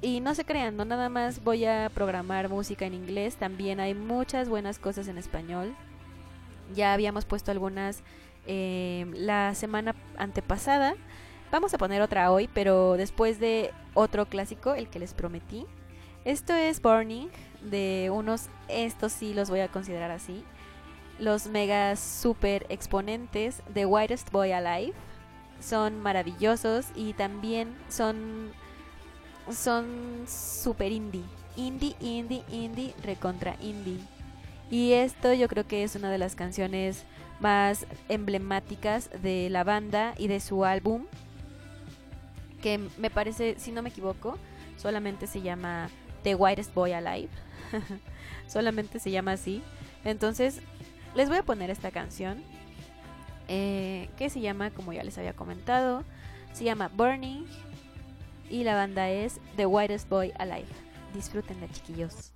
Y 0.00 0.20
no 0.20 0.34
se 0.34 0.44
crean, 0.44 0.76
no 0.76 0.84
nada 0.84 1.08
más 1.08 1.42
voy 1.42 1.64
a 1.64 1.90
programar 1.94 2.48
música 2.48 2.84
en 2.84 2.94
inglés, 2.94 3.36
también 3.36 3.80
hay 3.80 3.94
muchas 3.94 4.48
buenas 4.48 4.78
cosas 4.78 5.08
en 5.08 5.18
español. 5.18 5.74
Ya 6.74 6.92
habíamos 6.92 7.24
puesto 7.24 7.50
algunas 7.50 8.02
eh, 8.46 9.06
la 9.14 9.54
semana 9.54 9.94
antepasada. 10.16 10.94
Vamos 11.50 11.72
a 11.74 11.78
poner 11.78 12.02
otra 12.02 12.32
hoy, 12.32 12.48
pero 12.52 12.96
después 12.96 13.38
de 13.38 13.70
otro 13.94 14.26
clásico, 14.26 14.74
el 14.74 14.88
que 14.88 14.98
les 14.98 15.14
prometí. 15.14 15.66
Esto 16.24 16.54
es 16.54 16.80
Burning, 16.80 17.28
de 17.62 18.10
unos, 18.12 18.48
estos 18.68 19.12
sí 19.12 19.34
los 19.34 19.50
voy 19.50 19.60
a 19.60 19.68
considerar 19.68 20.10
así, 20.10 20.42
los 21.18 21.46
mega 21.46 21.96
super 21.96 22.66
exponentes 22.70 23.62
de 23.72 23.86
Whitest 23.86 24.30
Boy 24.30 24.52
Alive. 24.52 24.94
Son 25.60 26.00
maravillosos 26.00 26.86
y 26.94 27.12
también 27.12 27.74
son, 27.88 28.52
son 29.50 30.24
super 30.26 30.90
indie. 30.92 31.24
Indie, 31.56 31.94
indie, 32.00 32.42
indie, 32.50 32.94
recontra 33.02 33.56
indie. 33.60 34.00
Y 34.70 34.92
esto 34.92 35.32
yo 35.32 35.46
creo 35.48 35.66
que 35.66 35.84
es 35.84 35.94
una 35.94 36.10
de 36.10 36.18
las 36.18 36.34
canciones 36.34 37.04
más 37.44 37.86
emblemáticas 38.08 39.10
de 39.20 39.50
la 39.50 39.64
banda 39.64 40.14
y 40.16 40.28
de 40.28 40.40
su 40.40 40.64
álbum 40.64 41.04
que 42.62 42.80
me 42.96 43.10
parece, 43.10 43.56
si 43.58 43.70
no 43.70 43.82
me 43.82 43.90
equivoco, 43.90 44.38
solamente 44.78 45.26
se 45.26 45.42
llama 45.42 45.90
The 46.22 46.36
Whitest 46.36 46.72
Boy 46.72 46.94
Alive. 46.94 47.28
solamente 48.48 48.98
se 48.98 49.10
llama 49.10 49.32
así. 49.32 49.62
Entonces, 50.06 50.62
les 51.14 51.28
voy 51.28 51.36
a 51.36 51.42
poner 51.42 51.68
esta 51.68 51.90
canción 51.90 52.42
eh, 53.48 54.08
que 54.16 54.30
se 54.30 54.40
llama, 54.40 54.70
como 54.70 54.94
ya 54.94 55.04
les 55.04 55.18
había 55.18 55.34
comentado, 55.34 56.02
se 56.54 56.64
llama 56.64 56.88
Burning 56.96 57.44
y 58.48 58.64
la 58.64 58.74
banda 58.74 59.10
es 59.10 59.38
The 59.56 59.66
Whitest 59.66 60.08
Boy 60.08 60.32
Alive. 60.38 60.68
Disfrútenla, 61.12 61.68
chiquillos. 61.68 62.33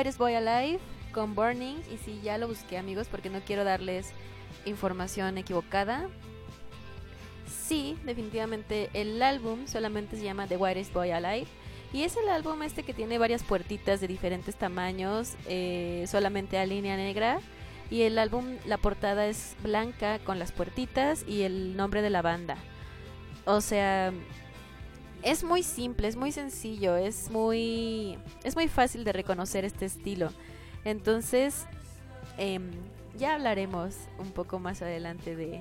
Whitest 0.00 0.18
Boy 0.18 0.34
Alive 0.34 0.80
con 1.12 1.34
Burning. 1.34 1.76
Y 1.92 1.98
sí, 1.98 2.20
ya 2.22 2.38
lo 2.38 2.48
busqué, 2.48 2.78
amigos, 2.78 3.06
porque 3.10 3.28
no 3.28 3.40
quiero 3.40 3.64
darles 3.64 4.12
información 4.64 5.36
equivocada. 5.36 6.08
Sí, 7.46 7.98
definitivamente 8.04 8.88
el 8.94 9.20
álbum 9.20 9.66
solamente 9.66 10.16
se 10.16 10.24
llama 10.24 10.46
The 10.46 10.56
Whitest 10.56 10.94
Boy 10.94 11.10
Alive. 11.10 11.46
Y 11.92 12.04
es 12.04 12.16
el 12.16 12.30
álbum 12.30 12.62
este 12.62 12.82
que 12.82 12.94
tiene 12.94 13.18
varias 13.18 13.42
puertitas 13.42 14.00
de 14.00 14.08
diferentes 14.08 14.56
tamaños, 14.56 15.34
eh, 15.46 16.06
solamente 16.08 16.56
a 16.56 16.64
línea 16.64 16.96
negra. 16.96 17.40
Y 17.90 18.02
el 18.02 18.18
álbum, 18.18 18.56
la 18.64 18.78
portada 18.78 19.26
es 19.26 19.54
blanca 19.62 20.18
con 20.20 20.38
las 20.38 20.50
puertitas 20.50 21.26
y 21.28 21.42
el 21.42 21.76
nombre 21.76 22.00
de 22.00 22.08
la 22.08 22.22
banda. 22.22 22.56
O 23.44 23.60
sea, 23.60 24.12
es 25.22 25.44
muy 25.44 25.62
simple, 25.62 26.08
es 26.08 26.16
muy 26.16 26.32
sencillo, 26.32 26.96
es 26.96 27.30
muy, 27.30 28.18
es 28.44 28.56
muy 28.56 28.68
fácil 28.68 29.04
de 29.04 29.12
reconocer 29.12 29.64
este 29.64 29.84
estilo. 29.84 30.30
Entonces, 30.84 31.66
em, 32.38 32.70
ya 33.16 33.34
hablaremos 33.34 33.96
un 34.18 34.30
poco 34.30 34.58
más 34.58 34.82
adelante 34.82 35.36
de, 35.36 35.60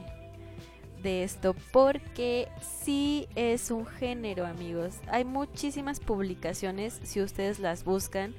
de 1.01 1.24
esto, 1.24 1.55
porque 1.72 2.47
sí 2.62 3.28
es 3.36 3.72
un 3.72 3.86
género, 3.86 4.45
amigos. 4.45 4.95
Hay 5.07 5.26
muchísimas 5.26 5.99
publicaciones, 5.99 6.99
si 7.03 7.22
ustedes 7.22 7.60
las 7.60 7.84
buscan 7.84 8.34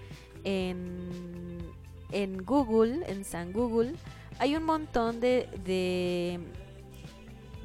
en, 0.44 1.58
en 2.12 2.44
Google, 2.44 3.04
en 3.06 3.24
San 3.24 3.52
Google, 3.52 3.94
hay 4.38 4.56
un 4.56 4.64
montón 4.64 5.20
de, 5.20 5.48
de, 5.64 6.40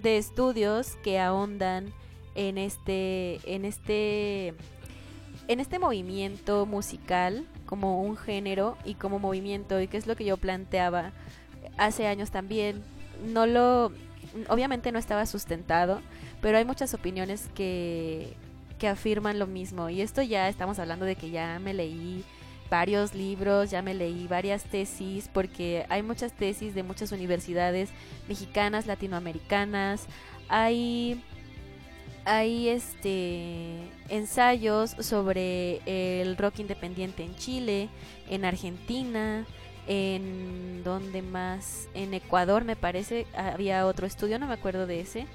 de 0.02 0.18
estudios 0.18 0.98
que 0.98 1.20
ahondan 1.20 1.94
en 2.36 2.58
este, 2.58 3.40
en 3.46 3.66
este, 3.66 4.54
en 5.48 5.60
este 5.60 5.80
movimiento 5.80 6.66
musical 6.66 7.46
como 7.66 8.02
un 8.02 8.18
género 8.18 8.78
y 8.86 8.96
como 8.96 9.20
movimiento 9.20 9.82
y 9.82 9.88
que 9.88 9.98
es 9.98 10.08
lo 10.08 10.16
que 10.16 10.26
yo 10.26 10.38
planteaba 10.38 11.12
hace 11.78 12.08
años 12.08 12.32
también. 12.32 12.84
No 13.26 13.46
lo, 13.46 13.92
obviamente 14.50 14.92
no 14.92 15.00
estaba 15.00 15.26
sustentado, 15.26 16.02
pero 16.42 16.58
hay 16.58 16.66
muchas 16.66 16.94
opiniones 16.94 17.50
que, 17.56 18.34
que 18.78 18.88
afirman 18.88 19.40
lo 19.40 19.48
mismo 19.48 19.90
y 19.90 20.02
esto 20.02 20.22
ya 20.22 20.50
estamos 20.50 20.80
hablando 20.80 21.06
de 21.06 21.16
que 21.16 21.30
ya 21.30 21.60
me 21.60 21.74
leí 21.74 22.24
varios 22.70 23.14
libros, 23.14 23.70
ya 23.70 23.82
me 23.82 23.94
leí 23.94 24.28
varias 24.28 24.64
tesis, 24.64 25.30
porque 25.32 25.86
hay 25.90 26.02
muchas 26.02 26.34
tesis 26.34 26.74
de 26.74 26.84
muchas 26.84 27.12
universidades 27.12 27.90
mexicanas, 28.28 28.88
latinoamericanas, 28.88 30.08
hay 30.50 31.22
hay 32.26 32.70
este 32.70 33.90
ensayos 34.10 34.96
sobre 35.00 35.82
el 36.22 36.36
rock 36.38 36.60
independiente 36.60 37.24
en 37.24 37.36
Chile, 37.36 37.90
en 38.30 38.46
Argentina, 38.46 39.46
en 39.88 40.84
donde 40.84 41.22
más, 41.22 41.88
en 41.94 42.14
Ecuador 42.14 42.64
me 42.66 42.76
parece, 42.76 43.28
había 43.36 43.86
otro 43.86 44.08
estudio, 44.08 44.40
no 44.40 44.48
me 44.48 44.54
acuerdo 44.54 44.88
de 44.88 45.02
ese, 45.02 45.28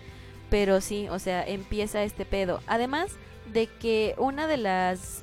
pero 0.51 0.81
sí, 0.81 1.09
o 1.09 1.19
sea, 1.19 1.47
empieza 1.47 2.03
este 2.03 2.25
pedo. 2.25 2.61
Además 2.67 3.13
de 3.53 3.67
que 3.67 4.15
una 4.19 4.47
de 4.47 4.57
las 4.57 5.23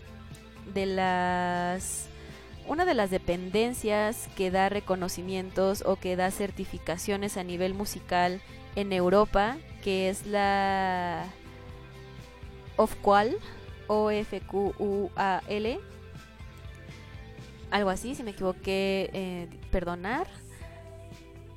de 0.74 0.86
las 0.86 2.08
una 2.68 2.84
de 2.84 2.94
las 2.94 3.10
dependencias 3.10 4.28
que 4.36 4.52
da 4.52 4.68
reconocimientos 4.68 5.84
o 5.86 5.96
que 5.96 6.18
da 6.18 6.32
certificaciones 6.32 7.38
a 7.38 7.44
nivel 7.44 7.74
musical 7.74 8.42
en 8.76 8.92
Europa, 8.92 9.56
que 9.84 10.10
es 10.10 10.26
la 10.26 11.26
OFQUAL, 12.78 13.38
O-F-Q-U-A-L, 13.88 15.80
algo 17.72 17.90
así, 17.90 18.16
si 18.16 18.24
me 18.24 18.32
equivoqué, 18.32 19.10
eh, 19.14 19.50
perdonar. 19.72 20.28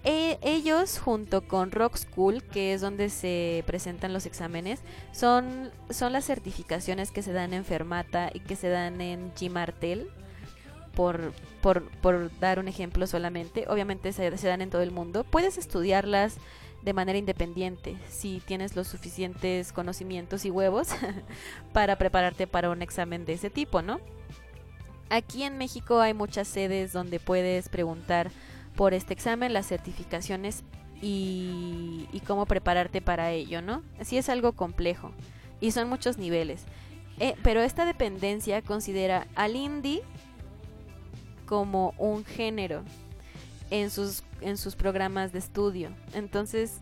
E- 0.02 0.38
ellos, 0.42 0.98
junto 0.98 1.46
con 1.46 1.70
Rock 1.70 1.96
School, 1.96 2.42
que 2.42 2.72
es 2.74 2.80
donde 2.80 3.10
se 3.10 3.62
presentan 3.66 4.12
los 4.12 4.26
exámenes, 4.26 4.80
son, 5.12 5.70
son 5.90 6.12
las 6.12 6.24
certificaciones 6.24 7.12
que 7.12 7.22
se 7.22 7.32
dan 7.32 7.52
en 7.52 7.64
Fermata 7.64 8.30
y 8.32 8.40
que 8.40 8.56
se 8.56 8.68
dan 8.68 9.00
en 9.00 9.32
G-Martel, 9.34 10.10
por, 10.94 11.32
por, 11.62 11.88
por 12.00 12.30
dar 12.40 12.58
un 12.58 12.68
ejemplo 12.68 13.06
solamente. 13.06 13.66
Obviamente 13.68 14.12
se, 14.12 14.36
se 14.36 14.48
dan 14.48 14.60
en 14.62 14.70
todo 14.70 14.82
el 14.82 14.90
mundo. 14.90 15.24
Puedes 15.24 15.58
estudiarlas 15.58 16.36
de 16.82 16.92
manera 16.92 17.18
independiente 17.18 17.96
si 18.08 18.40
tienes 18.40 18.74
los 18.74 18.88
suficientes 18.88 19.72
conocimientos 19.72 20.44
y 20.44 20.50
huevos 20.50 20.88
para 21.72 21.96
prepararte 21.96 22.46
para 22.46 22.70
un 22.70 22.82
examen 22.82 23.24
de 23.24 23.34
ese 23.34 23.50
tipo, 23.50 23.82
¿no? 23.82 24.00
Aquí 25.10 25.42
en 25.42 25.58
México 25.58 26.00
hay 26.00 26.14
muchas 26.14 26.46
sedes 26.48 26.92
donde 26.92 27.18
puedes 27.18 27.68
preguntar 27.68 28.30
por 28.76 28.94
este 28.94 29.12
examen, 29.12 29.52
las 29.52 29.66
certificaciones 29.66 30.62
y, 31.02 32.08
y 32.12 32.20
cómo 32.20 32.46
prepararte 32.46 33.00
para 33.02 33.32
ello, 33.32 33.60
¿no? 33.60 33.82
Así 33.98 34.16
es 34.16 34.28
algo 34.28 34.52
complejo 34.52 35.12
y 35.60 35.72
son 35.72 35.88
muchos 35.88 36.18
niveles. 36.18 36.64
Eh, 37.18 37.34
pero 37.42 37.60
esta 37.60 37.84
dependencia 37.84 38.62
considera 38.62 39.26
al 39.34 39.56
indie 39.56 40.02
como 41.44 41.92
un 41.98 42.24
género 42.24 42.82
en 43.70 43.90
sus, 43.90 44.24
en 44.40 44.56
sus 44.56 44.76
programas 44.76 45.32
de 45.32 45.38
estudio. 45.38 45.90
Entonces, 46.12 46.80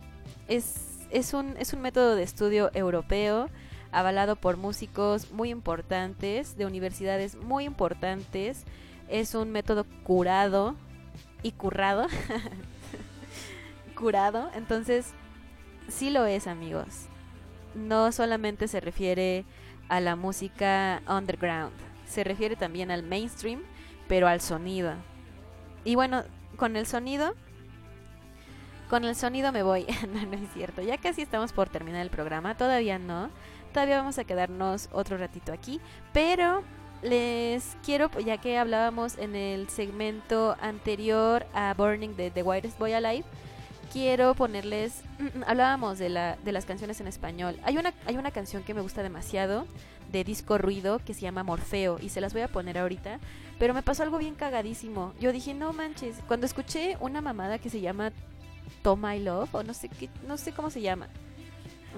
es, 0.49 1.07
es, 1.11 1.35
un, 1.35 1.57
es 1.59 1.73
un 1.73 1.81
método 1.81 2.15
de 2.15 2.23
estudio 2.23 2.71
europeo 2.75 3.49
avalado 3.93 4.37
por 4.37 4.57
músicos 4.57 5.31
muy 5.31 5.51
importantes, 5.51 6.57
de 6.57 6.67
universidades 6.67 7.37
muy 7.37 7.65
importantes. 7.65 8.65
Es 9.09 9.35
un 9.35 9.51
método 9.51 9.85
curado 10.03 10.75
y 11.43 11.53
currado. 11.53 12.07
curado. 13.95 14.51
Entonces, 14.55 15.13
sí 15.89 16.11
lo 16.11 16.27
es, 16.27 16.47
amigos. 16.47 17.07
No 17.75 18.13
solamente 18.13 18.69
se 18.69 18.81
refiere 18.81 19.45
a 19.89 20.01
la 20.01 20.17
música 20.17 21.03
underground, 21.09 21.73
se 22.07 22.25
refiere 22.25 22.57
también 22.57 22.91
al 22.91 23.03
mainstream, 23.03 23.63
pero 24.07 24.29
al 24.29 24.41
sonido. 24.41 24.93
y 25.85 25.95
bueno, 25.95 26.25
con 26.59 26.77
el 26.77 26.87
sonido, 26.87 27.35
con 28.91 29.05
el 29.05 29.17
sonido 29.17 29.53
me 29.53 29.63
voy. 29.63 29.87
no, 30.13 30.27
no 30.27 30.37
es 30.37 30.53
cierto. 30.53 30.83
Ya 30.83 30.99
casi 30.99 31.23
estamos 31.23 31.53
por 31.53 31.71
terminar 31.71 32.03
el 32.03 32.11
programa. 32.11 32.57
Todavía 32.57 32.99
no. 32.99 33.31
Todavía 33.73 33.99
vamos 33.99 34.19
a 34.19 34.25
quedarnos 34.25 34.91
otro 34.93 35.17
ratito 35.17 35.53
aquí. 35.53 35.81
Pero 36.13 36.63
les 37.03 37.77
quiero, 37.85 38.11
ya 38.19 38.39
que 38.39 38.59
hablábamos 38.59 39.17
en 39.19 39.37
el 39.37 39.69
segmento 39.69 40.57
anterior 40.61 41.47
a 41.55 41.73
Burning 41.75 42.17
de 42.17 42.31
The 42.31 42.43
Whitest 42.43 42.79
Boy 42.79 42.93
Alive, 42.93 43.25
quiero 43.93 44.35
ponerles. 44.35 45.03
Hablábamos 45.47 45.99
de, 45.99 46.09
la, 46.09 46.37
de 46.45 46.53
las 46.53 46.65
canciones 46.65 47.01
en 47.01 47.09
español. 47.09 47.59
Hay 47.65 47.77
una, 47.77 47.93
hay 48.07 48.17
una 48.17 48.31
canción 48.31 48.63
que 48.63 48.75
me 48.75 48.81
gusta 48.81 49.03
demasiado 49.03 49.67
de 50.13 50.25
disco 50.25 50.59
ruido 50.59 51.01
que 51.05 51.15
se 51.15 51.21
llama 51.23 51.43
Morfeo 51.43 51.99
y 52.01 52.09
se 52.09 52.21
las 52.21 52.33
voy 52.33 52.43
a 52.43 52.49
poner 52.49 52.79
ahorita. 52.79 53.19
Pero 53.59 53.75
me 53.75 53.83
pasó 53.83 54.03
algo 54.03 54.19
bien 54.19 54.35
cagadísimo. 54.35 55.13
Yo 55.21 55.33
dije, 55.33 55.55
no 55.55 55.73
manches. 55.73 56.17
Cuando 56.27 56.47
escuché 56.47 56.97
una 57.01 57.21
mamada 57.21 57.59
que 57.59 57.71
se 57.71 57.81
llama 57.81 58.13
To 58.83 58.97
My 58.97 59.19
Love, 59.19 59.55
o 59.55 59.63
no 59.63 59.75
sé 59.75 59.89
qué, 59.89 60.09
no 60.27 60.37
sé 60.37 60.53
cómo 60.53 60.71
se 60.71 60.81
llama. 60.81 61.09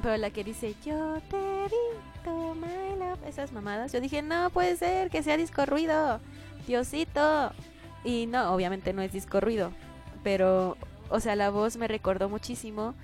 Pero 0.02 0.16
la 0.16 0.30
que 0.30 0.44
dice, 0.44 0.74
yo 0.84 1.20
te 1.28 1.36
di 1.36 2.24
To 2.24 2.54
My 2.54 2.98
Love, 2.98 3.26
esas 3.26 3.52
mamadas. 3.52 3.92
Yo 3.92 4.00
dije, 4.00 4.22
no 4.22 4.50
puede 4.50 4.76
ser 4.76 5.10
que 5.10 5.22
sea 5.22 5.36
disco 5.36 5.66
ruido. 5.66 6.20
Diosito. 6.66 7.52
Y 8.04 8.26
no, 8.26 8.54
obviamente 8.54 8.92
no 8.92 9.02
es 9.02 9.12
disco 9.12 9.40
ruido. 9.40 9.72
Pero, 10.22 10.76
o 11.10 11.20
sea, 11.20 11.36
la 11.36 11.50
voz 11.50 11.76
me 11.76 11.88
recordó 11.88 12.28
muchísimo 12.28 12.94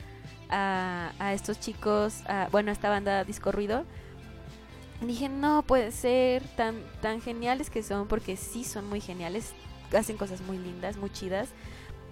a, 0.49 1.11
estos 1.35 1.61
chicos, 1.61 2.23
a- 2.29 2.49
bueno, 2.51 2.71
a 2.71 2.73
esta 2.73 2.89
banda 2.89 3.25
disco 3.25 3.53
ruido. 3.53 3.85
Dije, 5.01 5.29
no 5.29 5.63
puede 5.63 5.93
ser 5.93 6.43
tan, 6.57 6.77
tan 7.03 7.21
geniales 7.21 7.69
que 7.69 7.83
son, 7.83 8.09
porque 8.09 8.37
sí 8.37 8.65
son 8.65 8.89
muy 8.89 9.01
geniales. 9.01 9.53
Hacen 9.97 10.17
cosas 10.17 10.41
muy 10.41 10.59
lindas, 10.59 10.97
muy 10.97 11.11
chidas 11.11 11.51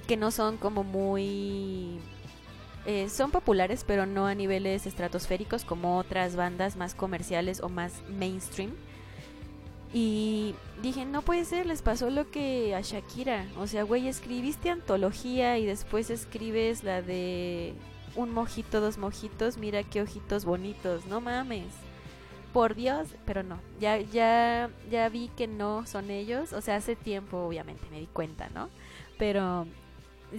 que 0.06 0.16
no 0.16 0.30
son 0.30 0.58
como 0.58 0.84
muy... 0.84 1.98
eh, 2.86 3.08
son 3.08 3.30
populares, 3.30 3.84
pero 3.86 4.06
no 4.06 4.26
a 4.26 4.34
niveles 4.34 4.86
estratosféricos 4.86 5.64
como 5.64 5.96
otras 5.98 6.36
bandas 6.36 6.76
más 6.76 6.94
comerciales 6.94 7.60
o 7.62 7.68
más 7.68 8.02
mainstream. 8.08 8.72
Y 9.96 10.56
dije, 10.82 11.04
no 11.04 11.22
puede 11.22 11.44
ser, 11.44 11.66
les 11.66 11.80
pasó 11.80 12.10
lo 12.10 12.28
que 12.28 12.74
a 12.74 12.80
Shakira. 12.80 13.46
O 13.58 13.68
sea, 13.68 13.84
güey, 13.84 14.08
escribiste 14.08 14.68
antología 14.68 15.56
y 15.56 15.66
después 15.66 16.10
escribes 16.10 16.82
la 16.82 17.00
de 17.00 17.74
un 18.16 18.32
mojito, 18.32 18.80
dos 18.80 18.98
mojitos, 18.98 19.56
mira 19.56 19.84
qué 19.84 20.02
ojitos 20.02 20.44
bonitos, 20.44 21.06
no 21.06 21.20
mames. 21.20 21.72
Por 22.52 22.74
Dios, 22.74 23.08
pero 23.24 23.44
no, 23.44 23.60
ya, 23.80 23.98
ya, 23.98 24.68
ya 24.90 25.08
vi 25.08 25.28
que 25.36 25.46
no 25.46 25.86
son 25.86 26.10
ellos. 26.10 26.52
O 26.52 26.60
sea, 26.60 26.76
hace 26.76 26.96
tiempo, 26.96 27.38
obviamente, 27.38 27.84
me 27.92 28.00
di 28.00 28.06
cuenta, 28.06 28.48
¿no? 28.52 28.70
Pero 29.16 29.66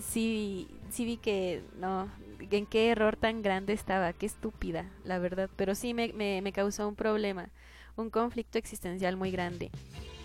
sí, 0.01 0.67
sí 0.89 1.05
vi 1.05 1.15
que 1.17 1.61
no, 1.79 2.09
en 2.39 2.65
qué 2.65 2.89
error 2.89 3.15
tan 3.15 3.41
grande 3.41 3.71
estaba, 3.71 4.11
qué 4.11 4.25
estúpida, 4.25 4.89
la 5.05 5.19
verdad. 5.19 5.49
Pero 5.55 5.75
sí 5.75 5.93
me, 5.93 6.11
me, 6.13 6.41
me 6.41 6.51
causó 6.51 6.87
un 6.87 6.95
problema, 6.95 7.49
un 7.95 8.09
conflicto 8.09 8.57
existencial 8.57 9.17
muy 9.17 9.31
grande. 9.31 9.71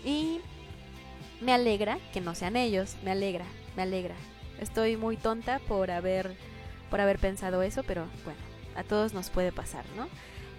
Y 0.03 0.39
me 1.41 1.53
alegra 1.53 1.99
que 2.13 2.21
no 2.21 2.35
sean 2.35 2.55
ellos, 2.55 2.95
me 3.03 3.11
alegra, 3.11 3.45
me 3.75 3.83
alegra. 3.83 4.15
Estoy 4.59 4.97
muy 4.97 5.17
tonta 5.17 5.59
por 5.67 5.91
haber, 5.91 6.35
por 6.89 7.01
haber 7.01 7.19
pensado 7.19 7.61
eso, 7.61 7.83
pero 7.83 8.05
bueno, 8.23 8.39
a 8.75 8.83
todos 8.83 9.13
nos 9.13 9.29
puede 9.29 9.51
pasar, 9.51 9.85
¿no? 9.95 10.07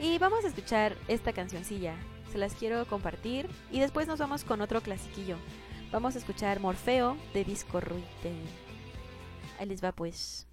Y 0.00 0.18
vamos 0.18 0.44
a 0.44 0.48
escuchar 0.48 0.96
esta 1.06 1.32
cancioncilla, 1.32 1.94
se 2.32 2.38
las 2.38 2.54
quiero 2.54 2.86
compartir 2.86 3.48
y 3.70 3.80
después 3.80 4.08
nos 4.08 4.18
vamos 4.18 4.42
con 4.42 4.60
otro 4.60 4.80
clasiquillo. 4.80 5.36
Vamos 5.92 6.16
a 6.16 6.18
escuchar 6.18 6.58
Morfeo 6.58 7.16
de 7.34 7.44
Disco 7.44 7.80
Ruite. 7.80 8.32
Ahí 9.60 9.66
les 9.66 9.84
va 9.84 9.92
pues. 9.92 10.46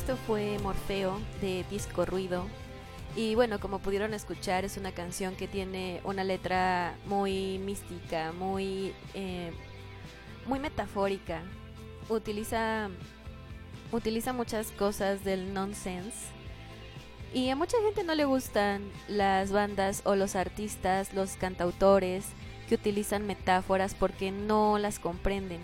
Esto 0.00 0.16
fue 0.16 0.58
Morfeo 0.62 1.20
de 1.42 1.62
Disco 1.68 2.06
Ruido. 2.06 2.46
Y 3.16 3.34
bueno, 3.34 3.60
como 3.60 3.80
pudieron 3.80 4.14
escuchar, 4.14 4.64
es 4.64 4.78
una 4.78 4.92
canción 4.92 5.36
que 5.36 5.46
tiene 5.46 6.00
una 6.04 6.24
letra 6.24 6.94
muy 7.04 7.58
mística, 7.58 8.32
muy, 8.32 8.94
eh, 9.12 9.52
muy 10.46 10.58
metafórica. 10.58 11.42
Utiliza, 12.08 12.88
utiliza 13.92 14.32
muchas 14.32 14.70
cosas 14.70 15.22
del 15.22 15.52
nonsense. 15.52 16.28
Y 17.34 17.50
a 17.50 17.56
mucha 17.56 17.76
gente 17.82 18.02
no 18.02 18.14
le 18.14 18.24
gustan 18.24 18.90
las 19.06 19.52
bandas 19.52 20.00
o 20.06 20.16
los 20.16 20.34
artistas, 20.34 21.12
los 21.12 21.32
cantautores 21.32 22.24
que 22.70 22.76
utilizan 22.76 23.26
metáforas 23.26 23.94
porque 23.94 24.30
no 24.30 24.78
las 24.78 24.98
comprenden 24.98 25.60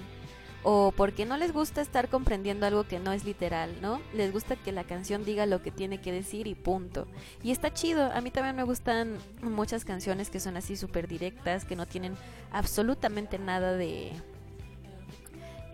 o 0.62 0.92
porque 0.96 1.26
no 1.26 1.36
les 1.36 1.52
gusta 1.52 1.80
estar 1.80 2.08
comprendiendo 2.08 2.66
algo 2.66 2.84
que 2.84 2.98
no 2.98 3.12
es 3.12 3.24
literal, 3.24 3.76
¿no? 3.80 4.00
Les 4.14 4.32
gusta 4.32 4.56
que 4.56 4.72
la 4.72 4.84
canción 4.84 5.24
diga 5.24 5.46
lo 5.46 5.62
que 5.62 5.70
tiene 5.70 6.00
que 6.00 6.12
decir 6.12 6.46
y 6.46 6.54
punto. 6.54 7.06
Y 7.42 7.52
está 7.52 7.72
chido, 7.72 8.10
a 8.12 8.20
mí 8.20 8.30
también 8.30 8.56
me 8.56 8.64
gustan 8.64 9.18
muchas 9.42 9.84
canciones 9.84 10.28
que 10.28 10.40
son 10.40 10.56
así 10.56 10.76
súper 10.76 11.06
directas, 11.06 11.64
que 11.64 11.76
no 11.76 11.86
tienen 11.86 12.14
absolutamente 12.50 13.38
nada 13.38 13.74
de... 13.74 14.12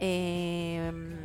em, 0.00 1.16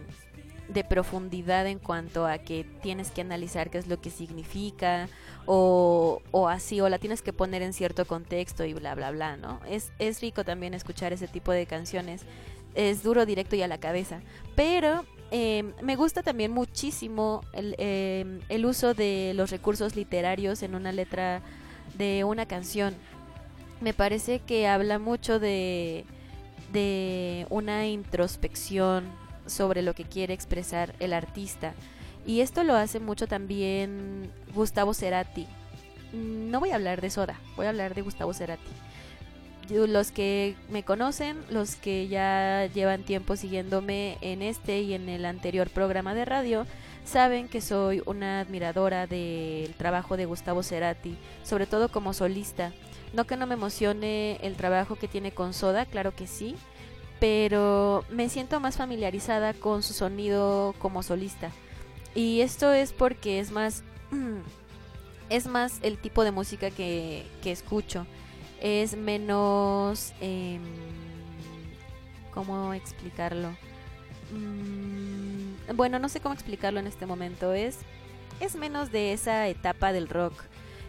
de 0.69 0.83
profundidad 0.83 1.65
en 1.67 1.79
cuanto 1.79 2.27
a 2.27 2.39
que 2.39 2.65
tienes 2.81 3.11
que 3.11 3.21
analizar 3.21 3.69
qué 3.69 3.77
es 3.77 3.87
lo 3.87 4.01
que 4.01 4.09
significa 4.09 5.07
o, 5.45 6.21
o 6.31 6.49
así, 6.49 6.81
o 6.81 6.89
la 6.89 6.99
tienes 6.99 7.21
que 7.21 7.31
poner 7.31 7.61
en 7.61 7.71
cierto 7.71 8.05
contexto 8.05 8.65
y 8.65 8.73
bla, 8.73 8.93
bla, 8.93 9.11
bla, 9.11 9.37
¿no? 9.37 9.61
Es, 9.69 9.93
es 9.97 10.19
rico 10.19 10.43
también 10.43 10.73
escuchar 10.73 11.13
ese 11.13 11.27
tipo 11.29 11.53
de 11.53 11.65
canciones 11.65 12.23
es 12.77 13.03
duro, 13.03 13.25
directo 13.25 13.55
y 13.55 13.63
a 13.63 13.67
la 13.67 13.79
cabeza. 13.79 14.21
Pero 14.55 15.03
eh, 15.31 15.73
me 15.81 15.95
gusta 15.95 16.23
también 16.23 16.51
muchísimo 16.51 17.41
el, 17.51 17.75
eh, 17.79 18.39
el 18.47 18.65
uso 18.65 18.93
de 18.93 19.33
los 19.35 19.49
recursos 19.49 19.95
literarios 19.95 20.63
en 20.63 20.75
una 20.75 20.91
letra 20.91 21.41
de 21.97 22.23
una 22.23 22.45
canción. 22.45 22.93
Me 23.81 23.93
parece 23.93 24.39
que 24.39 24.67
habla 24.67 24.99
mucho 24.99 25.39
de, 25.39 26.05
de 26.71 27.47
una 27.49 27.87
introspección 27.87 29.05
sobre 29.47 29.81
lo 29.81 29.93
que 29.93 30.03
quiere 30.03 30.33
expresar 30.33 30.93
el 30.99 31.13
artista. 31.13 31.73
Y 32.27 32.41
esto 32.41 32.63
lo 32.63 32.75
hace 32.75 32.99
mucho 32.99 33.27
también 33.27 34.31
Gustavo 34.53 34.93
Cerati. 34.93 35.47
Mm, 36.13 36.51
No 36.51 36.59
voy 36.59 36.69
a 36.71 36.75
hablar 36.75 37.01
de 37.01 37.09
Soda, 37.09 37.39
voy 37.55 37.65
a 37.65 37.69
hablar 37.69 37.95
de 37.95 38.03
Gustavo 38.03 38.33
Cerati 38.33 38.86
los 39.69 40.11
que 40.11 40.55
me 40.69 40.83
conocen, 40.83 41.37
los 41.49 41.75
que 41.75 42.07
ya 42.07 42.67
llevan 42.73 43.03
tiempo 43.03 43.35
siguiéndome 43.35 44.17
en 44.21 44.41
este 44.41 44.81
y 44.81 44.93
en 44.93 45.09
el 45.09 45.25
anterior 45.25 45.69
programa 45.69 46.13
de 46.13 46.25
radio, 46.25 46.65
saben 47.05 47.47
que 47.47 47.61
soy 47.61 48.01
una 48.05 48.41
admiradora 48.41 49.07
del 49.07 49.73
trabajo 49.75 50.17
de 50.17 50.25
Gustavo 50.25 50.63
Cerati, 50.63 51.17
sobre 51.43 51.65
todo 51.65 51.89
como 51.89 52.13
solista. 52.13 52.73
No 53.13 53.25
que 53.25 53.37
no 53.37 53.47
me 53.47 53.55
emocione 53.55 54.37
el 54.41 54.55
trabajo 54.55 54.95
que 54.95 55.07
tiene 55.07 55.31
con 55.31 55.53
Soda, 55.53 55.85
claro 55.85 56.13
que 56.15 56.27
sí, 56.27 56.55
pero 57.19 58.03
me 58.09 58.29
siento 58.29 58.59
más 58.59 58.77
familiarizada 58.77 59.53
con 59.53 59.83
su 59.83 59.93
sonido 59.93 60.75
como 60.79 61.03
solista. 61.03 61.51
Y 62.15 62.41
esto 62.41 62.73
es 62.73 62.93
porque 62.93 63.39
es 63.39 63.51
más 63.51 63.83
es 65.29 65.47
más 65.47 65.79
el 65.81 65.97
tipo 65.97 66.23
de 66.23 66.31
música 66.31 66.71
que, 66.71 67.25
que 67.41 67.51
escucho 67.51 68.05
es 68.61 68.95
menos 68.95 70.13
em, 70.21 70.61
cómo 72.31 72.73
explicarlo 72.73 73.49
Mm, 74.31 75.75
bueno 75.75 75.99
no 75.99 76.09
sé 76.09 76.19
cómo 76.19 76.33
explicarlo 76.33 76.79
en 76.79 76.87
este 76.87 77.05
momento. 77.05 77.53
Es 77.53 77.79
es 78.39 78.55
menos 78.55 78.91
de 78.91 79.13
esa 79.13 79.47
etapa 79.47 79.91
del 79.93 80.09
rock 80.09 80.33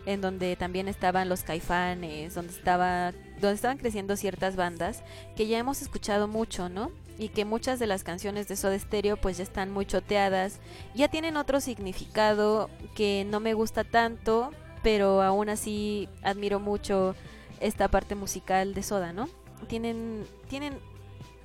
en 0.07 0.21
donde 0.21 0.55
también 0.57 0.89
estaban 0.89 1.29
los 1.29 1.43
caifanes 1.43 2.35
donde 2.35 2.53
estaba 2.53 3.13
donde 3.41 3.55
estaban 3.55 3.79
creciendo 3.79 4.17
ciertas 4.17 4.57
bandas 4.57 5.03
que 5.37 5.47
ya 5.47 5.59
hemos 5.59 5.83
escuchado 5.83 6.29
mucho 6.29 6.69
no 6.69 6.91
y 7.19 7.29
que 7.29 7.45
muchas 7.45 7.79
de 7.79 7.87
las 7.87 8.05
canciones 8.05 8.49
de 8.49 8.57
Soda 8.57 8.79
Stereo 8.79 9.17
pues 9.17 9.39
ya 9.39 9.43
están 9.43 9.73
muy 9.73 9.87
choteadas. 9.87 10.61
Ya 10.95 11.09
tienen 11.09 11.37
otro 11.37 11.61
significado 11.61 12.71
que 12.95 13.27
no 13.29 13.41
me 13.41 13.55
gusta 13.55 13.85
tanto 13.85 14.51
pero 14.83 15.23
aún 15.23 15.49
así 15.49 16.09
admiro 16.23 16.61
mucho 16.61 17.15
esta 17.61 17.89
parte 17.89 18.15
musical 18.15 18.75
de 18.75 18.83
Soda, 18.83 19.13
¿no? 19.13 19.29
Tienen, 19.69 20.25
tienen 20.49 20.79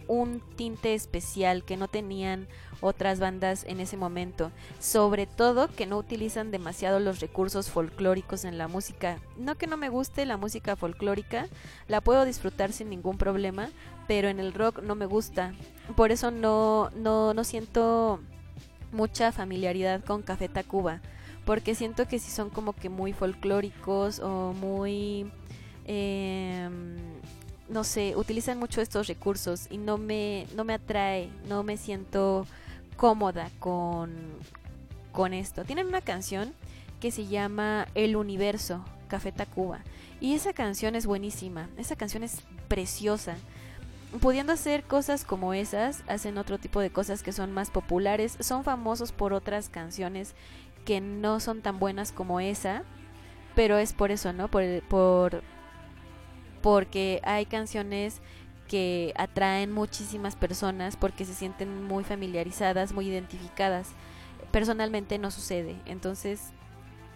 un 0.07 0.41
tinte 0.55 0.93
especial 0.93 1.63
que 1.63 1.77
no 1.77 1.87
tenían 1.87 2.47
otras 2.81 3.19
bandas 3.19 3.63
en 3.67 3.79
ese 3.79 3.97
momento. 3.97 4.51
Sobre 4.79 5.25
todo 5.25 5.69
que 5.69 5.85
no 5.85 5.97
utilizan 5.97 6.51
demasiado 6.51 6.99
los 6.99 7.19
recursos 7.19 7.69
folclóricos 7.69 8.45
en 8.45 8.57
la 8.57 8.67
música. 8.67 9.19
No 9.37 9.55
que 9.55 9.67
no 9.67 9.77
me 9.77 9.89
guste 9.89 10.25
la 10.25 10.37
música 10.37 10.75
folclórica, 10.75 11.47
la 11.87 12.01
puedo 12.01 12.25
disfrutar 12.25 12.71
sin 12.71 12.89
ningún 12.89 13.17
problema, 13.17 13.69
pero 14.07 14.27
en 14.27 14.39
el 14.39 14.53
rock 14.53 14.81
no 14.81 14.95
me 14.95 15.05
gusta. 15.05 15.53
Por 15.95 16.11
eso 16.11 16.31
no, 16.31 16.89
no, 16.95 17.33
no 17.33 17.43
siento 17.43 18.19
mucha 18.91 19.31
familiaridad 19.31 20.03
con 20.03 20.21
Café 20.21 20.49
Tacuba. 20.49 21.01
Porque 21.45 21.75
siento 21.75 22.07
que 22.07 22.19
sí 22.19 22.31
son 22.31 22.49
como 22.49 22.71
que 22.71 22.87
muy 22.87 23.11
folclóricos 23.11 24.19
o 24.19 24.53
muy 24.53 25.29
eh, 25.85 26.69
no 27.69 27.83
sé, 27.83 28.15
utilizan 28.15 28.59
mucho 28.59 28.81
estos 28.81 29.07
recursos 29.07 29.67
y 29.69 29.77
no 29.77 29.97
me, 29.97 30.47
no 30.55 30.63
me 30.63 30.73
atrae, 30.73 31.29
no 31.47 31.63
me 31.63 31.77
siento 31.77 32.45
cómoda 32.95 33.49
con, 33.59 34.13
con 35.11 35.33
esto. 35.33 35.63
Tienen 35.65 35.87
una 35.87 36.01
canción 36.01 36.53
que 36.99 37.11
se 37.11 37.27
llama 37.27 37.87
El 37.95 38.15
Universo, 38.15 38.85
Café 39.07 39.31
Tacuba. 39.31 39.79
Y 40.21 40.35
esa 40.35 40.53
canción 40.53 40.95
es 40.95 41.05
buenísima, 41.05 41.69
esa 41.77 41.95
canción 41.95 42.23
es 42.23 42.43
preciosa. 42.67 43.35
Pudiendo 44.21 44.53
hacer 44.53 44.83
cosas 44.83 45.25
como 45.25 45.53
esas, 45.53 46.03
hacen 46.07 46.37
otro 46.37 46.59
tipo 46.59 46.79
de 46.79 46.91
cosas 46.91 47.23
que 47.23 47.31
son 47.31 47.51
más 47.51 47.71
populares, 47.71 48.37
son 48.39 48.63
famosos 48.63 49.11
por 49.11 49.33
otras 49.33 49.69
canciones 49.69 50.35
que 50.85 51.01
no 51.01 51.39
son 51.39 51.61
tan 51.61 51.79
buenas 51.79 52.11
como 52.11 52.39
esa, 52.39 52.83
pero 53.55 53.77
es 53.77 53.93
por 53.93 54.11
eso, 54.11 54.31
¿no? 54.31 54.49
Por, 54.49 54.63
por 54.83 55.43
porque 56.63 57.19
hay 57.23 57.45
canciones 57.45 58.21
que 58.67 59.13
atraen 59.17 59.71
muchísimas 59.71 60.35
personas 60.35 60.95
porque 60.95 61.25
se 61.25 61.35
sienten 61.35 61.83
muy 61.83 62.03
familiarizadas, 62.05 62.93
muy 62.93 63.07
identificadas. 63.07 63.89
Personalmente 64.49 65.19
no 65.19 65.29
sucede, 65.29 65.75
entonces 65.85 66.53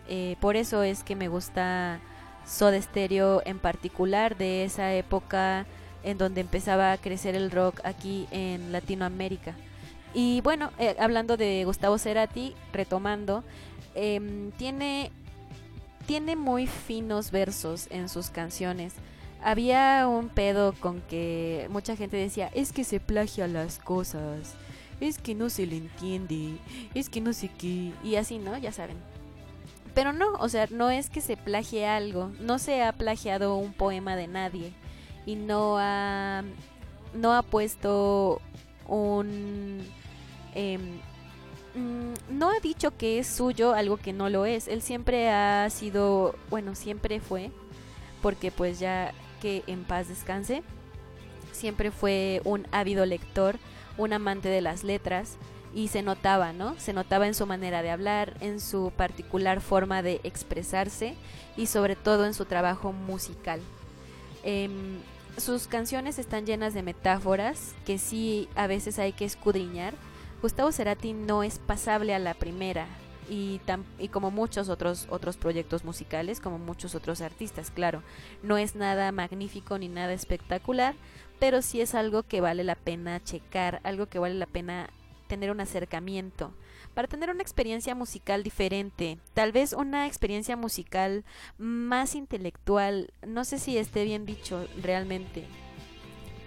eh, 0.09 0.35
por 0.41 0.57
eso 0.57 0.83
es 0.83 1.01
que 1.01 1.15
me 1.15 1.29
gusta 1.29 1.99
Soda 2.45 2.79
Stereo 2.79 3.41
en 3.45 3.57
particular 3.57 4.37
de 4.37 4.65
esa 4.65 4.93
época 4.93 5.65
en 6.03 6.17
donde 6.17 6.41
empezaba 6.41 6.91
a 6.91 6.97
crecer 6.97 7.33
el 7.33 7.49
rock 7.49 7.79
aquí 7.85 8.27
en 8.31 8.71
Latinoamérica. 8.73 9.55
Y 10.13 10.41
bueno, 10.41 10.71
eh, 10.77 10.95
hablando 10.99 11.37
de 11.37 11.63
Gustavo 11.63 11.97
Cerati, 11.97 12.53
retomando, 12.73 13.43
em, 13.95 14.51
tiene, 14.51 15.11
tiene 16.05 16.35
muy 16.35 16.67
finos 16.67 17.31
versos 17.31 17.87
en 17.91 18.09
sus 18.09 18.29
canciones. 18.29 18.93
Había 19.47 20.09
un 20.09 20.27
pedo 20.27 20.73
con 20.73 20.99
que 20.99 21.67
mucha 21.69 21.95
gente 21.95 22.17
decía, 22.17 22.51
es 22.53 22.73
que 22.73 22.83
se 22.83 22.99
plagia 22.99 23.47
las 23.47 23.79
cosas, 23.79 24.55
es 24.99 25.19
que 25.19 25.35
no 25.35 25.49
se 25.49 25.65
le 25.65 25.77
entiende, 25.77 26.57
es 26.93 27.07
que 27.09 27.21
no 27.21 27.31
sé 27.31 27.49
qué, 27.57 27.93
y 28.03 28.15
así, 28.17 28.39
¿no? 28.39 28.57
Ya 28.57 28.73
saben. 28.73 28.97
Pero 29.93 30.11
no, 30.11 30.33
o 30.33 30.49
sea, 30.49 30.67
no 30.69 30.89
es 30.89 31.09
que 31.09 31.21
se 31.21 31.37
plagie 31.37 31.87
algo, 31.87 32.29
no 32.41 32.59
se 32.59 32.83
ha 32.83 32.91
plagiado 32.91 33.55
un 33.55 33.71
poema 33.71 34.17
de 34.17 34.27
nadie 34.27 34.73
y 35.25 35.35
no 35.35 35.77
ha, 35.79 36.43
no 37.13 37.33
ha 37.33 37.41
puesto 37.41 38.41
un... 38.85 39.77
mm, 41.73 42.37
no 42.37 42.49
ha 42.49 42.59
dicho 42.59 42.97
que 42.97 43.19
es 43.19 43.27
suyo 43.27 43.73
algo 43.73 43.95
que 43.95 44.11
no 44.11 44.29
lo 44.29 44.45
es. 44.45 44.67
Él 44.67 44.81
siempre 44.81 45.29
ha 45.29 45.69
sido, 45.69 46.35
bueno, 46.49 46.75
siempre 46.75 47.21
fue, 47.21 47.49
porque 48.21 48.51
pues 48.51 48.79
ya 48.79 49.13
que 49.41 49.63
en 49.67 49.83
paz 49.83 50.07
descanse, 50.07 50.63
siempre 51.51 51.91
fue 51.91 52.41
un 52.43 52.67
ávido 52.71 53.05
lector, 53.05 53.57
un 53.97 54.13
amante 54.13 54.49
de 54.49 54.61
las 54.61 54.83
letras 54.83 55.37
y 55.73 55.89
se 55.89 56.01
notaba, 56.01 56.53
¿no? 56.53 56.75
Se 56.79 56.93
notaba 56.93 57.27
en 57.27 57.33
su 57.33 57.45
manera 57.45 57.81
de 57.81 57.91
hablar, 57.91 58.35
en 58.41 58.59
su 58.59 58.91
particular 58.95 59.61
forma 59.61 60.01
de 60.01 60.21
expresarse 60.23 61.15
y 61.55 61.67
sobre 61.67 61.95
todo 61.95 62.25
en 62.25 62.33
su 62.33 62.45
trabajo 62.45 62.93
musical. 62.93 63.59
Em, 64.43 64.99
sus 65.37 65.67
canciones 65.67 66.19
están 66.19 66.45
llenas 66.45 66.73
de 66.73 66.83
metáforas 66.83 67.75
que 67.85 67.97
sí 67.97 68.49
a 68.55 68.67
veces 68.67 68.97
hay 68.97 69.13
que 69.13 69.25
escudriñar. 69.25 69.93
Gustavo 70.41 70.71
Cerati 70.71 71.13
no 71.13 71.43
es 71.43 71.59
pasable 71.59 72.13
a 72.13 72.19
la 72.19 72.33
primera 72.33 72.87
y, 73.29 73.61
y 73.99 74.07
como 74.09 74.31
muchos 74.31 74.69
otros 74.69 75.07
otros 75.09 75.37
proyectos 75.37 75.83
musicales, 75.83 76.39
como 76.39 76.57
muchos 76.59 76.95
otros 76.95 77.21
artistas, 77.21 77.71
claro, 77.71 78.03
no 78.43 78.57
es 78.57 78.75
nada 78.75 79.11
magnífico 79.11 79.77
ni 79.77 79.87
nada 79.87 80.13
espectacular, 80.13 80.95
pero 81.39 81.61
sí 81.61 81.81
es 81.81 81.95
algo 81.95 82.23
que 82.23 82.41
vale 82.41 82.63
la 82.63 82.75
pena 82.75 83.23
checar, 83.23 83.81
algo 83.83 84.07
que 84.07 84.19
vale 84.19 84.35
la 84.35 84.45
pena 84.45 84.89
tener 85.27 85.51
un 85.51 85.59
acercamiento. 85.59 86.53
Para 86.93 87.07
tener 87.07 87.29
una 87.29 87.43
experiencia 87.43 87.93
musical 87.93 88.41
diferente, 88.41 89.19
tal 89.35 89.51
vez 89.51 89.73
una 89.73 90.07
experiencia 90.07 90.55
musical 90.55 91.25
más 91.57 92.15
intelectual, 92.15 93.13
no 93.25 93.45
sé 93.45 93.59
si 93.59 93.77
esté 93.77 94.03
bien 94.03 94.25
dicho 94.25 94.65
realmente, 94.81 95.43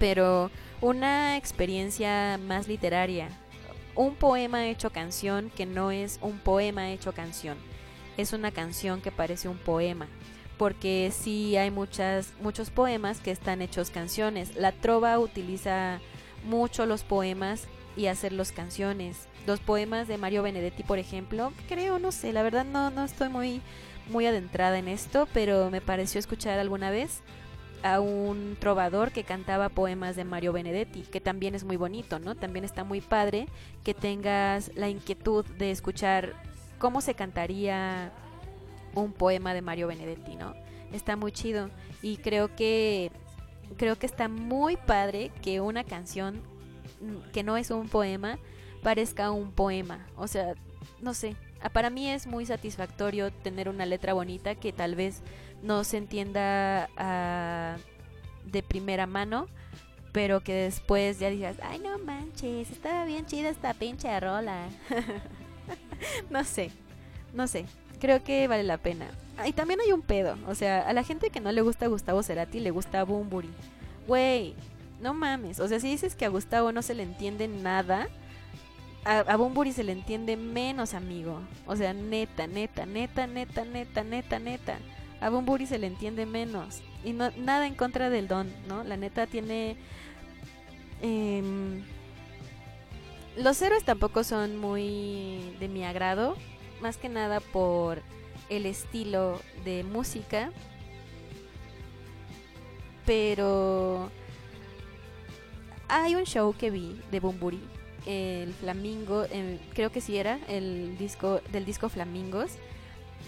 pero 0.00 0.50
una 0.80 1.36
experiencia 1.36 2.38
más 2.38 2.66
literaria, 2.66 3.28
un 4.00 4.14
poema 4.14 4.66
hecho 4.68 4.88
canción 4.90 5.50
que 5.54 5.66
no 5.66 5.90
es 5.90 6.18
un 6.22 6.38
poema 6.38 6.90
hecho 6.90 7.12
canción, 7.12 7.58
es 8.16 8.32
una 8.32 8.50
canción 8.50 9.02
que 9.02 9.12
parece 9.12 9.46
un 9.46 9.58
poema 9.58 10.08
porque 10.56 11.12
sí 11.14 11.56
hay 11.58 11.70
muchas 11.70 12.32
muchos 12.42 12.70
poemas 12.70 13.20
que 13.20 13.30
están 13.30 13.62
hechos 13.62 13.90
canciones. 13.90 14.56
La 14.56 14.72
trova 14.72 15.18
utiliza 15.18 16.00
mucho 16.44 16.84
los 16.84 17.02
poemas 17.02 17.64
y 17.96 18.06
hacerlos 18.06 18.52
canciones. 18.52 19.26
Los 19.46 19.60
poemas 19.60 20.06
de 20.08 20.18
Mario 20.18 20.42
Benedetti, 20.42 20.82
por 20.82 20.98
ejemplo, 20.98 21.52
creo, 21.66 21.98
no 21.98 22.12
sé, 22.12 22.32
la 22.32 22.42
verdad 22.42 22.64
no 22.64 22.90
no 22.90 23.04
estoy 23.04 23.28
muy 23.28 23.60
muy 24.10 24.26
adentrada 24.26 24.78
en 24.78 24.88
esto, 24.88 25.28
pero 25.34 25.70
me 25.70 25.80
pareció 25.82 26.18
escuchar 26.18 26.58
alguna 26.58 26.90
vez 26.90 27.20
a 27.82 28.00
un 28.00 28.56
trovador 28.58 29.12
que 29.12 29.24
cantaba 29.24 29.68
poemas 29.68 30.16
de 30.16 30.24
Mario 30.24 30.52
Benedetti, 30.52 31.02
que 31.02 31.20
también 31.20 31.54
es 31.54 31.64
muy 31.64 31.76
bonito, 31.76 32.18
¿no? 32.18 32.34
También 32.34 32.64
está 32.64 32.84
muy 32.84 33.00
padre 33.00 33.46
que 33.84 33.94
tengas 33.94 34.70
la 34.74 34.88
inquietud 34.88 35.44
de 35.44 35.70
escuchar 35.70 36.34
cómo 36.78 37.00
se 37.00 37.14
cantaría 37.14 38.12
un 38.94 39.12
poema 39.12 39.54
de 39.54 39.62
Mario 39.62 39.86
Benedetti, 39.86 40.36
¿no? 40.36 40.54
Está 40.92 41.16
muy 41.16 41.32
chido 41.32 41.70
y 42.02 42.16
creo 42.16 42.54
que 42.54 43.12
creo 43.76 43.96
que 43.96 44.06
está 44.06 44.28
muy 44.28 44.76
padre 44.76 45.30
que 45.42 45.60
una 45.60 45.84
canción 45.84 46.40
mm, 47.00 47.30
que 47.32 47.44
no 47.44 47.56
es 47.56 47.70
un 47.70 47.88
poema 47.88 48.38
parezca 48.82 49.30
un 49.30 49.52
poema, 49.52 50.06
o 50.16 50.26
sea, 50.26 50.54
no 51.00 51.14
sé, 51.14 51.36
para 51.68 51.90
mí 51.90 52.08
es 52.08 52.26
muy 52.26 52.46
satisfactorio 52.46 53.30
tener 53.30 53.68
una 53.68 53.84
letra 53.84 54.14
bonita 54.14 54.54
que 54.54 54.72
tal 54.72 54.96
vez 54.96 55.22
no 55.62 55.84
se 55.84 55.98
entienda 55.98 56.88
ah, 56.96 57.76
de 58.44 58.62
primera 58.62 59.06
mano, 59.06 59.46
pero 60.12 60.40
que 60.40 60.54
después 60.54 61.18
ya 61.18 61.30
digas, 61.30 61.56
ay 61.62 61.78
no 61.78 61.98
manches, 61.98 62.70
estaba 62.70 63.04
bien 63.04 63.26
chida 63.26 63.48
esta 63.48 63.74
pinche 63.74 64.18
rola. 64.20 64.68
no 66.30 66.44
sé, 66.44 66.70
no 67.34 67.46
sé, 67.46 67.66
creo 68.00 68.22
que 68.24 68.48
vale 68.48 68.64
la 68.64 68.78
pena. 68.78 69.06
Ah, 69.36 69.48
y 69.48 69.52
también 69.52 69.80
hay 69.80 69.92
un 69.92 70.02
pedo, 70.02 70.36
o 70.46 70.54
sea, 70.54 70.82
a 70.88 70.92
la 70.92 71.04
gente 71.04 71.30
que 71.30 71.40
no 71.40 71.52
le 71.52 71.62
gusta 71.62 71.86
Gustavo 71.86 72.22
Cerati 72.22 72.60
le 72.60 72.70
gusta 72.70 73.04
Bumburi. 73.04 73.50
Güey, 74.06 74.54
no 75.00 75.14
mames, 75.14 75.60
o 75.60 75.68
sea, 75.68 75.80
si 75.80 75.88
dices 75.88 76.14
que 76.14 76.24
a 76.24 76.30
Gustavo 76.30 76.72
no 76.72 76.82
se 76.82 76.94
le 76.94 77.02
entiende 77.04 77.48
nada, 77.48 78.08
a, 79.04 79.20
a 79.20 79.36
Bumburi 79.36 79.72
se 79.72 79.84
le 79.84 79.92
entiende 79.92 80.36
menos, 80.36 80.94
amigo. 80.94 81.40
O 81.66 81.76
sea, 81.76 81.94
neta, 81.94 82.46
neta, 82.46 82.84
neta, 82.86 83.26
neta, 83.26 83.64
neta, 83.64 84.04
neta, 84.04 84.38
neta. 84.38 84.78
A 85.20 85.28
Bumburi 85.30 85.66
se 85.66 85.78
le 85.78 85.86
entiende 85.86 86.26
menos. 86.26 86.80
Y 87.04 87.12
no, 87.12 87.30
nada 87.36 87.66
en 87.66 87.74
contra 87.74 88.10
del 88.10 88.28
don, 88.28 88.50
¿no? 88.68 88.84
La 88.84 88.96
neta 88.96 89.26
tiene... 89.26 89.76
em, 91.02 91.82
los 93.36 93.60
héroes 93.62 93.84
tampoco 93.84 94.24
son 94.24 94.56
muy 94.56 95.54
de 95.60 95.68
mi 95.68 95.84
agrado. 95.84 96.36
Más 96.80 96.96
que 96.96 97.08
nada 97.08 97.40
por 97.40 98.02
el 98.48 98.66
estilo 98.66 99.40
de 99.64 99.84
música. 99.84 100.50
Pero... 103.06 104.10
Hay 105.88 106.14
un 106.14 106.24
show 106.24 106.54
que 106.56 106.70
vi 106.70 107.00
de 107.10 107.18
Bumburi 107.18 107.60
el 108.06 108.54
Flamingo, 108.54 109.24
el- 109.24 109.60
creo 109.74 109.90
que 109.90 110.00
sí 110.00 110.16
era 110.16 110.38
el 110.48 110.96
disco 110.96 111.40
del 111.52 111.64
disco 111.64 111.88
Flamingos, 111.88 112.52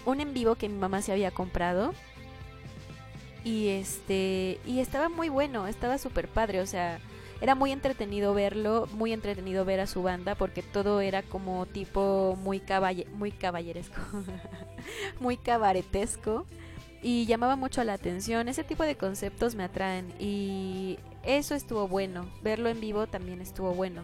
un 0.05 0.21
en 0.21 0.33
vivo 0.33 0.55
que 0.55 0.69
mi 0.69 0.77
mamá 0.77 1.01
se 1.01 1.11
había 1.11 1.31
comprado 1.31 1.93
y 3.43 3.69
este 3.69 4.59
y 4.65 4.79
estaba 4.79 5.09
muy 5.09 5.29
bueno, 5.29 5.67
estaba 5.67 5.97
súper 5.97 6.27
padre, 6.27 6.61
o 6.61 6.65
sea, 6.65 6.99
era 7.41 7.55
muy 7.55 7.71
entretenido 7.71 8.33
verlo, 8.33 8.87
muy 8.93 9.11
entretenido 9.11 9.65
ver 9.65 9.81
a 9.81 9.87
su 9.87 10.01
banda 10.01 10.35
porque 10.35 10.61
todo 10.61 11.01
era 11.01 11.23
como 11.23 11.65
tipo 11.65 12.37
muy 12.41 12.59
caballe, 12.59 13.05
muy 13.13 13.31
caballeresco, 13.31 13.99
muy 15.19 15.37
cabaretesco 15.37 16.45
y 17.01 17.25
llamaba 17.25 17.57
mucho 17.57 17.83
la 17.83 17.93
atención. 17.93 18.47
Ese 18.47 18.63
tipo 18.63 18.83
de 18.83 18.95
conceptos 18.95 19.55
me 19.55 19.65
atraen 19.65 20.13
y 20.19 20.97
eso 21.23 21.53
estuvo 21.53 21.87
bueno. 21.87 22.25
Verlo 22.41 22.69
en 22.69 22.79
vivo 22.79 23.07
también 23.07 23.41
estuvo 23.41 23.73
bueno. 23.73 24.03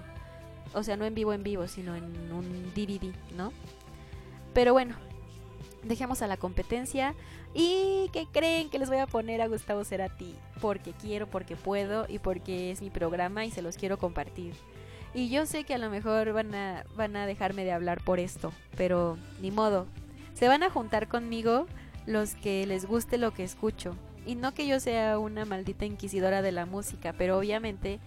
O 0.73 0.83
sea, 0.83 0.97
no 0.97 1.05
en 1.05 1.15
vivo 1.15 1.31
en 1.31 1.41
vivo, 1.41 1.67
sino 1.67 1.95
en 1.95 2.03
un 2.33 2.73
DVD, 2.75 3.13
¿no? 3.35 3.53
Pero 4.53 4.73
bueno, 4.73 4.95
dejemos 5.83 6.21
a 6.21 6.27
la 6.27 6.37
competencia. 6.37 7.15
¿Y 7.53 8.09
qué 8.13 8.27
creen 8.31 8.69
que 8.69 8.79
les 8.79 8.89
voy 8.89 8.99
a 8.99 9.07
poner 9.07 9.41
a 9.41 9.47
Gustavo 9.47 9.83
Cerati? 9.83 10.35
Porque 10.61 10.93
quiero, 10.93 11.27
porque 11.27 11.55
puedo 11.55 12.05
y 12.07 12.19
porque 12.19 12.71
es 12.71 12.81
mi 12.81 12.89
programa 12.89 13.45
y 13.45 13.51
se 13.51 13.61
los 13.61 13.77
quiero 13.77 13.97
compartir. 13.97 14.53
Y 15.13 15.29
yo 15.29 15.45
sé 15.45 15.63
que 15.63 15.73
a 15.73 15.79
lo 15.79 15.89
mejor 15.89 16.33
van 16.33 16.53
a, 16.53 16.85
van 16.95 17.15
a 17.15 17.25
dejarme 17.25 17.65
de 17.65 17.71
hablar 17.71 18.03
por 18.03 18.19
esto, 18.19 18.51
pero 18.77 19.17
ni 19.41 19.49
modo. 19.51 19.87
Se 20.33 20.47
van 20.47 20.63
a 20.63 20.69
juntar 20.69 21.07
conmigo 21.07 21.65
los 22.05 22.35
que 22.35 22.65
les 22.65 22.85
guste 22.85 23.17
lo 23.17 23.33
que 23.33 23.43
escucho. 23.43 23.95
Y 24.25 24.35
no 24.35 24.53
que 24.53 24.67
yo 24.67 24.79
sea 24.79 25.17
una 25.17 25.45
maldita 25.45 25.85
inquisidora 25.85 26.41
de 26.41 26.51
la 26.51 26.65
música, 26.65 27.13
pero 27.17 27.37
obviamente 27.37 27.99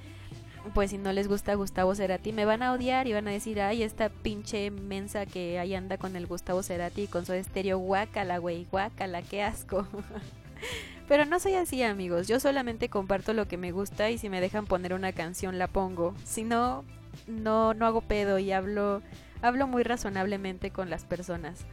pues 0.75 0.91
si 0.91 0.99
no 0.99 1.13
les 1.13 1.29
gusta 1.29 1.55
Gustavo 1.55 1.95
Cerati, 1.95 2.33
me 2.33 2.45
van 2.45 2.63
a 2.63 2.73
odiar 2.73 3.07
y 3.07 3.13
van 3.13 3.29
a 3.29 3.33
decir, 3.33 3.61
ay, 3.61 3.83
esta 3.83 4.09
pinche 4.09 4.71
mensa 4.71 5.27
que 5.27 5.59
ahí 5.59 5.75
anda 5.75 5.99
con 5.99 6.17
el 6.17 6.27
Gustavo 6.27 6.63
Cerati 6.63 7.03
y 7.03 7.07
con 7.07 7.27
su 7.27 7.33
estéreo, 7.33 7.79
guácala, 7.79 8.39
güey, 8.39 8.67
guácala, 8.71 9.23
qué 9.23 9.43
asco. 9.43 9.87
Pero 11.09 11.25
no 11.25 11.41
soy 11.41 11.55
así, 11.55 11.83
amigos, 11.83 12.29
yo 12.29 12.41
solamente 12.41 12.89
comparto 12.89 13.35
lo 13.35 13.49
que 13.49 13.57
me 13.57 13.73
gusta 13.73 14.11
y 14.11 14.19
si 14.19 14.29
me 14.29 14.41
dejan 14.41 14.67
poner 14.67 14.95
una 14.95 15.13
canción 15.13 15.59
la 15.59 15.67
pongo. 15.67 16.15
Si 16.25 16.45
no, 16.45 16.85
no, 17.27 17.75
no 17.75 17.87
hago 17.87 18.01
pedo 18.01 18.39
y 18.39 18.53
hablo, 18.53 19.03
hablo 19.43 19.67
muy 19.67 19.83
razonablemente 19.83 20.71
con 20.71 20.91
las 20.91 21.05
personas. 21.05 21.67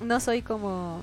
No 0.00 0.20
soy 0.20 0.42
como... 0.42 1.02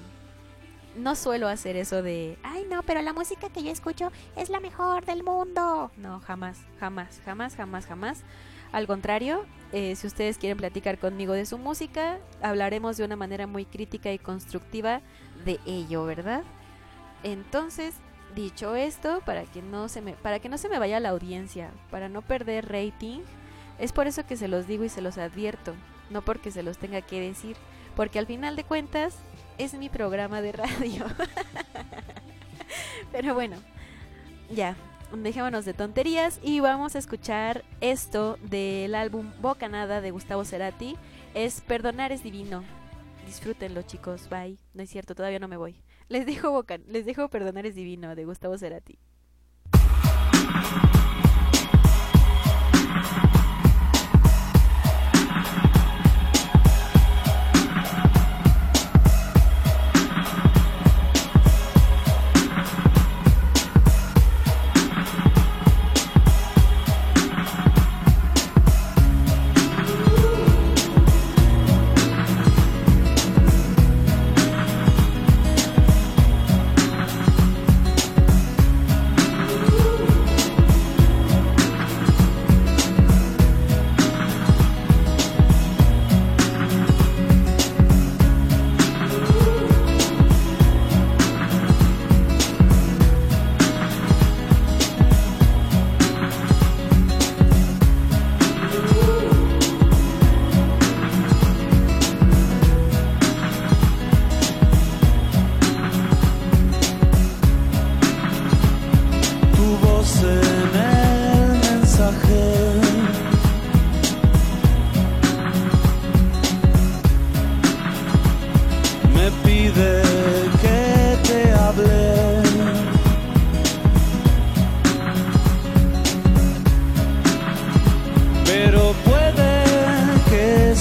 No 0.96 1.16
suelo 1.16 1.48
hacer 1.48 1.76
eso 1.76 2.02
de, 2.02 2.38
ay 2.44 2.66
no, 2.70 2.84
pero 2.84 3.02
la 3.02 3.14
música 3.14 3.50
que 3.50 3.64
yo 3.64 3.72
escucho 3.72 4.12
es 4.36 4.50
la 4.50 4.60
mejor 4.60 5.06
del 5.06 5.24
mundo. 5.24 5.92
No, 5.98 6.20
jamás, 6.22 6.60
jamás, 6.80 7.22
jamás, 7.24 7.56
jamás, 7.56 7.86
jamás. 7.86 8.24
Al 8.72 8.86
contrario, 8.86 9.46
eh, 9.72 9.96
si 9.96 10.08
ustedes 10.08 10.38
quieren 10.38 10.58
platicar 10.58 11.00
conmigo 11.00 11.34
de 11.34 11.46
su 11.46 11.58
música, 11.58 12.20
hablaremos 12.42 12.98
de 12.98 13.06
una 13.06 13.16
manera 13.16 13.48
muy 13.48 13.66
crítica 13.66 14.12
y 14.12 14.20
constructiva 14.20 15.02
de 15.46 15.60
ello, 15.66 16.06
¿verdad? 16.06 16.44
Entonces, 17.24 17.96
dicho 18.36 18.76
esto, 18.76 19.22
para 19.26 19.44
que 19.44 19.62
no 19.62 19.90
se 19.90 20.02
me, 20.02 20.14
para 20.14 20.40
que 20.40 20.50
no 20.50 20.58
se 20.58 20.70
me 20.70 20.80
vaya 20.80 21.00
la 21.00 21.10
audiencia, 21.10 21.72
para 21.90 22.10
no 22.10 22.22
perder 22.22 22.72
rating, 22.72 23.22
es 23.80 23.92
por 23.92 24.08
eso 24.08 24.26
que 24.26 24.38
se 24.38 24.48
los 24.48 24.68
digo 24.68 24.84
y 24.84 24.90
se 24.90 25.02
los 25.02 25.18
advierto, 25.18 25.74
no 26.10 26.22
porque 26.22 26.52
se 26.52 26.64
los 26.64 26.78
tenga 26.78 27.02
que 27.02 27.20
decir, 27.22 27.58
porque 27.96 28.20
al 28.20 28.28
final 28.28 28.56
de 28.56 28.64
cuentas 28.64 29.18
es 29.60 29.74
mi 29.76 29.90
programa 29.90 30.42
de 30.42 30.54
radio. 30.54 31.06
Pero 33.12 33.34
bueno, 33.34 33.58
ya, 34.50 34.76
dejémonos 35.14 35.66
de 35.66 35.74
tonterías 35.74 36.40
y 36.42 36.62
vamos 36.62 36.96
a 36.96 37.00
escuchar 37.00 37.64
esto 37.82 38.38
del 38.42 38.96
álbum 38.96 39.32
Bocanada 39.42 40.02
de 40.02 40.12
Gustavo 40.12 40.46
Cerati. 40.46 40.96
Es 41.34 41.62
Perdonar 41.62 42.12
es 42.12 42.24
divino. 42.24 42.64
Disfrútenlo, 43.26 43.84
chicos. 43.84 44.30
Bye. 44.30 44.58
No 44.74 44.82
es 44.82 44.90
cierto, 44.90 45.14
todavía 45.14 45.40
no 45.40 45.48
me 45.48 45.58
voy. 45.58 45.76
Les 46.08 46.26
dejo 46.26 46.52
Boca, 46.52 46.78
les 46.88 47.06
dejo 47.06 47.30
Perdonar 47.30 47.66
es 47.66 47.76
divino 47.76 48.16
de 48.16 48.26
Gustavo 48.26 48.58
Cerati. 48.58 48.98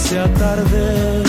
se 0.09 0.19
atardece. 0.19 1.28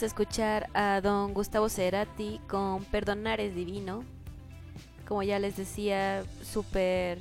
A 0.00 0.06
escuchar 0.06 0.70
a 0.74 1.00
don 1.00 1.34
Gustavo 1.34 1.68
Cerati 1.68 2.40
con 2.46 2.84
Perdonar 2.84 3.40
es 3.40 3.56
Divino. 3.56 4.04
Como 5.08 5.24
ya 5.24 5.40
les 5.40 5.56
decía, 5.56 6.22
súper, 6.40 7.18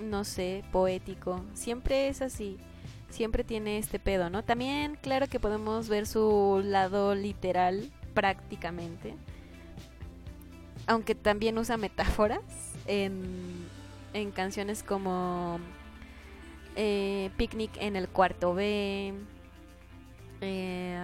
no 0.00 0.24
sé, 0.24 0.64
poético. 0.72 1.40
Siempre 1.52 2.08
es 2.08 2.20
así. 2.20 2.58
Siempre 3.10 3.44
tiene 3.44 3.78
este 3.78 4.00
pedo, 4.00 4.28
¿no? 4.28 4.42
También, 4.42 4.96
claro 4.96 5.28
que 5.28 5.38
podemos 5.38 5.88
ver 5.88 6.08
su 6.08 6.60
lado 6.64 7.14
literal 7.14 7.92
prácticamente. 8.12 9.14
Aunque 10.88 11.14
también 11.14 11.56
usa 11.58 11.76
metáforas 11.76 12.40
en, 12.88 13.22
en 14.14 14.32
canciones 14.32 14.82
como 14.82 15.60
eh, 16.74 17.30
Picnic 17.36 17.70
en 17.76 17.94
el 17.94 18.08
cuarto 18.08 18.52
B 18.52 19.14
eh, 20.44 20.98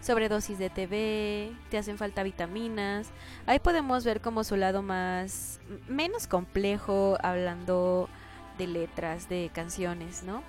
sobredosis 0.00 0.58
de 0.58 0.70
TV, 0.70 1.52
te 1.68 1.78
hacen 1.78 1.98
falta 1.98 2.22
vitaminas. 2.22 3.10
Ahí 3.46 3.58
podemos 3.58 4.04
ver 4.04 4.20
como 4.20 4.44
su 4.44 4.56
lado 4.56 4.82
más, 4.82 5.60
menos 5.88 6.26
complejo, 6.26 7.18
hablando 7.22 8.08
de 8.56 8.68
letras, 8.68 9.28
de 9.28 9.50
canciones, 9.52 10.22
¿no? 10.22 10.42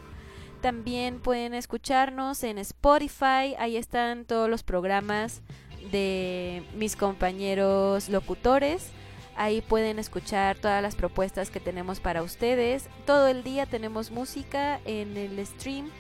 También 0.61 1.21
pueden 1.21 1.55
escucharnos 1.55 2.45
en 2.45 2.59
Spotify, 2.59 3.55
ahí 3.59 3.77
están 3.77 4.25
todos 4.25 4.51
los 4.51 4.63
programas 4.63 5.43
de 5.91 6.63
mis 6.75 6.97
compañeros 6.97 8.09
locutores. 8.09 8.91
Ahí 9.37 9.63
pueden 9.63 9.99
escuchar 9.99 10.59
todas 10.59 10.83
las 10.83 10.95
propuestas 10.95 11.51
que 11.51 11.61
tenemos 11.61 12.01
para 12.01 12.23
ustedes. 12.23 12.89
Todo 13.05 13.29
el 13.29 13.43
día 13.43 13.67
tenemos 13.67 14.11
música 14.11 14.81
en 14.85 15.17
el 15.17 15.45
stream 15.45 15.91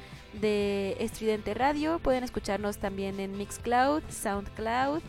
de 0.40 0.96
Estridente 1.00 1.52
Radio. 1.52 1.98
Pueden 1.98 2.22
escucharnos 2.22 2.78
también 2.78 3.18
en 3.18 3.36
Mixcloud, 3.36 4.02
Soundcloud 4.08 5.02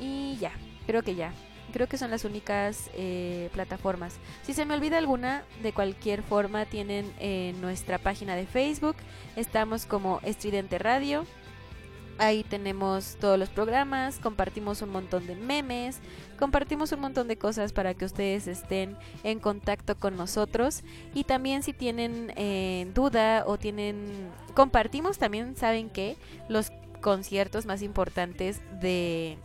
y 0.00 0.38
ya, 0.38 0.52
creo 0.86 1.02
que 1.02 1.14
ya. 1.14 1.34
Creo 1.70 1.88
que 1.88 1.98
son 1.98 2.10
las 2.10 2.24
únicas 2.24 2.90
eh, 2.94 3.50
plataformas. 3.52 4.16
Si 4.42 4.54
se 4.54 4.64
me 4.64 4.74
olvida 4.74 4.98
alguna, 4.98 5.44
de 5.62 5.72
cualquier 5.72 6.22
forma 6.22 6.66
tienen 6.66 7.12
eh, 7.18 7.54
nuestra 7.60 7.98
página 7.98 8.36
de 8.36 8.46
Facebook. 8.46 8.96
Estamos 9.36 9.86
como 9.86 10.20
Estridente 10.22 10.78
Radio. 10.78 11.26
Ahí 12.18 12.44
tenemos 12.44 13.16
todos 13.18 13.38
los 13.38 13.48
programas, 13.48 14.18
compartimos 14.18 14.82
un 14.82 14.90
montón 14.90 15.26
de 15.26 15.36
memes, 15.36 16.00
compartimos 16.38 16.92
un 16.92 17.00
montón 17.00 17.28
de 17.28 17.38
cosas 17.38 17.72
para 17.72 17.94
que 17.94 18.04
ustedes 18.04 18.46
estén 18.46 18.94
en 19.24 19.40
contacto 19.40 19.96
con 19.96 20.18
nosotros. 20.18 20.82
Y 21.14 21.24
también 21.24 21.62
si 21.62 21.72
tienen 21.72 22.30
eh, 22.36 22.90
duda 22.94 23.44
o 23.46 23.56
tienen... 23.56 24.28
Compartimos 24.52 25.16
también, 25.16 25.56
¿saben 25.56 25.88
qué? 25.88 26.18
Los 26.50 26.70
conciertos 27.00 27.64
más 27.64 27.80
importantes 27.80 28.60
de, 28.82 29.38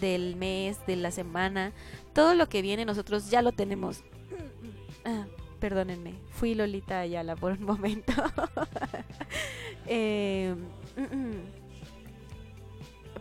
del 0.00 0.36
mes, 0.36 0.78
de 0.86 0.96
la 0.96 1.10
semana. 1.10 1.72
Todo 2.12 2.34
lo 2.34 2.48
que 2.48 2.62
viene 2.62 2.84
nosotros 2.84 3.30
ya 3.30 3.42
lo 3.42 3.52
tenemos. 3.52 4.02
Ah, 5.02 5.24
perdónenme, 5.60 6.12
fui 6.30 6.54
Lolita 6.54 7.00
Ayala 7.00 7.34
por 7.34 7.52
un 7.52 7.64
momento. 7.64 8.12
Eh, 9.92 10.54
mm, 10.96 11.16
mm. 11.16 11.34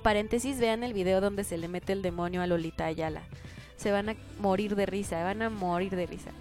paréntesis, 0.04 0.60
vean 0.60 0.84
el 0.84 0.94
video 0.94 1.20
donde 1.20 1.44
se 1.44 1.58
le 1.58 1.68
mete 1.68 1.94
el 1.94 2.02
demonio 2.02 2.42
a 2.42 2.48
Lolita 2.48 2.86
Ayala. 2.86 3.22
Se 3.78 3.92
van 3.92 4.10
a 4.10 4.16
morir 4.40 4.76
de 4.76 4.86
risa, 4.86 5.24
van 5.24 5.42
a 5.42 5.50
morir 5.50 5.96
de 5.96 6.06
risa. 6.06 6.32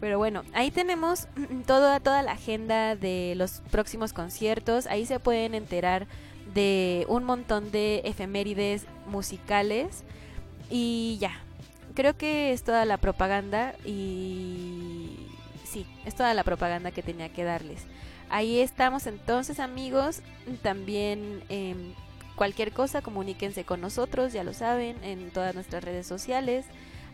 Pero 0.00 0.18
bueno, 0.18 0.42
ahí 0.52 0.70
tenemos 0.70 1.28
toda, 1.66 2.00
toda 2.00 2.22
la 2.22 2.32
agenda 2.32 2.96
de 2.96 3.34
los 3.36 3.62
próximos 3.70 4.12
conciertos. 4.12 4.86
Ahí 4.86 5.06
se 5.06 5.20
pueden 5.20 5.54
enterar 5.54 6.06
de 6.56 7.04
un 7.08 7.22
montón 7.22 7.70
de 7.70 8.00
efemérides 8.04 8.86
musicales. 9.06 10.04
Y 10.70 11.18
ya, 11.20 11.32
creo 11.94 12.16
que 12.16 12.52
es 12.52 12.64
toda 12.64 12.86
la 12.86 12.96
propaganda 12.96 13.74
y 13.84 15.28
sí, 15.64 15.86
es 16.06 16.14
toda 16.14 16.32
la 16.32 16.42
propaganda 16.42 16.90
que 16.90 17.02
tenía 17.02 17.28
que 17.28 17.44
darles. 17.44 17.82
Ahí 18.30 18.58
estamos 18.58 19.06
entonces 19.06 19.60
amigos, 19.60 20.22
también 20.62 21.44
em, 21.50 21.92
cualquier 22.34 22.72
cosa 22.72 23.02
comuníquense 23.02 23.64
con 23.64 23.82
nosotros, 23.82 24.32
ya 24.32 24.42
lo 24.42 24.54
saben, 24.54 24.96
en 25.04 25.30
todas 25.30 25.54
nuestras 25.54 25.84
redes 25.84 26.06
sociales. 26.06 26.64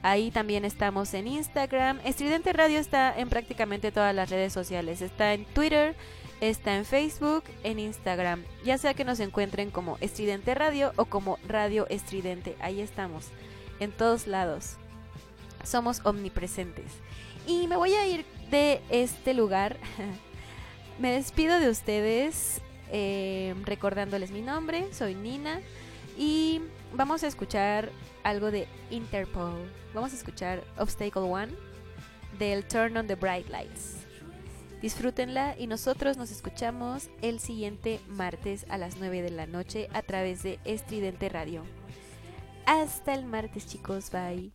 Ahí 0.02 0.30
también 0.30 0.64
estamos 0.64 1.12
en 1.14 1.26
Instagram. 1.26 1.98
Estridente 2.04 2.52
Radio 2.52 2.78
está 2.78 3.16
en 3.16 3.28
prácticamente 3.28 3.92
todas 3.92 4.14
las 4.14 4.30
redes 4.30 4.52
sociales. 4.52 5.02
Está 5.02 5.34
en 5.34 5.44
Twitter, 5.44 5.94
está 6.42 6.76
en 6.76 6.84
Facebook, 6.84 7.44
en 7.62 7.78
Instagram. 7.78 8.42
Ya 8.64 8.76
sea 8.76 8.94
que 8.94 9.04
nos 9.04 9.20
encuentren 9.20 9.70
como 9.70 9.96
Estridente 10.00 10.54
Radio 10.54 10.92
o 10.96 11.04
como 11.04 11.38
Radio 11.46 11.86
Estridente. 11.88 12.56
Ahí 12.60 12.80
estamos. 12.80 13.28
En 13.78 13.92
todos 13.92 14.26
lados. 14.26 14.76
Somos 15.62 16.00
omnipresentes. 16.04 16.86
Y 17.46 17.68
me 17.68 17.76
voy 17.76 17.94
a 17.94 18.06
ir 18.08 18.24
de 18.50 18.80
este 18.90 19.34
lugar. 19.34 19.76
me 20.98 21.12
despido 21.12 21.60
de 21.60 21.70
ustedes 21.70 22.60
eh, 22.90 23.54
recordándoles 23.62 24.32
mi 24.32 24.42
nombre. 24.42 24.92
Soy 24.92 25.14
Nina. 25.14 25.60
Y 26.18 26.60
vamos 26.92 27.22
a 27.22 27.28
escuchar 27.28 27.90
algo 28.24 28.50
de 28.50 28.66
Interpol. 28.90 29.70
Vamos 29.94 30.12
a 30.12 30.16
escuchar 30.16 30.64
Obstacle 30.76 31.22
One 31.22 31.52
del 32.40 32.64
Turn 32.64 32.96
on 32.96 33.06
the 33.06 33.14
Bright 33.14 33.48
Lights. 33.48 34.01
Disfrútenla 34.82 35.54
y 35.56 35.68
nosotros 35.68 36.16
nos 36.16 36.32
escuchamos 36.32 37.08
el 37.22 37.38
siguiente 37.38 38.00
martes 38.08 38.66
a 38.68 38.78
las 38.78 38.96
9 38.98 39.22
de 39.22 39.30
la 39.30 39.46
noche 39.46 39.88
a 39.94 40.02
través 40.02 40.42
de 40.42 40.58
Estridente 40.64 41.28
Radio. 41.28 41.62
Hasta 42.66 43.14
el 43.14 43.24
martes 43.24 43.66
chicos, 43.66 44.10
bye. 44.10 44.52